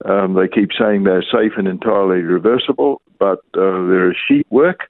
um, 0.05 0.35
they 0.35 0.47
keep 0.47 0.71
saying 0.79 1.05
they're 1.05 1.23
safe 1.23 1.53
and 1.57 1.67
entirely 1.67 2.21
reversible, 2.21 3.01
but 3.19 3.41
uh, 3.55 3.87
there 3.89 4.11
is 4.11 4.17
sheet 4.29 4.47
work 4.51 4.89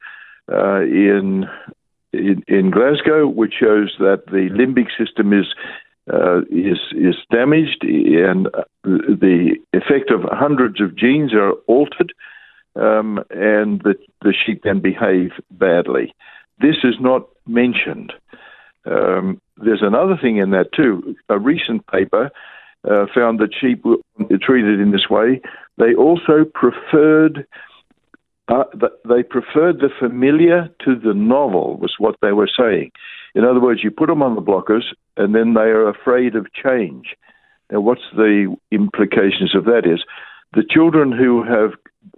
uh, 0.52 0.80
in, 0.80 1.46
in, 2.12 2.42
in 2.48 2.70
Glasgow 2.70 3.26
which 3.26 3.54
shows 3.58 3.94
that 3.98 4.26
the 4.26 4.48
limbic 4.50 4.88
system 4.96 5.32
is 5.32 5.46
uh, 6.12 6.42
is 6.50 6.78
is 6.92 7.16
damaged 7.32 7.82
and 7.82 8.48
the 8.84 9.56
effect 9.72 10.10
of 10.10 10.22
hundreds 10.30 10.80
of 10.80 10.94
genes 10.94 11.34
are 11.34 11.52
altered, 11.66 12.12
um, 12.76 13.18
and 13.30 13.80
the 13.82 13.96
the 14.22 14.32
sheep 14.32 14.62
then 14.62 14.80
behave 14.80 15.32
badly. 15.50 16.14
This 16.60 16.76
is 16.84 16.94
not 17.00 17.28
mentioned. 17.46 18.12
Um, 18.84 19.40
there's 19.56 19.82
another 19.82 20.16
thing 20.16 20.36
in 20.36 20.50
that 20.50 20.72
too. 20.72 21.16
A 21.28 21.38
recent 21.38 21.86
paper 21.88 22.30
uh, 22.88 23.06
found 23.12 23.40
that 23.40 23.54
sheep 23.60 23.84
were 23.84 23.98
treated 24.40 24.80
in 24.80 24.92
this 24.92 25.10
way. 25.10 25.40
They 25.76 25.94
also 25.94 26.44
preferred 26.54 27.46
uh, 28.48 28.64
they 29.08 29.22
preferred 29.22 29.80
the 29.80 29.90
familiar 29.98 30.68
to 30.84 30.94
the 30.94 31.14
novel, 31.14 31.76
was 31.78 31.94
what 31.98 32.16
they 32.22 32.32
were 32.32 32.48
saying. 32.48 32.92
In 33.34 33.44
other 33.44 33.60
words, 33.60 33.80
you 33.82 33.90
put 33.90 34.06
them 34.08 34.22
on 34.22 34.34
the 34.34 34.42
blockers, 34.42 34.84
and 35.16 35.34
then 35.34 35.54
they 35.54 35.60
are 35.60 35.88
afraid 35.88 36.36
of 36.36 36.46
change. 36.52 37.16
Now, 37.70 37.80
what's 37.80 38.08
the 38.14 38.54
implications 38.70 39.54
of 39.54 39.64
that? 39.64 39.82
Is 39.84 40.04
the 40.54 40.64
children 40.68 41.12
who 41.12 41.42
have 41.42 41.72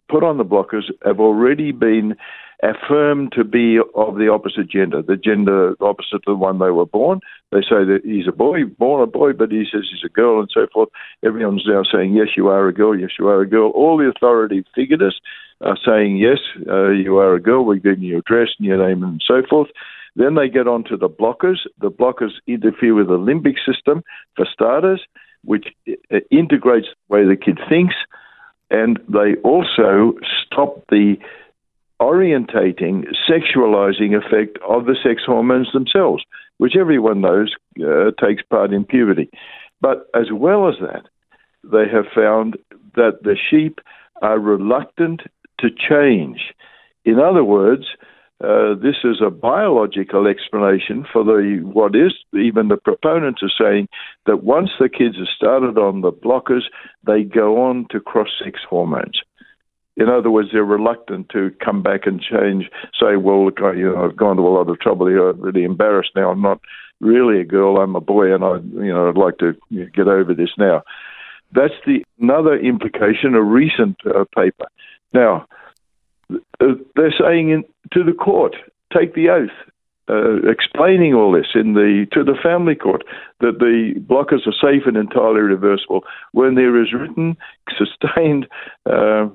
put 0.08 0.22
on 0.22 0.36
the 0.36 0.44
blockers 0.44 0.84
have 1.04 1.18
already 1.18 1.72
been 1.72 2.14
affirmed 2.62 3.32
to 3.32 3.44
be 3.44 3.78
of 3.94 4.16
the 4.16 4.28
opposite 4.28 4.68
gender, 4.68 5.00
the 5.00 5.16
gender 5.16 5.74
opposite 5.80 6.22
to 6.24 6.32
the 6.32 6.34
one 6.34 6.58
they 6.58 6.70
were 6.70 6.86
born. 6.86 7.20
They 7.52 7.60
say 7.60 7.84
that 7.86 8.00
he's 8.04 8.26
a 8.26 8.32
boy, 8.32 8.64
born 8.64 9.02
a 9.02 9.06
boy, 9.06 9.32
but 9.32 9.52
he 9.52 9.64
says 9.70 9.86
he's 9.90 10.04
a 10.04 10.12
girl, 10.12 10.40
and 10.40 10.50
so 10.52 10.66
forth. 10.72 10.88
Everyone's 11.24 11.64
now 11.66 11.82
saying, 11.90 12.14
yes, 12.14 12.28
you 12.36 12.48
are 12.48 12.66
a 12.66 12.74
girl, 12.74 12.98
yes, 12.98 13.10
you 13.18 13.28
are 13.28 13.40
a 13.40 13.48
girl. 13.48 13.70
All 13.70 13.96
the 13.96 14.12
authority 14.14 14.64
figures 14.74 15.20
are 15.60 15.78
saying, 15.84 16.16
yes, 16.16 16.38
uh, 16.68 16.90
you 16.90 17.18
are 17.18 17.34
a 17.34 17.40
girl, 17.40 17.64
we're 17.64 17.76
giving 17.76 18.02
you 18.02 18.18
a 18.18 18.22
dress 18.22 18.48
and 18.58 18.66
your 18.66 18.86
name 18.86 19.02
and 19.02 19.22
so 19.26 19.42
forth. 19.48 19.68
Then 20.16 20.34
they 20.34 20.48
get 20.48 20.66
onto 20.66 20.96
the 20.96 21.08
blockers. 21.08 21.58
The 21.80 21.90
blockers 21.90 22.32
interfere 22.46 22.94
with 22.94 23.08
the 23.08 23.18
limbic 23.18 23.56
system, 23.66 24.02
for 24.36 24.46
starters, 24.52 25.02
which 25.44 25.66
uh, 25.88 26.18
integrates 26.30 26.88
the 26.88 27.14
way 27.14 27.24
the 27.24 27.36
kid 27.36 27.58
thinks, 27.68 27.94
and 28.70 28.98
they 29.08 29.34
also 29.44 30.14
stop 30.44 30.84
the 30.88 31.16
orientating, 32.00 33.06
sexualizing 33.28 34.16
effect 34.16 34.58
of 34.68 34.86
the 34.86 34.96
sex 35.02 35.22
hormones 35.26 35.72
themselves, 35.72 36.22
which 36.58 36.76
everyone 36.78 37.20
knows 37.20 37.54
uh, 37.80 38.10
takes 38.24 38.42
part 38.42 38.72
in 38.72 38.84
puberty. 38.84 39.30
But 39.80 40.08
as 40.14 40.26
well 40.32 40.68
as 40.68 40.74
that, 40.80 41.06
they 41.64 41.88
have 41.92 42.06
found 42.14 42.56
that 42.94 43.22
the 43.22 43.36
sheep 43.50 43.80
are 44.22 44.38
reluctant 44.38 45.22
to 45.58 45.68
change. 45.70 46.54
In 47.04 47.18
other 47.18 47.44
words, 47.44 47.84
uh, 48.42 48.74
this 48.74 48.96
is 49.02 49.20
a 49.20 49.30
biological 49.30 50.28
explanation 50.28 51.04
for 51.12 51.24
the 51.24 51.60
what 51.64 51.96
is 51.96 52.14
even 52.34 52.68
the 52.68 52.76
proponents 52.76 53.42
are 53.42 53.50
saying 53.58 53.88
that 54.26 54.44
once 54.44 54.70
the 54.78 54.88
kids 54.88 55.16
are 55.18 55.34
started 55.34 55.76
on 55.76 56.02
the 56.02 56.12
blockers, 56.12 56.62
they 57.04 57.24
go 57.24 57.60
on 57.60 57.86
to 57.90 57.98
cross-sex 57.98 58.60
hormones. 58.68 59.20
In 59.96 60.08
other 60.08 60.30
words, 60.30 60.50
they're 60.52 60.64
reluctant 60.64 61.28
to 61.30 61.50
come 61.64 61.82
back 61.82 62.02
and 62.06 62.20
change. 62.20 62.70
Say, 63.00 63.16
well, 63.16 63.44
look, 63.44 63.60
I, 63.60 63.72
you 63.72 63.92
know, 63.92 64.04
I've 64.04 64.16
gone 64.16 64.36
to 64.36 64.42
a 64.42 64.54
lot 64.54 64.70
of 64.70 64.78
trouble 64.78 65.08
here. 65.08 65.30
I'm 65.30 65.40
really 65.40 65.64
embarrassed 65.64 66.12
now. 66.14 66.30
I'm 66.30 66.40
not 66.40 66.60
really 67.00 67.40
a 67.40 67.44
girl. 67.44 67.78
I'm 67.78 67.96
a 67.96 68.00
boy, 68.00 68.32
and 68.32 68.44
I, 68.44 68.58
you 68.80 68.94
know, 68.94 69.08
I'd 69.08 69.16
like 69.16 69.38
to 69.38 69.54
get 69.70 70.06
over 70.06 70.32
this 70.34 70.50
now. 70.56 70.84
That's 71.52 71.74
the 71.86 72.04
another 72.20 72.58
implication, 72.58 73.34
a 73.34 73.42
recent 73.42 73.98
uh, 74.06 74.24
paper. 74.36 74.66
Now, 75.12 75.46
they're 76.60 77.14
saying 77.18 77.50
in, 77.50 77.64
to 77.92 78.04
the 78.04 78.12
court, 78.12 78.54
take 78.92 79.14
the 79.14 79.30
oath, 79.30 79.50
uh, 80.10 80.36
explaining 80.48 81.14
all 81.14 81.32
this 81.32 81.48
in 81.54 81.74
the 81.74 82.06
to 82.12 82.24
the 82.24 82.36
family 82.42 82.74
court 82.74 83.04
that 83.40 83.58
the 83.58 83.94
blockers 84.00 84.46
are 84.46 84.52
safe 84.52 84.86
and 84.86 84.96
entirely 84.96 85.40
reversible 85.40 86.04
when 86.32 86.54
there 86.54 86.80
is 86.82 86.92
written, 86.92 87.36
sustained 87.76 88.46
uh, 88.86 89.28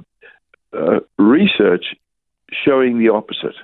uh, 0.73 0.99
research 1.17 1.95
showing 2.52 2.99
the 2.99 3.10
opposite. 3.10 3.56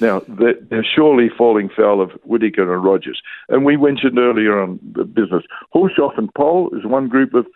Now, 0.00 0.22
they're, 0.28 0.84
surely 0.84 1.28
falling 1.28 1.68
foul 1.68 2.00
of 2.00 2.12
Whitaker 2.24 2.72
and 2.72 2.82
Rogers. 2.82 3.20
And 3.48 3.64
we 3.64 3.76
mentioned 3.76 4.18
earlier 4.18 4.58
on 4.58 4.78
the 4.94 5.04
business. 5.04 5.44
Hulshoff 5.74 6.16
and 6.16 6.32
Pol 6.32 6.70
is 6.72 6.86
one 6.86 7.08
group 7.08 7.34
of 7.34 7.46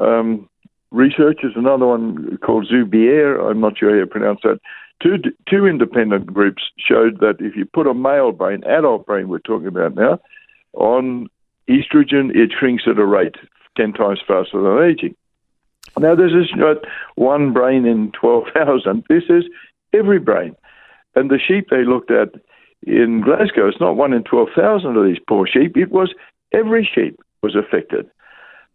um, 0.00 0.48
researchers, 0.90 1.52
another 1.56 1.86
one 1.86 2.38
called 2.38 2.68
Zubier, 2.68 3.50
I'm 3.50 3.60
not 3.60 3.78
sure 3.78 3.90
how 3.90 3.96
you 3.96 4.06
pronounce 4.06 4.40
that. 4.42 4.58
Two, 5.02 5.16
two 5.48 5.66
independent 5.66 6.26
groups 6.26 6.62
showed 6.76 7.20
that 7.20 7.36
if 7.40 7.54
you 7.54 7.64
put 7.64 7.86
a 7.86 7.94
male 7.94 8.32
brain, 8.32 8.64
adult 8.64 9.06
brain 9.06 9.28
we're 9.28 9.38
talking 9.38 9.68
about 9.68 9.94
now, 9.94 10.18
on 10.72 11.28
estrogen, 11.68 12.34
it 12.34 12.50
shrinks 12.58 12.84
at 12.86 12.98
a 12.98 13.06
rate 13.06 13.36
10 13.76 13.92
times 13.92 14.20
faster 14.26 14.60
than 14.60 14.82
aging. 14.90 15.14
Now, 15.98 16.14
this 16.14 16.32
is 16.32 16.50
not 16.56 16.78
one 17.14 17.52
brain 17.52 17.86
in 17.86 18.12
12,000. 18.12 19.04
This 19.08 19.24
is 19.28 19.44
every 19.92 20.18
brain. 20.18 20.56
And 21.14 21.30
the 21.30 21.38
sheep 21.38 21.68
they 21.70 21.84
looked 21.84 22.10
at 22.10 22.34
in 22.86 23.22
Glasgow, 23.22 23.68
it's 23.68 23.80
not 23.80 23.96
one 23.96 24.12
in 24.12 24.22
12,000 24.24 24.96
of 24.96 25.04
these 25.04 25.18
poor 25.28 25.46
sheep, 25.46 25.76
it 25.76 25.90
was 25.90 26.14
every 26.52 26.88
sheep 26.92 27.18
was 27.42 27.56
affected. 27.56 28.08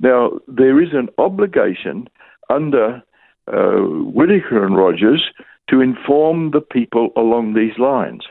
Now, 0.04 0.32
there 0.50 0.82
is 0.82 0.90
an 0.92 1.08
obligation 1.18 2.10
under 2.50 3.02
uh, 3.48 3.80
Whitaker 4.18 4.66
and 4.66 4.76
Rogers 4.76 5.24
to 5.70 5.80
inform 5.80 6.52
the 6.52 6.60
people 6.60 7.12
along 7.16 7.54
these 7.54 7.78
lines. 7.80 8.26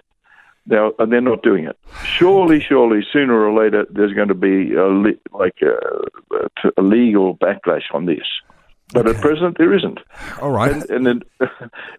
Now, 0.67 0.93
and 0.99 1.11
they're 1.11 1.23
not 1.23 1.43
doing 1.43 1.65
it. 1.65 1.79
Surely, 2.05 2.61
surely, 2.61 3.01
sooner 3.11 3.35
or 3.35 3.53
later, 3.59 3.87
there's 3.91 4.13
going 4.13 4.29
to 4.29 4.35
be 4.35 4.75
a 4.75 4.85
le- 4.85 5.23
like 5.33 5.57
a, 5.63 6.71
a, 6.77 6.83
legal 6.83 7.39
backlash 7.39 7.93
on 7.93 8.05
this. 8.05 8.27
But 8.93 9.07
okay. 9.07 9.17
at 9.17 9.23
present, 9.23 9.57
there 9.57 9.75
isn't. 9.75 9.99
All 10.43 10.51
right. 10.51 10.71
And, 10.73 10.91
and 10.91 11.07
in, 11.09 11.23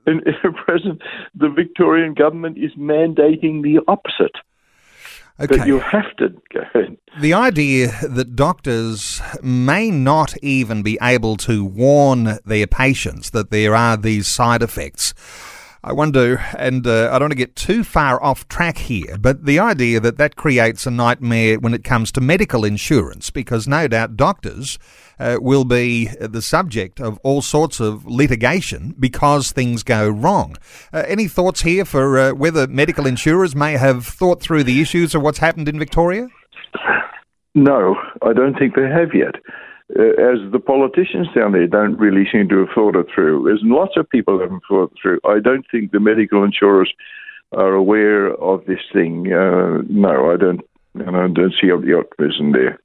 in, 0.05 0.27
at 0.43 0.55
present, 0.65 1.01
the 1.33 1.49
Victorian 1.49 2.13
government 2.13 2.59
is 2.59 2.71
mandating 2.77 3.63
the 3.63 3.79
opposite. 3.87 4.35
Okay. 5.39 5.57
That 5.57 5.67
you 5.67 5.79
have 5.79 6.15
to 6.17 6.29
go 6.53 6.59
ahead. 6.59 6.97
The 7.19 7.33
idea 7.33 7.87
that 8.07 8.35
doctors 8.35 9.21
may 9.41 9.89
not 9.89 10.35
even 10.43 10.83
be 10.83 10.97
able 11.01 11.37
to 11.37 11.65
warn 11.65 12.37
their 12.45 12.67
patients 12.67 13.31
that 13.31 13.49
there 13.49 13.75
are 13.75 13.97
these 13.97 14.27
side 14.27 14.61
effects 14.61 15.13
I 15.85 15.91
wonder, 15.91 16.37
and 16.57 16.87
uh, 16.87 17.09
I 17.11 17.19
don't 17.19 17.23
want 17.23 17.31
to 17.31 17.37
get 17.37 17.57
too 17.57 17.83
far 17.83 18.23
off 18.23 18.47
track 18.47 18.77
here, 18.77 19.17
but 19.19 19.43
the 19.43 19.59
idea 19.59 19.99
that 19.99 20.17
that 20.17 20.37
creates 20.37 20.87
a 20.87 20.91
nightmare 20.91 21.59
when 21.59 21.73
it 21.73 21.83
comes 21.83 22.09
to 22.13 22.21
medical 22.21 22.63
insurance, 22.63 23.29
because 23.29 23.67
no 23.67 23.89
doubt 23.89 24.15
doctors 24.15 24.79
uh, 25.19 25.39
will 25.41 25.65
be 25.65 26.05
the 26.21 26.41
subject 26.41 27.01
of 27.01 27.19
all 27.23 27.41
sorts 27.41 27.81
of 27.81 28.05
litigation 28.05 28.95
because 28.97 29.51
things 29.51 29.83
go 29.83 30.07
wrong. 30.07 30.55
Uh, 30.93 31.03
any 31.05 31.27
thoughts 31.27 31.63
here 31.63 31.83
for 31.83 32.17
uh, 32.17 32.31
whether 32.31 32.65
medical 32.65 33.05
insurers 33.05 33.53
may 33.53 33.73
have 33.73 34.05
thought 34.07 34.41
through 34.41 34.63
the 34.63 34.79
issues 34.79 35.13
of 35.13 35.21
what's 35.21 35.39
happened 35.39 35.67
in 35.67 35.77
Victoria? 35.77 36.29
No, 37.55 37.95
I 38.21 38.31
don't 38.31 38.57
think 38.57 38.75
they 38.75 38.87
have 38.87 39.13
yet 39.13 39.35
as 39.91 40.39
the 40.51 40.61
politicians 40.65 41.27
down 41.35 41.51
there 41.51 41.67
don't 41.67 41.97
really 41.97 42.25
seem 42.31 42.49
to 42.49 42.59
have 42.59 42.69
thought 42.73 42.95
it 42.95 43.07
through. 43.13 43.43
There's 43.45 43.61
lots 43.63 43.97
of 43.97 44.09
people 44.09 44.39
haven't 44.39 44.63
thought 44.67 44.91
it 44.91 44.97
through. 45.01 45.19
I 45.25 45.39
don't 45.39 45.65
think 45.69 45.91
the 45.91 45.99
medical 45.99 46.43
insurers 46.43 46.91
are 47.51 47.73
aware 47.73 48.33
of 48.35 48.65
this 48.65 48.79
thing. 48.91 49.31
Uh, 49.31 49.83
no, 49.89 50.31
I 50.31 50.37
don't. 50.37 50.61
And 50.95 51.17
I 51.17 51.27
don't 51.27 51.53
see 51.59 51.67
the 51.67 51.97
optimism 51.97 52.51
there. 52.51 52.79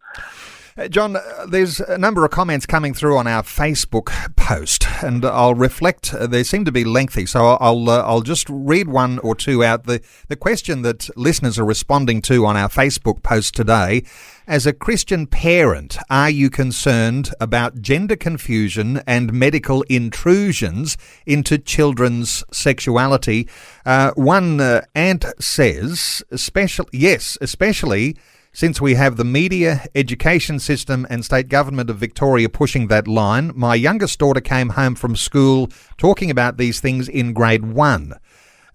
Uh, 0.79 0.87
John, 0.87 1.17
uh, 1.17 1.47
there's 1.49 1.81
a 1.81 1.99
number 1.99 2.25
of 2.25 2.31
comments 2.31 2.65
coming 2.65 2.95
through 2.95 3.17
on 3.17 3.27
our 3.27 3.43
Facebook 3.43 4.37
post, 4.37 4.87
and 5.03 5.25
I'll 5.25 5.57
reflect. 5.57 6.15
Uh, 6.15 6.29
they 6.29 6.45
seem 6.45 6.65
to 6.67 6.71
be 6.71 6.85
lengthy, 6.85 7.27
so 7.27 7.57
I'll 7.61 7.91
uh, 7.91 8.03
I'll 8.03 8.21
just 8.21 8.47
read 8.49 8.87
one 8.87 9.19
or 9.19 9.35
two 9.35 9.65
out. 9.65 9.85
The 9.85 10.01
the 10.29 10.37
question 10.37 10.83
that 10.83 11.11
listeners 11.17 11.59
are 11.59 11.65
responding 11.65 12.23
to 12.23 12.47
on 12.47 12.57
our 12.57 12.69
Facebook 12.69 13.25
post 13.25 13.57
today: 13.57 14.05
As 14.47 14.67
a 14.67 14.73
Christian 14.73 15.27
parent, 15.27 15.99
are 16.11 16.31
you 16.31 16.49
concerned 16.49 17.35
about 17.41 17.83
gender 17.83 18.15
confusion 18.15 19.03
and 19.05 19.33
medical 19.33 19.83
intrusions 19.89 20.97
into 21.27 21.59
children's 21.59 22.45
sexuality? 22.53 23.49
Uh, 23.85 24.13
one 24.15 24.61
uh, 24.61 24.83
aunt 24.95 25.25
says, 25.41 26.23
especially 26.31 26.87
yes, 26.93 27.37
especially 27.41 28.17
since 28.53 28.81
we 28.81 28.95
have 28.95 29.17
the 29.17 29.25
media, 29.25 29.87
education 29.95 30.59
system, 30.59 31.07
and 31.11 31.25
state 31.25 31.49
government 31.49 31.91
of 31.91 31.99
Victoria 31.99 32.49
pushing 32.49 32.89
that 32.89 33.07
line, 33.07 33.53
my 33.55 33.75
youngest 33.75 34.19
daughter 34.19 34.41
came 34.41 34.71
home 34.71 34.95
from 34.95 35.17
school 35.17 35.69
talking 35.97 36.31
about 36.31 36.57
these 36.57 36.81
things 36.81 37.09
in 37.09 37.33
grade 37.33 37.67
one. 37.67 38.15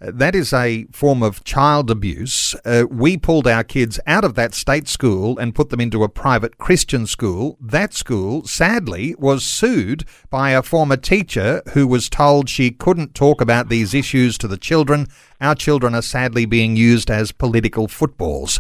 Uh, 0.04 0.12
that 0.14 0.36
is 0.36 0.52
a 0.54 0.86
form 0.92 1.24
of 1.24 1.44
child 1.44 1.90
abuse. 1.90 2.56
Uh, 2.66 2.86
we 2.90 3.18
pulled 3.18 3.48
our 3.48 3.64
kids 3.64 4.00
out 4.06 4.26
of 4.26 4.36
that 4.36 4.54
state 4.54 4.88
school 4.88 5.38
and 5.38 5.56
put 5.56 5.70
them 5.70 5.80
into 5.80 6.04
a 6.04 6.10
private 6.10 6.58
Christian 6.58 7.08
school. 7.08 7.58
That 7.62 7.94
school, 7.94 8.46
sadly, 8.46 9.16
was 9.18 9.46
sued 9.46 10.04
by 10.30 10.52
a 10.52 10.62
former 10.62 10.98
teacher 10.98 11.62
who 11.74 11.88
was 11.88 12.10
told 12.10 12.50
she 12.50 12.70
couldn't 12.72 13.16
talk 13.16 13.40
about 13.40 13.70
these 13.70 13.94
issues 13.94 14.38
to 14.40 14.48
the 14.48 14.58
children. 14.58 15.08
Our 15.40 15.56
children 15.56 15.96
are 15.96 16.02
sadly 16.02 16.46
being 16.46 16.76
used 16.76 17.10
as 17.10 17.32
political 17.32 17.88
footballs. 17.88 18.60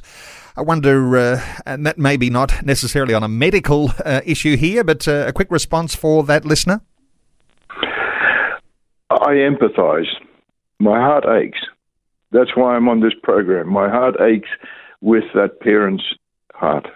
I 0.55 0.61
wonder, 0.61 1.17
uh, 1.17 1.41
and 1.65 1.85
that 1.85 1.97
may 1.97 2.15
be 2.15 2.29
not 2.29 2.63
necessarily 2.63 3.15
on 3.15 3.23
a 3.23 3.27
medical 3.27 3.91
uh, 4.05 4.21
issue 4.23 4.55
here, 4.55 4.83
but 4.83 5.07
uh, 5.07 5.25
a 5.27 5.33
quick 5.33 5.49
response 5.49 5.95
for 5.95 6.23
that 6.25 6.45
listener? 6.45 6.81
I 9.09 9.33
empathise. 9.49 10.11
My 10.79 10.99
heart 10.99 11.25
aches. 11.25 11.59
That's 12.31 12.55
why 12.55 12.75
I'm 12.75 12.87
on 12.87 12.99
this 12.99 13.13
program. 13.23 13.67
My 13.69 13.89
heart 13.89 14.15
aches 14.21 14.49
with 15.01 15.23
that 15.33 15.59
parent's 15.59 16.03
heart. 16.53 16.87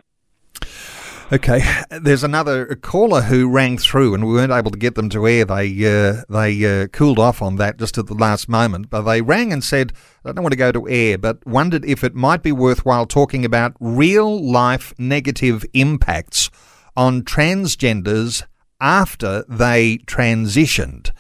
Okay, 1.30 1.62
there's 1.90 2.24
another 2.24 2.76
caller 2.76 3.20
who 3.22 3.50
rang 3.50 3.78
through, 3.78 4.14
and 4.14 4.26
we 4.26 4.32
weren't 4.32 4.54
able 4.54 4.72
to 4.72 4.78
get 4.78 4.96
them 4.96 5.10
to 5.10 5.28
air. 5.28 5.44
They 5.44 5.68
uh, 5.86 6.24
they 6.30 6.84
uh, 6.84 6.88
cooled 6.88 7.20
off 7.20 7.42
on 7.42 7.58
that 7.58 7.78
just 7.78 7.98
at 7.98 8.08
the 8.08 8.14
last 8.14 8.48
moment, 8.48 8.90
but 8.90 9.02
they 9.02 9.22
rang 9.22 9.52
and 9.52 9.62
said, 9.62 9.92
"I 10.24 10.32
don't 10.32 10.44
want 10.44 10.54
to 10.54 10.58
go 10.58 10.72
to 10.72 10.88
air, 10.88 11.18
but 11.18 11.46
wondered 11.46 11.84
if 11.84 12.02
it 12.02 12.16
might 12.16 12.44
be 12.44 12.54
worthwhile 12.54 13.06
talking 13.06 13.44
about 13.44 13.74
real 13.82 14.42
life 14.42 14.94
negative 14.98 15.66
impacts 15.74 16.50
on 16.96 17.24
transgenders 17.24 18.44
after 18.80 19.44
they 19.50 19.98
transitioned." 20.06 21.12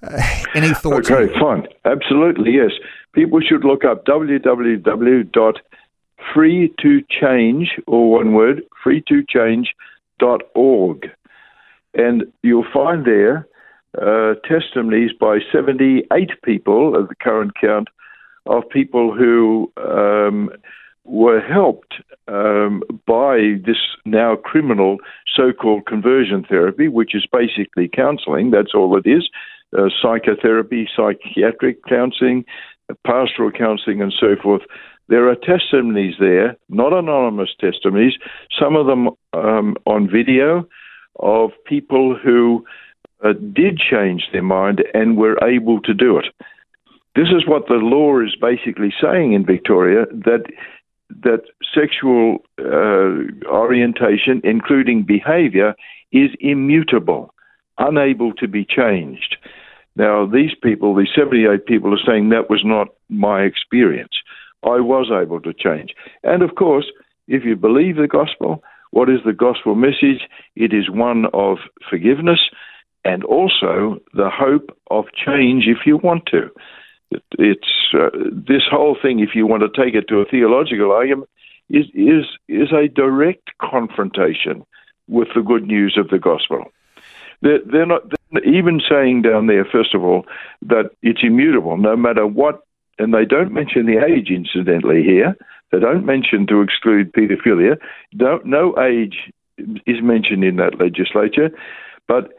Uh, 0.00 0.22
any 0.54 0.72
thoughts? 0.74 1.10
Okay, 1.10 1.32
fine, 1.40 1.66
absolutely, 1.84 2.52
yes. 2.52 2.70
People 3.14 3.40
should 3.40 3.64
look 3.64 3.84
up 3.84 4.06
www 4.06 5.60
free 6.34 6.72
to 6.80 7.02
change, 7.08 7.78
or 7.86 8.10
one 8.10 8.34
word, 8.34 8.62
free 8.82 9.02
to 9.08 9.22
change.org. 9.28 11.10
And 11.94 12.24
you'll 12.42 12.66
find 12.72 13.04
there 13.04 13.48
uh, 14.00 14.34
testimonies 14.44 15.10
by 15.18 15.38
78 15.52 16.30
people 16.44 16.96
at 16.96 17.08
the 17.08 17.14
current 17.16 17.52
count 17.60 17.88
of 18.46 18.68
people 18.70 19.14
who 19.14 19.72
um, 19.76 20.50
were 21.04 21.40
helped 21.40 21.94
um, 22.28 22.82
by 23.06 23.54
this 23.66 23.78
now 24.04 24.36
criminal 24.36 24.98
so 25.34 25.52
called 25.52 25.86
conversion 25.86 26.44
therapy, 26.48 26.88
which 26.88 27.14
is 27.14 27.26
basically 27.30 27.88
counseling. 27.88 28.50
That's 28.50 28.74
all 28.74 28.96
it 28.96 29.06
is 29.06 29.28
uh, 29.76 29.88
psychotherapy, 30.00 30.88
psychiatric 30.94 31.84
counseling, 31.88 32.44
pastoral 33.06 33.50
counseling, 33.50 34.02
and 34.02 34.12
so 34.18 34.36
forth. 34.40 34.62
There 35.10 35.28
are 35.28 35.34
testimonies 35.34 36.14
there, 36.20 36.56
not 36.68 36.92
anonymous 36.92 37.50
testimonies, 37.60 38.14
some 38.56 38.76
of 38.76 38.86
them 38.86 39.08
um, 39.32 39.76
on 39.84 40.08
video 40.08 40.68
of 41.18 41.50
people 41.66 42.16
who 42.16 42.64
uh, 43.24 43.32
did 43.52 43.76
change 43.76 44.28
their 44.32 44.44
mind 44.44 44.84
and 44.94 45.16
were 45.16 45.36
able 45.44 45.80
to 45.80 45.92
do 45.92 46.16
it. 46.16 46.26
This 47.16 47.26
is 47.36 47.44
what 47.44 47.66
the 47.66 47.74
law 47.74 48.20
is 48.20 48.36
basically 48.40 48.94
saying 49.02 49.32
in 49.32 49.44
Victoria 49.44 50.06
that 50.12 50.44
that 51.24 51.42
sexual 51.74 52.38
uh, 52.60 53.50
orientation, 53.50 54.40
including 54.44 55.02
behaviour, 55.02 55.74
is 56.12 56.30
immutable, 56.38 57.34
unable 57.78 58.32
to 58.34 58.46
be 58.46 58.64
changed. 58.64 59.36
Now, 59.96 60.24
these 60.24 60.52
people, 60.62 60.94
these 60.94 61.10
78 61.12 61.66
people, 61.66 61.92
are 61.92 62.06
saying 62.06 62.28
that 62.28 62.48
was 62.48 62.62
not 62.64 62.88
my 63.08 63.42
experience. 63.42 64.12
I 64.62 64.80
was 64.80 65.10
able 65.10 65.40
to 65.40 65.52
change. 65.54 65.94
And 66.22 66.42
of 66.42 66.54
course, 66.54 66.86
if 67.28 67.44
you 67.44 67.56
believe 67.56 67.96
the 67.96 68.08
gospel, 68.08 68.62
What 68.90 69.08
is 69.08 69.20
the 69.24 69.32
gospel 69.32 69.74
message? 69.74 70.22
It 70.56 70.72
is 70.72 70.90
one 70.90 71.26
of 71.32 71.58
forgiveness 71.88 72.40
and 73.04 73.24
also 73.24 73.98
the 74.14 74.30
hope 74.30 74.76
of 74.90 75.04
change 75.14 75.64
if 75.66 75.86
you 75.86 75.96
want 75.96 76.26
to. 76.26 76.50
It's 77.38 77.94
uh, 77.94 78.10
this 78.32 78.62
whole 78.70 78.96
thing. 79.00 79.20
If 79.20 79.34
you 79.34 79.46
want 79.46 79.62
to 79.62 79.82
take 79.82 79.94
it 79.94 80.08
to 80.08 80.20
a 80.20 80.24
theological 80.24 80.92
argument, 80.92 81.28
is 81.68 81.86
is 81.94 82.24
is 82.48 82.72
a 82.72 82.88
direct 82.88 83.50
confrontation 83.60 84.64
with 85.08 85.28
the 85.34 85.42
good 85.42 85.66
news 85.66 85.96
of 85.96 86.08
the 86.08 86.18
gospel. 86.18 86.64
They're, 87.42 87.60
they're 87.64 87.86
not 87.86 88.02
they're 88.32 88.44
even 88.44 88.80
saying 88.88 89.22
down 89.22 89.46
there, 89.46 89.64
first 89.64 89.94
of 89.94 90.04
all, 90.04 90.24
that 90.62 90.90
it's 91.02 91.20
immutable, 91.22 91.76
no 91.76 91.96
matter 91.96 92.26
what. 92.26 92.62
And 93.00 93.14
they 93.14 93.24
don't 93.24 93.50
mention 93.50 93.86
the 93.86 94.04
age, 94.04 94.28
incidentally, 94.28 95.02
here. 95.02 95.34
They 95.72 95.78
don't 95.78 96.04
mention 96.04 96.46
to 96.48 96.60
exclude 96.60 97.14
paedophilia. 97.14 97.78
No 98.12 98.74
age 98.78 99.32
is 99.86 100.02
mentioned 100.02 100.44
in 100.44 100.56
that 100.56 100.78
legislature, 100.78 101.48
but 102.06 102.34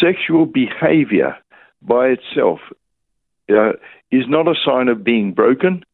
sexual 0.00 0.46
behavior 0.46 1.36
by 1.82 2.06
itself 2.06 2.60
uh, 3.50 3.72
is 4.10 4.24
not 4.28 4.48
a 4.48 4.54
sign 4.64 4.88
of 4.88 5.04
being 5.04 5.34
broken 5.34 5.84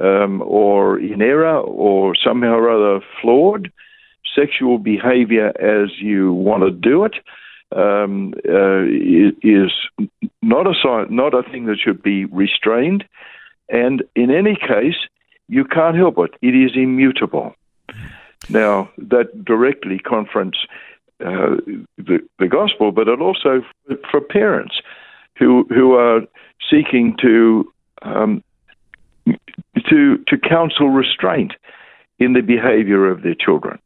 um, 0.00 0.42
or 0.42 0.98
in 0.98 1.22
error 1.22 1.60
or 1.60 2.14
somehow 2.16 2.54
or 2.54 2.68
other 2.68 3.04
flawed. 3.22 3.70
Sexual 4.34 4.78
behavior 4.78 5.52
as 5.60 5.90
you 6.00 6.32
want 6.32 6.64
to 6.64 6.70
do 6.72 7.04
it 7.04 7.14
um, 7.76 8.34
uh, 8.48 8.82
is 9.40 9.70
not 10.42 10.66
a 10.66 10.74
sign, 10.82 11.14
not 11.14 11.32
a 11.32 11.48
thing 11.48 11.66
that 11.66 11.78
should 11.78 12.02
be 12.02 12.24
restrained. 12.24 13.04
And 13.68 14.02
in 14.14 14.30
any 14.30 14.56
case, 14.56 14.96
you 15.48 15.64
can't 15.64 15.96
help 15.96 16.18
it. 16.18 16.34
It 16.42 16.54
is 16.54 16.72
immutable. 16.74 17.54
Now, 18.48 18.90
that 18.98 19.44
directly 19.44 19.98
confronts 19.98 20.58
uh, 21.20 21.56
the, 21.96 22.18
the 22.38 22.48
gospel, 22.48 22.92
but 22.92 23.08
it 23.08 23.20
also 23.20 23.62
for 24.10 24.20
parents 24.20 24.74
who 25.38 25.66
who 25.70 25.94
are 25.94 26.20
seeking 26.70 27.16
to 27.22 27.72
um, 28.02 28.44
to 29.88 30.18
to 30.26 30.38
counsel 30.38 30.90
restraint 30.90 31.52
in 32.18 32.34
the 32.34 32.42
behavior 32.42 33.10
of 33.10 33.22
their 33.22 33.34
children. 33.34 33.78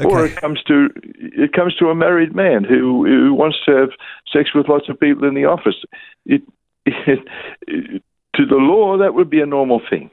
Okay. 0.00 0.08
Or 0.08 0.26
it 0.26 0.36
comes 0.36 0.62
to 0.64 0.88
it 1.16 1.52
comes 1.52 1.74
to 1.76 1.90
a 1.90 1.94
married 1.94 2.34
man 2.34 2.64
who 2.64 3.04
who 3.04 3.34
wants 3.34 3.58
to 3.66 3.72
have 3.72 3.90
sex 4.32 4.54
with 4.54 4.68
lots 4.68 4.88
of 4.88 4.98
people 4.98 5.26
in 5.26 5.34
the 5.34 5.44
office. 5.44 5.76
It, 6.26 6.42
it, 6.86 7.20
it, 7.66 8.02
to 8.36 8.46
the 8.46 8.56
law, 8.56 8.98
that 8.98 9.14
would 9.14 9.30
be 9.30 9.40
a 9.40 9.46
normal 9.46 9.80
thing. 9.90 10.10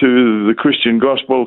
To 0.00 0.46
the 0.46 0.54
Christian 0.56 0.98
gospel, 0.98 1.46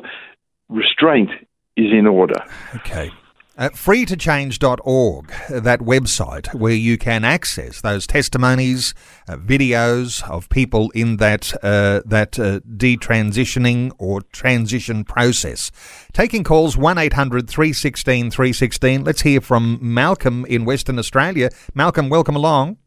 restraint 0.68 1.30
is 1.76 1.92
in 1.92 2.06
order. 2.06 2.42
Okay. 2.76 3.10
Uh, 3.58 3.68
freetochange.org, 3.68 5.26
that 5.50 5.80
website 5.80 6.54
where 6.54 6.72
you 6.72 6.96
can 6.96 7.24
access 7.24 7.82
those 7.82 8.06
testimonies, 8.06 8.94
uh, 9.28 9.36
videos 9.36 10.26
of 10.30 10.48
people 10.48 10.90
in 10.92 11.18
that 11.18 11.52
uh, 11.62 12.00
that 12.06 12.38
uh, 12.38 12.60
detransitioning 12.60 13.92
or 13.98 14.22
transition 14.32 15.04
process. 15.04 15.70
Taking 16.14 16.42
calls 16.42 16.78
1 16.78 16.96
800 16.96 17.50
316 17.50 18.30
316. 18.30 19.04
Let's 19.04 19.20
hear 19.20 19.42
from 19.42 19.78
Malcolm 19.82 20.46
in 20.46 20.64
Western 20.64 20.98
Australia. 20.98 21.50
Malcolm, 21.74 22.08
welcome 22.08 22.36
along. 22.36 22.78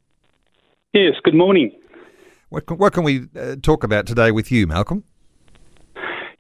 Yes, 0.94 1.14
good 1.24 1.36
morning. 1.36 1.72
What, 2.54 2.70
what 2.70 2.94
can 2.94 3.04
we 3.04 3.28
uh, 3.36 3.56
talk 3.64 3.84
about 3.84 4.06
today 4.06 4.30
with 4.30 4.52
you, 4.52 4.68
Malcolm? 4.68 5.04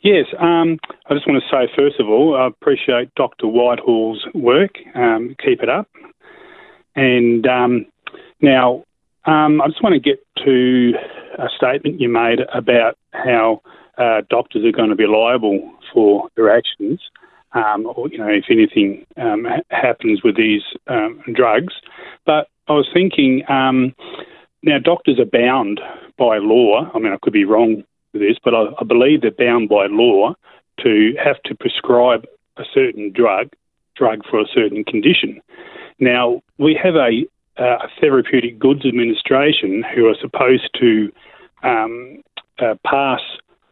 Yes, 0.03 0.25
um, 0.39 0.77
I 1.09 1.15
just 1.15 1.27
want 1.27 1.41
to 1.41 1.49
say, 1.49 1.73
first 1.75 1.99
of 1.99 2.07
all, 2.07 2.37
I 2.37 2.45
appreciate 2.45 3.09
Dr. 3.15 3.47
Whitehall's 3.47 4.23
work. 4.35 4.75
Um, 4.93 5.35
keep 5.43 5.63
it 5.63 5.69
up. 5.69 5.89
And 6.95 7.47
um, 7.47 7.87
now, 8.41 8.83
um, 9.25 9.59
I 9.59 9.67
just 9.69 9.81
want 9.81 9.93
to 9.93 9.99
get 9.99 10.23
to 10.45 10.93
a 11.39 11.47
statement 11.57 11.99
you 11.99 12.09
made 12.09 12.41
about 12.53 12.95
how 13.13 13.63
uh, 13.97 14.21
doctors 14.29 14.63
are 14.65 14.71
going 14.71 14.91
to 14.91 14.95
be 14.95 15.07
liable 15.07 15.67
for 15.91 16.29
their 16.35 16.55
actions, 16.55 17.01
um, 17.53 17.87
or 17.87 18.07
you 18.09 18.19
know, 18.19 18.29
if 18.29 18.45
anything 18.51 19.03
um, 19.17 19.47
happens 19.71 20.21
with 20.23 20.37
these 20.37 20.61
drugs. 21.33 21.73
But 22.23 22.49
I 22.67 22.73
was 22.73 22.87
thinking, 22.93 23.41
now 24.63 24.79
doctors 24.79 25.19
are 25.19 25.25
bound 25.25 25.79
by 26.17 26.37
law. 26.37 26.89
I 26.93 26.99
mean, 26.99 27.13
I 27.13 27.17
could 27.21 27.33
be 27.33 27.45
wrong 27.45 27.83
with 28.13 28.21
this, 28.21 28.37
but 28.43 28.55
I, 28.55 28.65
I 28.79 28.83
believe 28.83 29.21
they're 29.21 29.31
bound 29.31 29.69
by 29.69 29.87
law 29.87 30.33
to 30.81 31.13
have 31.23 31.41
to 31.43 31.55
prescribe 31.55 32.25
a 32.57 32.63
certain 32.73 33.11
drug, 33.11 33.49
drug 33.95 34.21
for 34.29 34.39
a 34.39 34.47
certain 34.53 34.83
condition. 34.83 35.41
Now 35.99 36.41
we 36.57 36.79
have 36.81 36.95
a, 36.95 37.25
a 37.57 37.87
therapeutic 37.99 38.57
goods 38.57 38.85
administration 38.85 39.83
who 39.93 40.07
are 40.07 40.15
supposed 40.19 40.69
to 40.79 41.11
um, 41.63 42.23
uh, 42.59 42.75
pass 42.85 43.21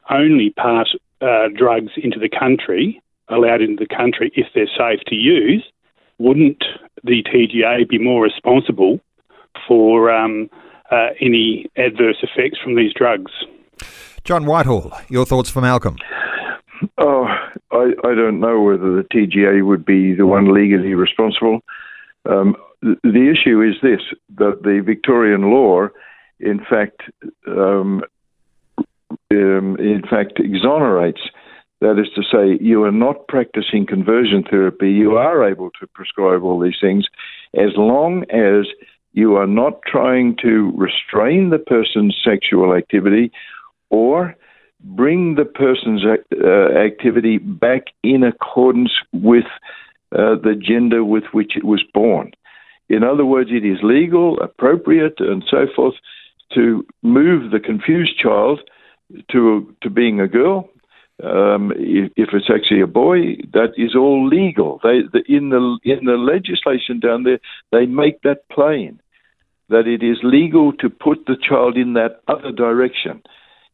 only 0.09 0.49
pass 0.51 0.87
uh, 1.21 1.47
drugs 1.55 1.91
into 1.97 2.19
the 2.19 2.29
country, 2.29 3.01
allowed 3.29 3.61
into 3.61 3.85
the 3.85 3.95
country 3.95 4.31
if 4.35 4.47
they're 4.53 4.67
safe 4.77 4.99
to 5.07 5.15
use. 5.15 5.63
Wouldn't 6.17 6.63
the 7.03 7.23
TGA 7.23 7.87
be 7.87 7.97
more 7.97 8.23
responsible 8.23 8.99
for 9.67 10.11
um, 10.11 10.49
uh, 10.91 11.09
any 11.19 11.65
adverse 11.77 12.17
effects 12.21 12.59
from 12.61 12.75
these 12.75 12.93
drugs? 12.93 13.31
John 14.23 14.45
Whitehall, 14.45 14.91
your 15.09 15.25
thoughts 15.25 15.49
for 15.49 15.61
Malcolm? 15.61 15.97
Oh, 16.97 17.25
I, 17.71 17.93
I 18.03 18.15
don't 18.15 18.39
know 18.39 18.61
whether 18.61 18.95
the 18.95 19.07
TGA 19.13 19.65
would 19.65 19.85
be 19.85 20.13
the 20.13 20.25
one 20.25 20.53
legally 20.53 20.93
responsible. 20.93 21.61
Um, 22.29 22.55
the, 22.81 22.95
the, 23.03 23.31
issue 23.31 23.61
is 23.61 23.75
this 23.81 24.01
that 24.37 24.63
the 24.63 24.81
Victorian 24.85 25.51
law, 25.51 25.87
in 26.39 26.59
fact, 26.59 27.01
um, 27.47 28.03
um, 29.31 29.77
in 29.77 30.03
fact, 30.09 30.39
exonerates. 30.39 31.21
That 31.81 31.97
is 31.99 32.09
to 32.15 32.21
say, 32.21 32.63
you 32.63 32.83
are 32.83 32.91
not 32.91 33.27
practicing 33.27 33.87
conversion 33.87 34.43
therapy. 34.47 34.91
You 34.91 35.17
are 35.17 35.49
able 35.49 35.71
to 35.79 35.87
prescribe 35.87 36.43
all 36.43 36.59
these 36.59 36.77
things 36.79 37.07
as 37.55 37.71
long 37.75 38.23
as 38.29 38.67
you 39.13 39.35
are 39.35 39.47
not 39.47 39.81
trying 39.85 40.37
to 40.41 40.71
restrain 40.75 41.49
the 41.49 41.59
person's 41.59 42.17
sexual 42.23 42.73
activity 42.73 43.31
or 43.89 44.35
bring 44.83 45.35
the 45.35 45.45
person's 45.45 46.03
uh, 46.03 46.77
activity 46.77 47.37
back 47.37 47.83
in 48.03 48.23
accordance 48.23 48.91
with 49.11 49.45
uh, 50.13 50.35
the 50.35 50.55
gender 50.59 51.03
with 51.03 51.25
which 51.31 51.55
it 51.55 51.63
was 51.63 51.83
born. 51.93 52.31
In 52.89 53.03
other 53.03 53.25
words, 53.25 53.49
it 53.53 53.65
is 53.65 53.77
legal, 53.83 54.39
appropriate, 54.41 55.19
and 55.19 55.43
so 55.49 55.65
forth 55.75 55.95
to 56.53 56.85
move 57.03 57.51
the 57.51 57.59
confused 57.59 58.17
child 58.17 58.59
to 59.31 59.73
to 59.81 59.89
being 59.89 60.19
a 60.19 60.27
girl. 60.27 60.69
Um, 61.23 61.71
if, 61.75 62.11
if, 62.15 62.29
it's 62.33 62.49
actually 62.53 62.81
a 62.81 62.87
boy, 62.87 63.37
that 63.53 63.73
is 63.77 63.95
all 63.95 64.27
legal. 64.27 64.79
They 64.83 65.01
the, 65.13 65.23
in 65.27 65.49
the 65.49 65.77
in 65.83 66.05
the 66.05 66.17
legislation 66.17 66.99
down 66.99 67.23
there, 67.23 67.39
they 67.71 67.85
make 67.85 68.21
that 68.23 68.49
plain 68.49 69.00
that 69.71 69.87
it 69.87 70.03
is 70.03 70.17
legal 70.21 70.73
to 70.73 70.89
put 70.89 71.25
the 71.25 71.37
child 71.37 71.77
in 71.77 71.93
that 71.93 72.21
other 72.27 72.51
direction. 72.51 73.23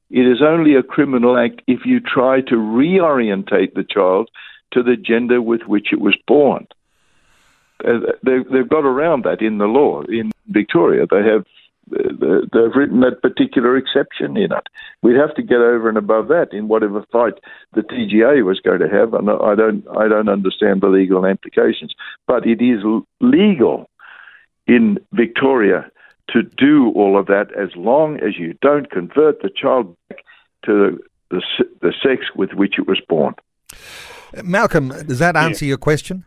It 0.10 0.26
is 0.26 0.42
only 0.42 0.76
a 0.76 0.84
criminal 0.84 1.38
act 1.38 1.62
if 1.68 1.82
you 1.86 2.00
try 2.00 2.42
to 2.42 2.56
reorientate 2.56 3.74
the 3.74 3.84
child 3.84 4.30
to 4.72 4.84
the 4.84 4.96
gender 4.96 5.42
with 5.42 5.64
which 5.64 5.92
it 5.92 6.00
was 6.00 6.16
born. 6.28 6.68
Uh, 7.84 8.00
they've 8.24 8.70
got 8.70 8.86
around 8.86 9.26
that 9.26 9.42
in 9.42 9.58
the 9.58 9.66
law. 9.66 10.02
In 10.04 10.32
Victoria, 10.48 11.06
they 11.10 11.24
have 11.24 11.46
they've 11.90 12.76
written 12.76 13.00
that 13.02 13.22
particular 13.22 13.78
exception 13.78 14.36
in 14.36 14.52
it. 14.52 14.68
We'd 15.02 15.16
have 15.16 15.36
to 15.36 15.42
get 15.42 15.58
over 15.58 15.88
and 15.88 15.98
above 15.98 16.28
that 16.28 16.52
in 16.52 16.68
whatever 16.68 17.06
fight 17.12 17.36
the 17.74 17.82
TGA 17.82 18.44
was 18.44 18.60
going 18.60 18.80
to 18.80 18.90
have, 18.90 19.14
and 19.14 19.30
I 19.30 19.56
don't 19.56 19.86
I 19.98 20.08
don't 20.08 20.30
understand 20.30 20.82
the 20.82 20.88
legal 20.88 21.26
implications. 21.26 21.94
But 22.28 22.46
it 22.46 22.62
is 22.62 22.84
legal 23.22 23.90
in 24.67 25.00
Victoria 25.13 25.90
to 26.30 26.44
do 26.44 26.92
all 26.96 27.17
of 27.17 27.28
that 27.28 27.54
as 27.58 27.69
long 27.75 28.17
as 28.17 28.38
you 28.38 28.54
don't 28.62 28.90
convert 28.92 29.42
the 29.42 29.50
child 29.50 29.96
back 30.10 30.23
to 30.65 31.02
the, 31.30 31.42
the 31.82 31.94
sex 32.04 32.25
with 32.36 32.54
which 32.54 32.78
it 32.78 32.88
was 32.88 33.00
born. 33.08 33.36
Malcolm, 34.44 34.90
does 34.90 35.19
that 35.19 35.36
answer 35.36 35.65
yeah. 35.65 35.69
your 35.69 35.78
question? 35.78 36.25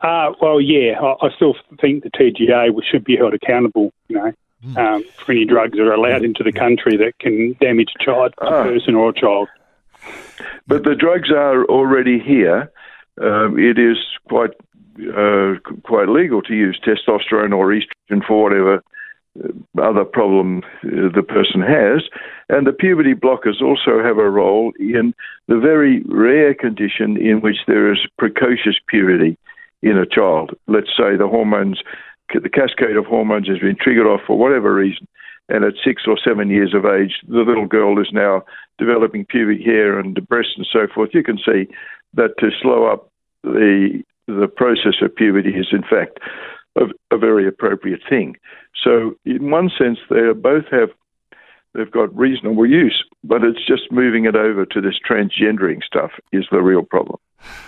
Uh, 0.00 0.32
well, 0.40 0.60
yeah, 0.60 0.98
I, 1.00 1.26
I, 1.26 1.30
still 1.36 1.54
think 1.80 2.02
the 2.02 2.10
TGA 2.10 2.70
should 2.90 3.04
be 3.04 3.16
held 3.16 3.34
accountable, 3.34 3.92
you 4.08 4.16
know, 4.16 4.32
mm. 4.66 4.76
um, 4.76 5.04
for 5.16 5.30
any 5.30 5.44
drugs 5.44 5.76
that 5.76 5.82
are 5.82 5.92
allowed 5.92 6.24
into 6.24 6.42
the 6.42 6.50
country 6.50 6.96
that 6.96 7.18
can 7.20 7.56
damage 7.60 7.90
a 8.00 8.04
child, 8.04 8.34
a 8.40 8.46
ah. 8.46 8.62
person 8.64 8.96
or 8.96 9.10
a 9.10 9.12
child. 9.12 9.48
But 10.66 10.82
the 10.82 10.96
drugs 10.96 11.30
are 11.30 11.64
already 11.66 12.18
here. 12.18 12.72
Um, 13.20 13.58
it 13.58 13.78
is 13.78 13.96
quite 14.28 14.50
uh, 15.16 15.54
quite 15.84 16.08
legal 16.08 16.42
to 16.42 16.54
use 16.54 16.80
testosterone 16.84 17.56
or 17.56 17.68
estrogen 17.68 18.24
for 18.26 18.42
whatever 18.42 18.82
other 19.82 20.04
problem 20.04 20.62
uh, 20.84 21.08
the 21.14 21.22
person 21.26 21.60
has. 21.62 22.02
And 22.48 22.66
the 22.66 22.72
puberty 22.72 23.14
blockers 23.14 23.62
also 23.62 24.02
have 24.02 24.18
a 24.18 24.28
role 24.28 24.72
in 24.78 25.14
the 25.48 25.58
very 25.58 26.02
rare 26.06 26.54
condition 26.54 27.16
in 27.16 27.40
which 27.40 27.58
there 27.66 27.90
is 27.92 27.98
precocious 28.18 28.76
puberty 28.88 29.38
in 29.82 29.96
a 29.96 30.06
child. 30.06 30.50
Let's 30.66 30.90
say 30.96 31.16
the 31.16 31.28
hormones, 31.28 31.80
the 32.32 32.48
cascade 32.48 32.96
of 32.96 33.06
hormones 33.06 33.48
has 33.48 33.58
been 33.58 33.76
triggered 33.80 34.06
off 34.06 34.20
for 34.26 34.38
whatever 34.38 34.74
reason, 34.74 35.08
and 35.48 35.64
at 35.64 35.74
six 35.82 36.02
or 36.06 36.18
seven 36.22 36.50
years 36.50 36.74
of 36.74 36.84
age, 36.84 37.20
the 37.26 37.40
little 37.40 37.66
girl 37.66 38.00
is 38.00 38.10
now 38.12 38.44
developing 38.78 39.26
pubic 39.26 39.64
hair 39.64 39.98
and 39.98 40.26
breasts 40.28 40.54
and 40.56 40.66
so 40.70 40.86
forth. 40.94 41.10
You 41.12 41.24
can 41.24 41.38
see 41.38 41.66
that 42.14 42.38
to 42.38 42.50
slow 42.60 42.86
up 42.86 43.10
the 43.42 44.02
the 44.40 44.48
process 44.48 44.94
of 45.02 45.14
puberty 45.14 45.50
is 45.50 45.68
in 45.72 45.82
fact 45.82 46.18
a, 46.76 46.84
a 47.14 47.18
very 47.18 47.46
appropriate 47.46 48.00
thing. 48.08 48.36
So 48.82 49.14
in 49.24 49.50
one 49.50 49.70
sense, 49.78 49.98
they 50.10 50.32
both 50.34 50.64
have 50.70 50.90
they've 51.74 51.90
got 51.90 52.14
reasonable 52.16 52.66
use, 52.66 53.04
but 53.24 53.42
it's 53.42 53.66
just 53.66 53.90
moving 53.90 54.26
it 54.26 54.36
over 54.36 54.66
to 54.66 54.80
this 54.80 54.98
transgendering 55.08 55.82
stuff 55.82 56.10
is 56.32 56.44
the 56.50 56.60
real 56.60 56.82
problem. 56.82 57.18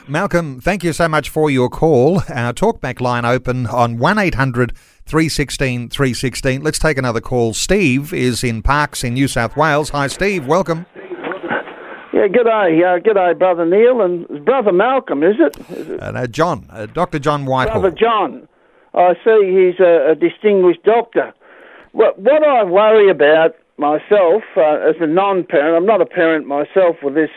Malcolm, 0.06 0.60
thank 0.60 0.84
you 0.84 0.92
so 0.92 1.08
much 1.08 1.28
for 1.28 1.50
your 1.50 1.68
call. 1.68 2.18
Our 2.28 2.52
talkback 2.52 3.00
line 3.00 3.24
open 3.24 3.66
on 3.66 3.98
1800 3.98 4.76
316 5.06 5.88
316. 5.88 6.62
Let's 6.62 6.78
take 6.78 6.96
another 6.98 7.20
call. 7.20 7.54
Steve 7.54 8.12
is 8.12 8.44
in 8.44 8.62
Parkes 8.62 9.02
in 9.02 9.14
New 9.14 9.28
South 9.28 9.56
Wales. 9.56 9.90
Hi, 9.90 10.06
Steve. 10.06 10.46
Welcome. 10.46 10.86
Yeah, 12.14 12.28
good 12.28 12.44
day, 12.44 12.80
uh, 12.84 12.98
good 13.00 13.14
day, 13.14 13.32
brother 13.32 13.66
Neil 13.66 14.00
and 14.00 14.44
brother 14.44 14.70
Malcolm. 14.70 15.24
Is 15.24 15.34
it? 15.40 15.58
Is 15.76 15.88
it? 15.88 16.00
Uh, 16.00 16.12
no, 16.12 16.26
John, 16.28 16.64
uh, 16.70 16.86
Doctor 16.86 17.18
John 17.18 17.44
Whitehall. 17.44 17.80
Brother 17.80 17.96
John. 17.96 18.46
I 18.94 19.14
see 19.24 19.50
he's 19.50 19.80
a, 19.80 20.12
a 20.12 20.14
distinguished 20.14 20.84
doctor. 20.84 21.34
What, 21.90 22.16
what 22.20 22.44
I 22.44 22.62
worry 22.62 23.10
about 23.10 23.56
myself 23.78 24.44
uh, 24.56 24.88
as 24.88 24.94
a 25.00 25.08
non-parent, 25.08 25.76
I'm 25.76 25.86
not 25.86 26.00
a 26.00 26.06
parent 26.06 26.46
myself 26.46 26.98
with 27.02 27.14
this 27.14 27.30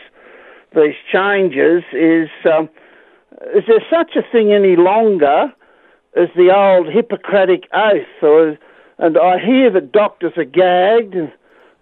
these 0.76 0.94
changes, 1.12 1.82
is 1.92 2.28
um, 2.44 2.68
is 3.56 3.64
there 3.66 3.82
such 3.90 4.14
a 4.14 4.22
thing 4.30 4.52
any 4.52 4.76
longer 4.76 5.52
as 6.16 6.28
the 6.36 6.54
old 6.54 6.86
Hippocratic 6.86 7.64
oath? 7.72 8.22
Or, 8.22 8.56
and 8.98 9.18
I 9.18 9.44
hear 9.44 9.72
that 9.72 9.90
doctors 9.90 10.34
are 10.36 10.44
gagged 10.44 11.16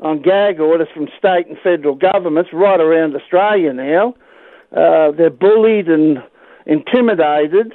on 0.01 0.21
gag 0.21 0.61
orders 0.61 0.89
from 0.95 1.09
state 1.19 1.47
and 1.49 1.59
federal 1.63 1.95
governments 1.95 2.51
right 2.53 2.81
around 2.81 3.15
Australia 3.15 3.73
now. 3.73 4.15
Uh, 4.73 5.13
they're 5.13 5.31
bullied 5.31 5.89
and 5.89 6.19
intimidated. 6.67 7.73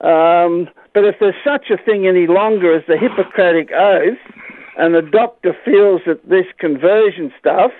Um, 0.00 0.68
but 0.94 1.04
if 1.04 1.16
there's 1.20 1.34
such 1.44 1.70
a 1.70 1.76
thing 1.82 2.06
any 2.06 2.26
longer 2.26 2.76
as 2.76 2.82
the 2.86 2.96
Hippocratic 2.96 3.70
Oath, 3.72 4.18
and 4.78 4.94
the 4.94 5.02
doctor 5.02 5.54
feels 5.64 6.00
that 6.06 6.26
this 6.28 6.46
conversion 6.58 7.32
stuff 7.38 7.72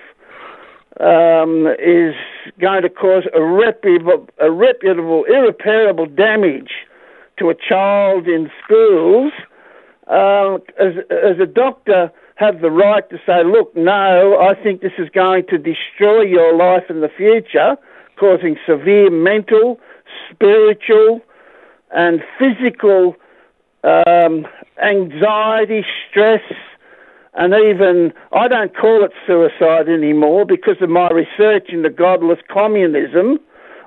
um, 0.99 1.67
is 1.79 2.13
going 2.59 2.83
to 2.83 2.89
cause 2.89 3.23
irreparable, 3.33 4.27
irreparable, 4.39 5.23
irreparable 5.25 6.05
damage 6.05 6.71
to 7.39 7.49
a 7.49 7.55
child 7.55 8.27
in 8.27 8.51
schools, 8.63 9.31
uh, 10.07 10.55
as, 10.79 10.93
as 11.09 11.39
a 11.41 11.45
doctor, 11.45 12.11
have 12.41 12.61
the 12.61 12.71
right 12.71 13.07
to 13.11 13.17
say, 13.25 13.43
look, 13.43 13.75
no, 13.75 14.37
I 14.41 14.61
think 14.61 14.81
this 14.81 14.93
is 14.97 15.09
going 15.09 15.45
to 15.47 15.57
destroy 15.57 16.21
your 16.23 16.55
life 16.55 16.83
in 16.89 17.01
the 17.01 17.09
future, 17.15 17.77
causing 18.19 18.57
severe 18.67 19.11
mental, 19.11 19.79
spiritual, 20.29 21.21
and 21.91 22.21
physical 22.39 23.15
um, 23.83 24.47
anxiety, 24.83 25.85
stress, 26.09 26.41
and 27.35 27.53
even, 27.53 28.11
I 28.33 28.47
don't 28.47 28.75
call 28.75 29.05
it 29.05 29.11
suicide 29.27 29.87
anymore 29.87 30.45
because 30.45 30.77
of 30.81 30.89
my 30.89 31.09
research 31.09 31.69
into 31.69 31.89
godless 31.89 32.39
communism. 32.49 33.39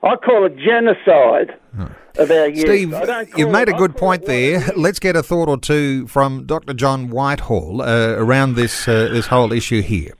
I 0.03 0.17
call 0.17 0.47
it 0.47 0.57
genocide. 0.57 1.59
Hmm 1.75 1.93
of 2.19 2.31
our 2.31 2.49
youth. 2.49 2.61
Steve, 2.61 2.95
you've 3.37 3.51
made 3.51 3.69
a 3.69 3.73
good 3.73 3.97
point 3.97 4.27
there. 4.27 4.61
Let's 4.77 4.99
get 4.99 5.17
a 5.17 5.23
thought 5.23 5.49
or 5.49 5.59
two 5.59 6.07
from 6.07 6.47
Dr. 6.47 6.75
John 6.75 7.11
Whitehall 7.11 7.83
uh, 7.83 8.15
around 8.17 8.55
this 8.55 8.89
uh, 8.89 9.09
this 9.13 9.27
whole 9.27 9.53
issue 9.53 9.83
here. 9.83 10.15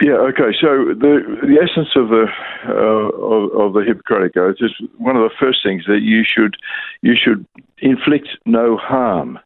Yeah. 0.00 0.12
Okay. 0.12 0.54
So 0.60 0.94
the 0.94 1.20
the 1.42 1.58
essence 1.60 1.88
of 1.96 2.08
the 2.08 2.26
uh, 2.68 2.72
of, 2.72 3.50
of, 3.60 3.72
the 3.74 3.84
Hippocratic 3.86 4.36
Oath 4.36 4.56
is 4.60 4.72
one 4.96 5.16
of 5.16 5.22
the 5.22 5.34
first 5.38 5.58
things 5.62 5.84
that 5.86 6.00
you 6.02 6.22
should 6.24 6.56
you 7.02 7.14
should 7.14 7.46
inflict 7.78 8.28
no 8.46 8.76
harm. 8.76 9.38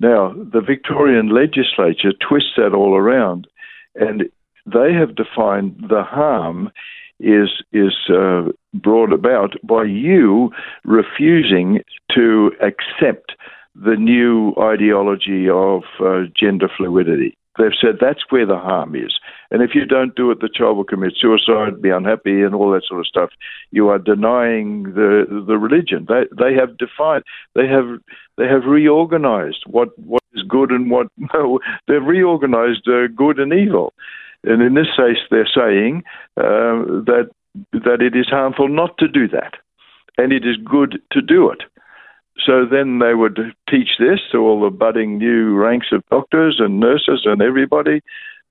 Now, 0.00 0.32
the 0.32 0.60
Victorian 0.60 1.28
legislature 1.28 2.12
twists 2.26 2.52
that 2.56 2.74
all 2.74 2.96
around, 2.96 3.46
and 3.94 4.24
they 4.66 4.92
have 4.92 5.14
defined 5.14 5.84
the 5.88 6.02
harm 6.02 6.70
is 7.24 7.50
is 7.72 7.94
uh, 8.10 8.50
brought 8.74 9.12
about 9.12 9.54
by 9.62 9.84
you 9.84 10.50
refusing 10.84 11.80
to 12.14 12.52
accept 12.60 13.32
the 13.74 13.96
new 13.96 14.54
ideology 14.60 15.48
of 15.48 15.82
uh, 16.00 16.22
gender 16.38 16.68
fluidity. 16.76 17.36
They've 17.58 17.70
said 17.80 17.98
that's 18.00 18.30
where 18.30 18.46
the 18.46 18.56
harm 18.56 18.96
is. 18.96 19.18
And 19.50 19.62
if 19.62 19.70
you 19.74 19.84
don't 19.84 20.16
do 20.16 20.30
it, 20.32 20.40
the 20.40 20.48
child 20.52 20.76
will 20.76 20.84
commit 20.84 21.14
suicide, 21.16 21.80
be 21.80 21.90
unhappy, 21.90 22.42
and 22.42 22.54
all 22.54 22.72
that 22.72 22.82
sort 22.84 23.00
of 23.00 23.06
stuff. 23.06 23.30
You 23.70 23.88
are 23.88 23.98
denying 23.98 24.94
the 24.94 25.44
the 25.46 25.56
religion. 25.56 26.06
They 26.08 26.24
they 26.36 26.54
have 26.54 26.76
defined. 26.78 27.24
They 27.54 27.68
have 27.68 28.00
they 28.36 28.48
have 28.48 28.64
reorganized 28.64 29.62
what 29.66 29.96
what 29.98 30.22
is 30.32 30.42
good 30.48 30.72
and 30.72 30.90
what 30.90 31.06
no. 31.34 31.60
They've 31.86 32.04
reorganized 32.04 32.88
uh, 32.88 33.06
good 33.14 33.38
and 33.38 33.52
evil. 33.52 33.94
And 34.44 34.62
in 34.62 34.74
this 34.74 34.88
case, 34.96 35.18
they're 35.30 35.48
saying 35.54 36.02
uh, 36.36 37.04
that 37.06 37.30
that 37.72 38.02
it 38.02 38.16
is 38.16 38.26
harmful 38.28 38.68
not 38.68 38.98
to 38.98 39.08
do 39.08 39.28
that, 39.28 39.54
and 40.18 40.32
it 40.32 40.44
is 40.44 40.56
good 40.64 41.00
to 41.12 41.22
do 41.22 41.50
it. 41.50 41.62
So 42.44 42.66
then 42.68 42.98
they 42.98 43.14
would 43.14 43.38
teach 43.70 43.90
this 43.98 44.20
to 44.32 44.38
all 44.38 44.60
the 44.60 44.70
budding 44.70 45.18
new 45.18 45.54
ranks 45.54 45.88
of 45.92 46.02
doctors 46.10 46.56
and 46.58 46.80
nurses 46.80 47.22
and 47.24 47.40
everybody 47.40 48.02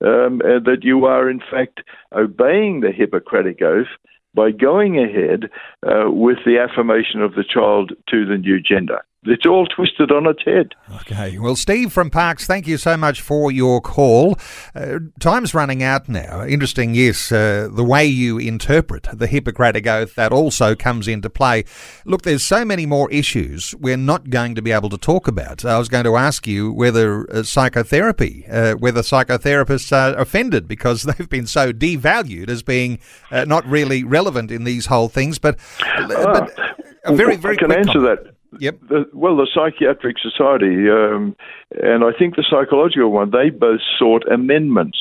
um, 0.02 0.38
that 0.38 0.78
you 0.82 1.04
are 1.04 1.28
in 1.28 1.40
fact 1.40 1.82
obeying 2.12 2.80
the 2.80 2.92
Hippocratic 2.92 3.60
Oath 3.60 3.92
by 4.32 4.50
going 4.50 4.98
ahead 4.98 5.50
uh, 5.86 6.10
with 6.10 6.38
the 6.46 6.58
affirmation 6.58 7.20
of 7.20 7.34
the 7.34 7.44
child 7.44 7.92
to 8.08 8.24
the 8.24 8.38
new 8.38 8.58
gender 8.60 9.04
it's 9.26 9.46
all 9.46 9.66
twisted 9.66 10.10
on 10.10 10.26
its 10.26 10.42
head. 10.44 10.74
Okay. 11.02 11.38
Well, 11.38 11.56
Steve 11.56 11.92
from 11.92 12.10
Parkes, 12.10 12.46
thank 12.46 12.66
you 12.66 12.76
so 12.76 12.96
much 12.96 13.20
for 13.20 13.50
your 13.50 13.80
call. 13.80 14.38
Uh, 14.74 14.98
time's 15.20 15.54
running 15.54 15.82
out 15.82 16.08
now. 16.08 16.44
Interesting, 16.44 16.94
yes, 16.94 17.32
uh, 17.32 17.68
the 17.72 17.84
way 17.84 18.04
you 18.04 18.38
interpret 18.38 19.08
the 19.12 19.26
Hippocratic 19.26 19.86
Oath, 19.86 20.14
that 20.14 20.32
also 20.32 20.74
comes 20.74 21.08
into 21.08 21.30
play. 21.30 21.64
Look, 22.04 22.22
there's 22.22 22.44
so 22.44 22.64
many 22.64 22.86
more 22.86 23.10
issues 23.10 23.74
we're 23.76 23.96
not 23.96 24.30
going 24.30 24.54
to 24.54 24.62
be 24.62 24.72
able 24.72 24.90
to 24.90 24.98
talk 24.98 25.26
about. 25.26 25.64
I 25.64 25.78
was 25.78 25.88
going 25.88 26.04
to 26.04 26.16
ask 26.16 26.46
you 26.46 26.72
whether 26.72 27.30
uh, 27.30 27.42
psychotherapy, 27.42 28.46
uh, 28.50 28.74
whether 28.74 29.00
psychotherapists 29.00 29.92
are 29.92 30.18
offended 30.18 30.68
because 30.68 31.02
they've 31.04 31.28
been 31.28 31.46
so 31.46 31.72
devalued 31.72 32.48
as 32.48 32.62
being 32.62 32.98
uh, 33.30 33.44
not 33.44 33.66
really 33.66 34.04
relevant 34.04 34.50
in 34.50 34.64
these 34.64 34.86
whole 34.86 35.08
things. 35.08 35.38
But, 35.38 35.58
uh, 35.98 36.06
but 36.08 36.58
a 37.04 37.14
very, 37.14 37.36
very 37.36 37.56
I 37.56 37.58
can 37.58 37.72
answer 37.72 37.92
comment. 37.92 38.24
that. 38.24 38.34
Yep. 38.60 38.80
The, 38.88 39.10
well, 39.12 39.36
the 39.36 39.48
Psychiatric 39.52 40.16
Society 40.18 40.88
um, 40.90 41.36
and 41.82 42.04
I 42.04 42.12
think 42.16 42.36
the 42.36 42.44
psychological 42.48 43.10
one, 43.10 43.30
they 43.30 43.50
both 43.50 43.80
sought 43.98 44.30
amendments 44.30 44.98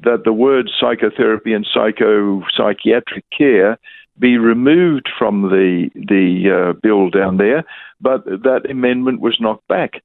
that 0.00 0.24
the 0.24 0.32
words 0.32 0.72
psychotherapy 0.78 1.52
and 1.52 1.66
psycho 1.72 2.42
psychiatric 2.56 3.24
care 3.36 3.78
be 4.18 4.36
removed 4.36 5.08
from 5.18 5.42
the 5.42 5.90
the 5.94 6.50
uh, 6.50 6.72
bill 6.82 7.08
down 7.10 7.38
there, 7.38 7.64
but 8.00 8.24
that 8.24 8.68
amendment 8.68 9.20
was 9.20 9.38
knocked 9.40 9.66
back, 9.68 10.02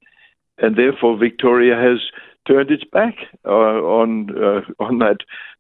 and 0.58 0.76
therefore 0.76 1.18
Victoria 1.18 1.76
has 1.76 2.00
turned 2.48 2.72
its 2.72 2.84
back 2.86 3.16
uh, 3.46 3.50
on 3.50 4.30
uh, 4.38 4.62
on 4.80 5.00
that 5.00 5.18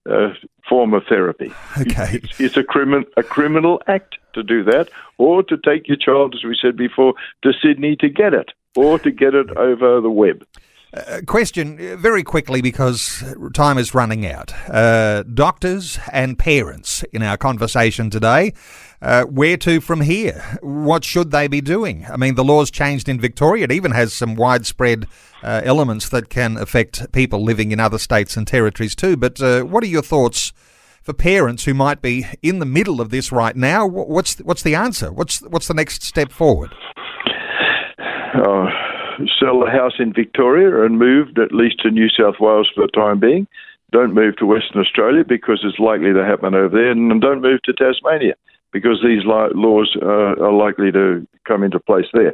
uh, 0.10 0.34
form 0.68 0.94
of 0.94 1.04
therapy. 1.10 1.52
Okay, 1.80 2.20
it's, 2.24 2.40
it's 2.40 2.58
a 2.58 2.64
criminal 2.64 3.04
a 3.18 3.24
criminal 3.24 3.82
act 3.88 4.18
to 4.38 4.44
do 4.44 4.64
that, 4.64 4.90
or 5.18 5.44
to 5.44 5.58
take 5.58 5.88
your 5.88 5.98
child, 5.98 6.36
as 6.36 6.44
we 6.44 6.58
said 6.62 6.78
before, 6.78 7.14
to 7.44 7.52
Sydney 7.62 7.96
to 7.98 8.10
get 8.10 8.34
it, 8.34 8.52
or 8.76 9.00
to 9.00 9.12
get 9.12 9.34
it 9.34 9.50
over 9.58 10.02
the 10.02 10.10
web. 10.10 10.46
Uh, 10.94 11.20
question 11.28 11.78
uh, 11.80 11.98
very 11.98 12.24
quickly 12.24 12.62
because 12.62 13.22
time 13.54 13.78
is 13.78 13.94
running 13.94 14.26
out. 14.26 14.54
Uh, 14.70 15.22
doctors 15.24 16.00
and 16.14 16.40
parents 16.40 17.04
in 17.12 17.22
our 17.22 17.38
conversation 17.38 18.10
today. 18.10 18.54
Uh, 19.02 19.24
where 19.26 19.58
to 19.58 19.82
from 19.82 20.02
here? 20.02 20.42
What 20.62 21.04
should 21.04 21.32
they 21.32 21.48
be 21.48 21.62
doing? 21.62 22.06
I 22.10 22.18
mean, 22.18 22.36
the 22.36 22.44
law's 22.44 22.72
changed 22.72 23.10
in 23.10 23.20
Victoria. 23.20 23.66
It 23.66 23.72
even 23.72 23.92
has 23.92 24.14
some 24.14 24.36
widespread 24.36 25.08
uh, 25.44 25.62
elements 25.64 26.10
that 26.10 26.30
can 26.30 26.58
affect 26.58 27.12
people 27.12 27.44
living 27.44 27.72
in 27.72 27.80
other 27.80 28.00
states 28.00 28.38
and 28.38 28.48
territories 28.48 28.96
too. 28.96 29.18
But 29.18 29.42
uh, 29.42 29.64
what 29.64 29.84
are 29.84 29.88
your 29.88 30.02
thoughts 30.02 30.54
for 31.08 31.14
parents 31.14 31.64
who 31.64 31.74
might 31.74 32.02
be 32.02 32.26
in 32.44 32.60
the 32.60 32.66
middle 32.66 33.00
of 33.00 33.12
this 33.12 33.32
right 33.32 33.56
now? 33.56 33.88
What's 33.88 34.40
what's 34.40 34.62
the 34.62 34.76
answer? 34.76 35.10
What's 35.10 35.40
what's 35.40 35.70
the 35.70 35.74
next 35.74 36.04
step 36.04 36.34
forward? 36.34 36.76
Oh, 38.36 38.68
sell 39.40 39.62
the 39.62 39.72
house 39.72 39.94
in 40.00 40.12
Victoria 40.12 40.84
and 40.84 41.00
move 41.00 41.30
at 41.38 41.54
least 41.54 41.80
to 41.84 41.92
New 41.92 42.10
South 42.10 42.36
Wales 42.42 42.70
for 42.76 42.86
the 42.86 42.92
time 42.92 43.22
being. 43.22 43.48
Don't 43.94 44.14
move 44.14 44.36
to 44.36 44.46
Western 44.46 44.82
Australia 44.82 45.24
because 45.24 45.62
it's 45.64 45.80
likely 45.80 46.12
to 46.12 46.26
happen 46.26 46.54
over 46.54 46.76
there, 46.76 46.92
and 46.92 47.22
don't 47.22 47.42
move 47.42 47.62
to 47.64 47.72
Tasmania 47.72 48.36
because 48.74 49.00
these 49.02 49.24
laws 49.24 49.96
uh, 50.02 50.44
are 50.44 50.52
likely 50.52 50.92
to 50.92 51.26
come 51.48 51.64
into 51.64 51.80
place 51.80 52.08
there. 52.12 52.34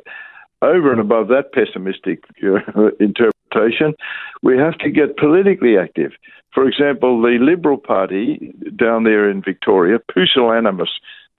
Over 0.64 0.92
and 0.92 1.00
above 1.00 1.28
that 1.28 1.54
pessimistic 1.54 2.24
uh, 2.44 2.90
interpretation, 3.00 3.94
we 4.42 4.58
have 4.58 4.80
to 4.80 4.90
get 4.90 5.18
politically 5.18 5.78
active. 5.78 6.14
For 6.54 6.68
example, 6.68 7.22
the 7.22 7.38
Liberal 7.42 7.78
Party 7.78 8.54
down 8.76 9.04
there 9.04 9.30
in 9.30 9.42
Victoria, 9.42 9.98
pusillanimous 10.00 10.90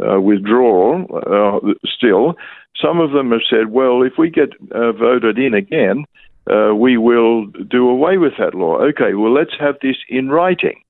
uh, 0.04 0.20
withdrawal 0.20 1.06
uh, 1.12 1.72
still, 1.84 2.34
some 2.80 3.00
of 3.00 3.12
them 3.12 3.30
have 3.30 3.42
said, 3.48 3.70
well, 3.70 4.02
if 4.02 4.14
we 4.18 4.30
get 4.30 4.50
uh, 4.72 4.92
voted 4.92 5.38
in 5.38 5.54
again, 5.54 6.04
uh, 6.50 6.74
we 6.74 6.96
will 6.96 7.46
do 7.46 7.88
away 7.88 8.18
with 8.18 8.32
that 8.38 8.54
law. 8.54 8.78
Okay, 8.78 9.14
well, 9.14 9.32
let's 9.32 9.54
have 9.58 9.76
this 9.80 9.96
in 10.08 10.28
writing. 10.28 10.82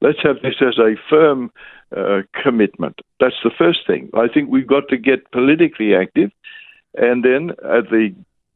Let's 0.00 0.18
have 0.22 0.36
this 0.42 0.56
as 0.60 0.78
a 0.78 0.96
firm 1.08 1.50
uh, 1.96 2.22
commitment. 2.42 3.00
That's 3.20 3.40
the 3.42 3.50
first 3.56 3.80
thing. 3.86 4.10
I 4.14 4.28
think 4.28 4.50
we've 4.50 4.66
got 4.66 4.88
to 4.88 4.96
get 4.96 5.30
politically 5.32 5.94
active, 5.94 6.30
and 6.94 7.24
then 7.24 7.50
at 7.64 7.90
the 7.90 8.14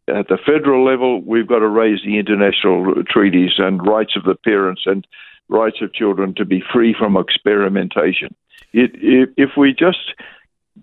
at 0.09 0.29
the 0.29 0.39
federal 0.45 0.85
level, 0.85 1.23
we've 1.23 1.47
got 1.47 1.61
to 1.61 1.69
raise 1.69 2.01
the 2.05 2.19
international 2.19 3.03
treaties 3.09 3.53
and 3.59 3.87
rights 3.87 4.17
of 4.17 4.25
the 4.25 4.35
parents 4.35 4.83
and 4.87 5.07
rights 5.49 5.79
of 5.81 5.95
children 5.95 6.35
to 6.35 6.45
be 6.45 6.63
free 6.73 6.95
from 6.99 7.17
experimentation. 7.17 8.35
It, 8.73 8.91
if, 8.95 9.29
if 9.37 9.51
we 9.57 9.73
just 9.73 10.15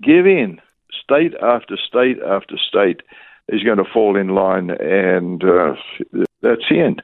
give 0.01 0.25
in, 0.25 0.61
state 1.03 1.33
after 1.41 1.75
state 1.75 2.17
after 2.25 2.55
state 2.57 3.01
is 3.49 3.63
going 3.63 3.77
to 3.77 3.91
fall 3.91 4.15
in 4.15 4.29
line, 4.29 4.69
and 4.69 5.43
uh, 5.43 5.73
that's 6.41 6.61
the 6.69 6.79
end. 6.79 7.01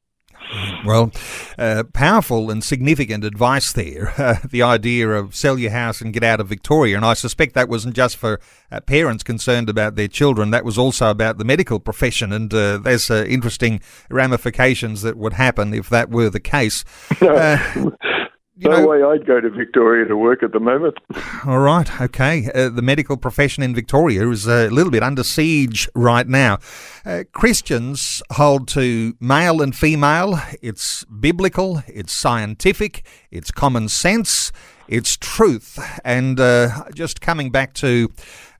Well, 0.85 1.11
uh, 1.57 1.83
powerful 1.93 2.51
and 2.51 2.63
significant 2.63 3.23
advice 3.23 3.71
there. 3.71 4.13
Uh, 4.25 4.37
the 4.49 4.63
idea 4.63 5.07
of 5.09 5.35
sell 5.35 5.59
your 5.59 5.69
house 5.69 6.01
and 6.01 6.11
get 6.11 6.23
out 6.23 6.39
of 6.39 6.47
Victoria. 6.47 6.95
And 6.95 7.05
I 7.05 7.13
suspect 7.13 7.53
that 7.53 7.69
wasn't 7.69 7.95
just 7.95 8.17
for 8.17 8.39
uh, 8.71 8.79
parents 8.79 9.23
concerned 9.23 9.69
about 9.69 9.95
their 9.95 10.07
children, 10.07 10.49
that 10.49 10.65
was 10.65 10.79
also 10.79 11.11
about 11.11 11.37
the 11.37 11.43
medical 11.43 11.79
profession. 11.79 12.31
And 12.31 12.51
uh, 12.51 12.77
there's 12.77 13.11
uh, 13.11 13.25
interesting 13.27 13.81
ramifications 14.09 15.03
that 15.03 15.15
would 15.15 15.33
happen 15.33 15.73
if 15.75 15.89
that 15.89 16.09
were 16.09 16.31
the 16.31 16.39
case. 16.39 16.83
Uh, 18.55 18.59
you 18.59 18.69
no 18.69 18.79
know, 18.79 18.87
way 18.87 19.03
I'd 19.03 19.25
go 19.25 19.41
to 19.41 19.49
Victoria 19.49 20.05
to 20.07 20.15
work 20.15 20.41
at 20.41 20.53
the 20.53 20.59
moment. 20.59 20.97
All 21.45 21.59
right, 21.59 22.01
okay. 22.01 22.49
Uh, 22.55 22.69
the 22.69 22.81
medical 22.81 23.17
profession 23.17 23.63
in 23.63 23.75
Victoria 23.75 24.29
is 24.29 24.47
a 24.47 24.69
little 24.69 24.91
bit 24.91 25.03
under 25.03 25.23
siege 25.23 25.89
right 25.93 26.27
now. 26.27 26.59
Uh, 27.05 27.23
Christians 27.33 28.23
hold 28.31 28.69
to 28.69 29.15
male 29.19 29.61
and 29.61 29.75
female. 29.75 30.39
It's 30.61 31.03
biblical, 31.05 31.83
it's 31.87 32.13
scientific, 32.13 33.05
it's 33.29 33.51
common 33.51 33.89
sense, 33.89 34.53
it's 34.87 35.17
truth. 35.17 35.77
And 36.05 36.39
uh, 36.39 36.85
just 36.93 37.19
coming 37.19 37.51
back 37.51 37.73
to 37.75 38.09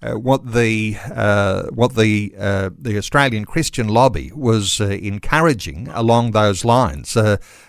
uh, 0.01 0.13
what 0.13 0.53
the 0.53 0.97
uh, 1.13 1.63
what 1.67 1.95
the 1.95 2.33
uh, 2.37 2.69
the 2.77 2.97
Australian 2.97 3.45
Christian 3.45 3.87
lobby 3.87 4.31
was 4.35 4.79
uh, 4.79 4.85
encouraging 4.85 5.87
along 5.87 6.31
those 6.31 6.63
lines 6.65 7.17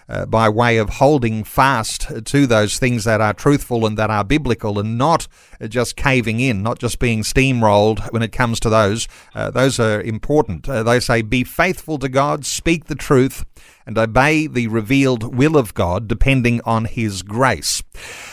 uh, 0.09 0.16
uh, 0.16 0.26
by 0.26 0.48
way 0.48 0.78
of 0.78 0.88
holding 0.88 1.44
fast 1.44 2.24
to 2.24 2.46
those 2.46 2.78
things 2.78 3.04
that 3.04 3.20
are 3.20 3.34
truthful 3.34 3.84
and 3.84 3.98
that 3.98 4.11
are 4.11 4.24
biblical 4.24 4.78
and 4.78 4.96
not 4.96 5.28
just 5.68 5.94
caving 5.96 6.40
in, 6.40 6.62
not 6.62 6.78
just 6.78 6.98
being 6.98 7.22
steamrolled 7.22 8.11
when 8.12 8.22
it 8.22 8.32
comes 8.32 8.59
to 8.61 8.70
those. 8.70 9.07
those 9.34 9.78
are 9.78 10.00
important. 10.00 10.64
they 10.64 11.00
say, 11.00 11.22
"Be 11.22 11.44
faithful 11.44 11.98
to 11.98 12.09
God, 12.09 12.44
speak 12.44 12.86
the 12.86 12.94
truth." 12.94 13.44
and 13.86 13.96
obey 13.96 14.48
the 14.48 14.66
revealed 14.66 15.36
will 15.36 15.57
of 15.57 15.72
God 15.72 16.09
depending 16.09 16.61
on 16.64 16.86
His 16.86 17.22
grace. 17.22 17.82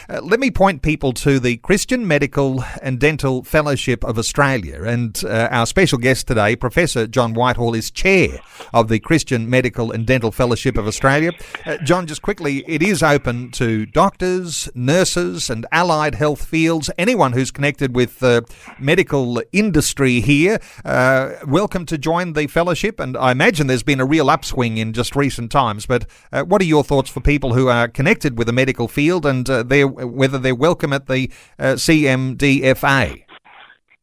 Uh, 0.09 0.19
let 0.21 0.39
me 0.39 0.49
point 0.49 0.81
people 0.81 1.13
to 1.13 1.39
the 1.39 1.57
Christian 1.57 2.07
Medical 2.07 2.63
and 2.81 2.99
Dental 2.99 3.43
Fellowship 3.43 4.03
of 4.03 4.17
Australia. 4.17 4.83
And 4.83 5.21
uh, 5.23 5.49
our 5.51 5.67
special 5.67 5.99
guest 5.99 6.27
today, 6.27 6.55
Professor 6.55 7.05
John 7.05 7.33
Whitehall, 7.33 7.75
is 7.75 7.91
chair 7.91 8.39
of 8.73 8.87
the 8.87 8.99
Christian 8.99 9.49
Medical 9.49 9.91
and 9.91 10.07
Dental 10.07 10.31
Fellowship 10.31 10.75
of 10.75 10.87
Australia. 10.87 11.31
Uh, 11.65 11.77
John, 11.77 12.07
just 12.07 12.21
quickly, 12.21 12.65
it 12.67 12.81
is 12.81 13.01
open 13.01 13.49
to 13.51 13.85
doctors, 13.85 14.69
nurses, 14.75 15.49
and 15.49 15.65
allied 15.71 16.15
health 16.15 16.45
fields, 16.45 16.89
anyone 16.97 17.31
who's 17.31 17.51
connected 17.51 17.95
with 17.95 18.19
the 18.19 18.43
medical 18.79 19.41
industry 19.53 20.19
here. 20.19 20.59
Uh, 20.83 21.35
welcome 21.47 21.85
to 21.85 21.97
join 21.97 22.33
the 22.33 22.47
fellowship. 22.47 22.99
And 22.99 23.15
I 23.15 23.31
imagine 23.31 23.67
there's 23.67 23.81
been 23.81 24.01
a 24.01 24.05
real 24.05 24.29
upswing 24.29 24.77
in 24.77 24.91
just 24.91 25.15
recent 25.15 25.51
times. 25.51 25.85
But 25.85 26.05
uh, 26.33 26.43
what 26.43 26.61
are 26.61 26.65
your 26.65 26.83
thoughts 26.83 27.09
for 27.09 27.21
people 27.21 27.53
who 27.53 27.69
are 27.69 27.87
connected 27.87 28.37
with 28.37 28.47
the 28.47 28.53
medical 28.53 28.89
field 28.89 29.25
and 29.25 29.49
uh, 29.49 29.63
their 29.63 29.87
whether 29.87 30.37
they're 30.37 30.53
welcome 30.53 30.91
at 30.91 31.07
the 31.07 31.31
uh, 31.59 31.73
CMDFA. 31.73 33.23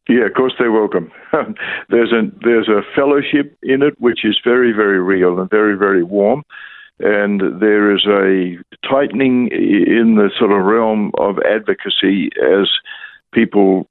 Yeah, 0.09 0.25
of 0.25 0.33
course 0.33 0.53
they're 0.57 0.71
welcome. 0.71 1.11
there's 1.89 2.11
a 2.11 2.23
there's 2.43 2.67
a 2.67 2.81
fellowship 2.95 3.55
in 3.61 3.83
it 3.83 3.93
which 3.99 4.25
is 4.25 4.37
very 4.43 4.71
very 4.71 4.99
real 4.99 5.39
and 5.39 5.49
very 5.49 5.77
very 5.77 6.03
warm, 6.03 6.43
and 7.03 7.61
there 7.61 7.95
is 7.95 8.05
a 8.05 8.57
tightening 8.87 9.49
in 9.51 10.15
the 10.15 10.29
sort 10.37 10.51
of 10.51 10.65
realm 10.65 11.11
of 11.17 11.39
advocacy 11.39 12.29
as 12.41 12.69
people 13.33 13.87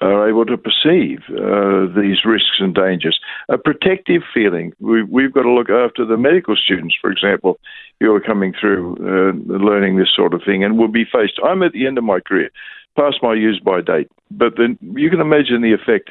are 0.00 0.28
able 0.28 0.46
to 0.46 0.56
perceive 0.56 1.20
uh, 1.30 1.86
these 1.94 2.24
risks 2.24 2.56
and 2.58 2.74
dangers. 2.74 3.18
A 3.48 3.58
protective 3.58 4.22
feeling. 4.32 4.72
We, 4.80 5.02
we've 5.02 5.32
got 5.32 5.42
to 5.42 5.52
look 5.52 5.70
after 5.70 6.04
the 6.04 6.16
medical 6.16 6.56
students, 6.56 6.96
for 7.00 7.10
example, 7.10 7.58
who 8.00 8.14
are 8.14 8.20
coming 8.20 8.54
through 8.58 8.96
uh, 8.96 9.32
learning 9.52 9.96
this 9.96 10.12
sort 10.14 10.34
of 10.34 10.42
thing 10.44 10.64
and 10.64 10.78
will 10.78 10.88
be 10.88 11.04
faced. 11.04 11.38
I'm 11.44 11.62
at 11.62 11.72
the 11.72 11.86
end 11.86 11.98
of 11.98 12.04
my 12.04 12.20
career, 12.20 12.50
past 12.96 13.18
my 13.22 13.34
use 13.34 13.60
by 13.60 13.80
date, 13.80 14.10
but 14.30 14.54
then 14.56 14.78
you 14.80 15.10
can 15.10 15.20
imagine 15.20 15.62
the 15.62 15.74
effect 15.74 16.10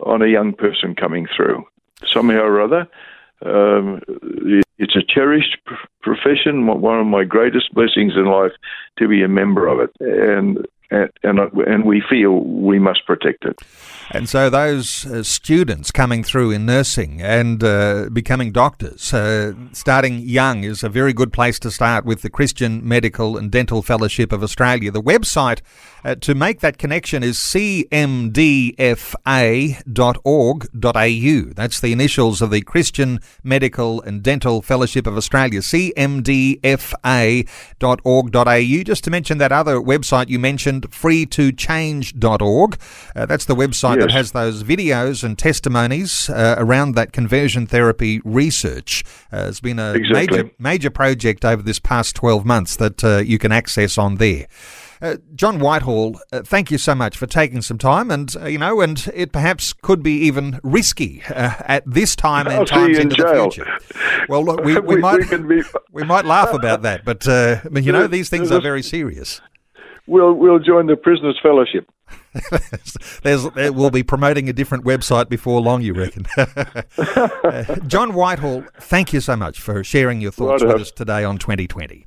on 0.00 0.22
a 0.22 0.26
young 0.28 0.52
person 0.52 0.94
coming 0.94 1.26
through. 1.36 1.64
Somehow 2.06 2.40
or 2.40 2.62
other, 2.62 2.88
um, 3.44 4.00
it's 4.80 4.96
a 4.96 5.02
cherished 5.02 5.58
profession, 6.00 6.66
one 6.66 6.98
of 6.98 7.06
my 7.06 7.22
greatest 7.22 7.72
blessings 7.74 8.14
in 8.16 8.24
life 8.24 8.52
to 8.98 9.06
be 9.06 9.22
a 9.22 9.28
member 9.28 9.68
of 9.68 9.78
it. 9.78 9.90
And 10.00 10.66
and, 10.90 11.08
and, 11.22 11.84
we 11.84 12.02
feel 12.10 12.40
we 12.40 12.80
must 12.80 13.06
protect 13.06 13.44
it. 13.44 13.60
And 14.10 14.28
so, 14.28 14.50
those 14.50 15.06
uh, 15.06 15.22
students 15.22 15.92
coming 15.92 16.24
through 16.24 16.50
in 16.50 16.66
nursing 16.66 17.22
and 17.22 17.62
uh, 17.62 18.08
becoming 18.12 18.50
doctors, 18.50 19.14
uh, 19.14 19.52
starting 19.70 20.18
young, 20.18 20.64
is 20.64 20.82
a 20.82 20.88
very 20.88 21.12
good 21.12 21.32
place 21.32 21.60
to 21.60 21.70
start 21.70 22.04
with 22.04 22.22
the 22.22 22.30
Christian 22.30 22.86
Medical 22.86 23.36
and 23.36 23.52
Dental 23.52 23.82
Fellowship 23.82 24.32
of 24.32 24.42
Australia. 24.42 24.90
The 24.90 25.00
website 25.00 25.60
uh, 26.04 26.14
to 26.16 26.34
make 26.34 26.60
that 26.60 26.78
connection 26.78 27.22
is 27.22 27.36
cmdfa.org.au. 27.38 27.92
That's 31.54 31.80
the 31.80 31.92
initials 31.92 32.42
of 32.42 32.50
the 32.50 32.60
Christian 32.62 33.20
Medical 33.42 34.00
and 34.02 34.22
Dental 34.22 34.62
Fellowship 34.62 35.06
of 35.06 35.16
Australia, 35.16 35.60
cmdfa.org.au. 35.60 36.62
Just 38.84 39.04
to 39.04 39.10
mention 39.10 39.38
that 39.38 39.52
other 39.52 39.76
website 39.76 40.28
you 40.28 40.38
mentioned, 40.38 40.90
freetochange.org. 40.90 42.78
Uh, 43.14 43.26
that's 43.26 43.44
the 43.44 43.56
website 43.56 43.96
yes. 43.96 44.04
that 44.04 44.12
has 44.12 44.32
those 44.32 44.62
videos 44.64 45.22
and 45.24 45.38
testimonies 45.38 46.28
uh, 46.30 46.54
around 46.58 46.94
that 46.94 47.12
conversion 47.12 47.66
therapy 47.66 48.20
research. 48.24 49.04
Uh, 49.32 49.46
it's 49.48 49.60
been 49.60 49.78
a 49.78 49.92
exactly. 49.94 50.38
major 50.38 50.50
major 50.58 50.90
project 50.90 51.44
over 51.44 51.62
this 51.62 51.78
past 51.78 52.16
12 52.16 52.44
months 52.46 52.76
that 52.76 53.04
uh, 53.04 53.18
you 53.18 53.38
can 53.38 53.52
access 53.52 53.98
on 53.98 54.16
there. 54.16 54.46
Uh, 55.02 55.16
John 55.34 55.58
Whitehall, 55.58 56.20
uh, 56.30 56.42
thank 56.42 56.70
you 56.70 56.76
so 56.76 56.94
much 56.94 57.16
for 57.16 57.26
taking 57.26 57.62
some 57.62 57.78
time, 57.78 58.10
and 58.10 58.34
uh, 58.36 58.46
you 58.46 58.58
know, 58.58 58.82
and 58.82 59.10
it 59.14 59.32
perhaps 59.32 59.72
could 59.72 60.02
be 60.02 60.12
even 60.12 60.60
risky 60.62 61.22
uh, 61.30 61.54
at 61.60 61.82
this 61.86 62.14
time 62.14 62.46
and 62.46 62.66
times 62.66 62.98
into 62.98 63.14
in 63.14 63.26
the 63.26 63.34
future. 63.34 63.66
Well, 64.28 64.44
look, 64.44 64.62
we, 64.62 64.74
we, 64.80 64.96
we 64.96 65.00
might 65.00 65.30
we, 65.30 65.38
be... 65.38 65.62
we, 65.92 66.04
might 66.04 66.26
laugh 66.26 66.52
about 66.52 66.82
that, 66.82 67.04
but 67.06 67.26
uh, 67.26 67.60
you 67.72 67.92
know, 67.92 68.06
these 68.06 68.28
things 68.28 68.50
are 68.50 68.60
very 68.60 68.82
serious. 68.82 69.40
We'll 70.06 70.34
we'll 70.34 70.58
join 70.58 70.86
the 70.86 70.96
Prisoners 70.96 71.38
Fellowship. 71.42 71.88
There's, 73.22 73.44
we'll 73.72 73.90
be 73.90 74.02
promoting 74.02 74.48
a 74.48 74.52
different 74.52 74.84
website 74.84 75.28
before 75.28 75.60
long, 75.60 75.82
you 75.82 75.94
reckon? 75.94 76.26
John 77.86 78.14
Whitehall, 78.14 78.64
thank 78.80 79.12
you 79.12 79.20
so 79.20 79.36
much 79.36 79.60
for 79.60 79.82
sharing 79.84 80.20
your 80.20 80.32
thoughts 80.32 80.62
right 80.62 80.72
with 80.72 80.82
us 80.82 80.90
today 80.90 81.24
on 81.24 81.38
2020. 81.38 82.06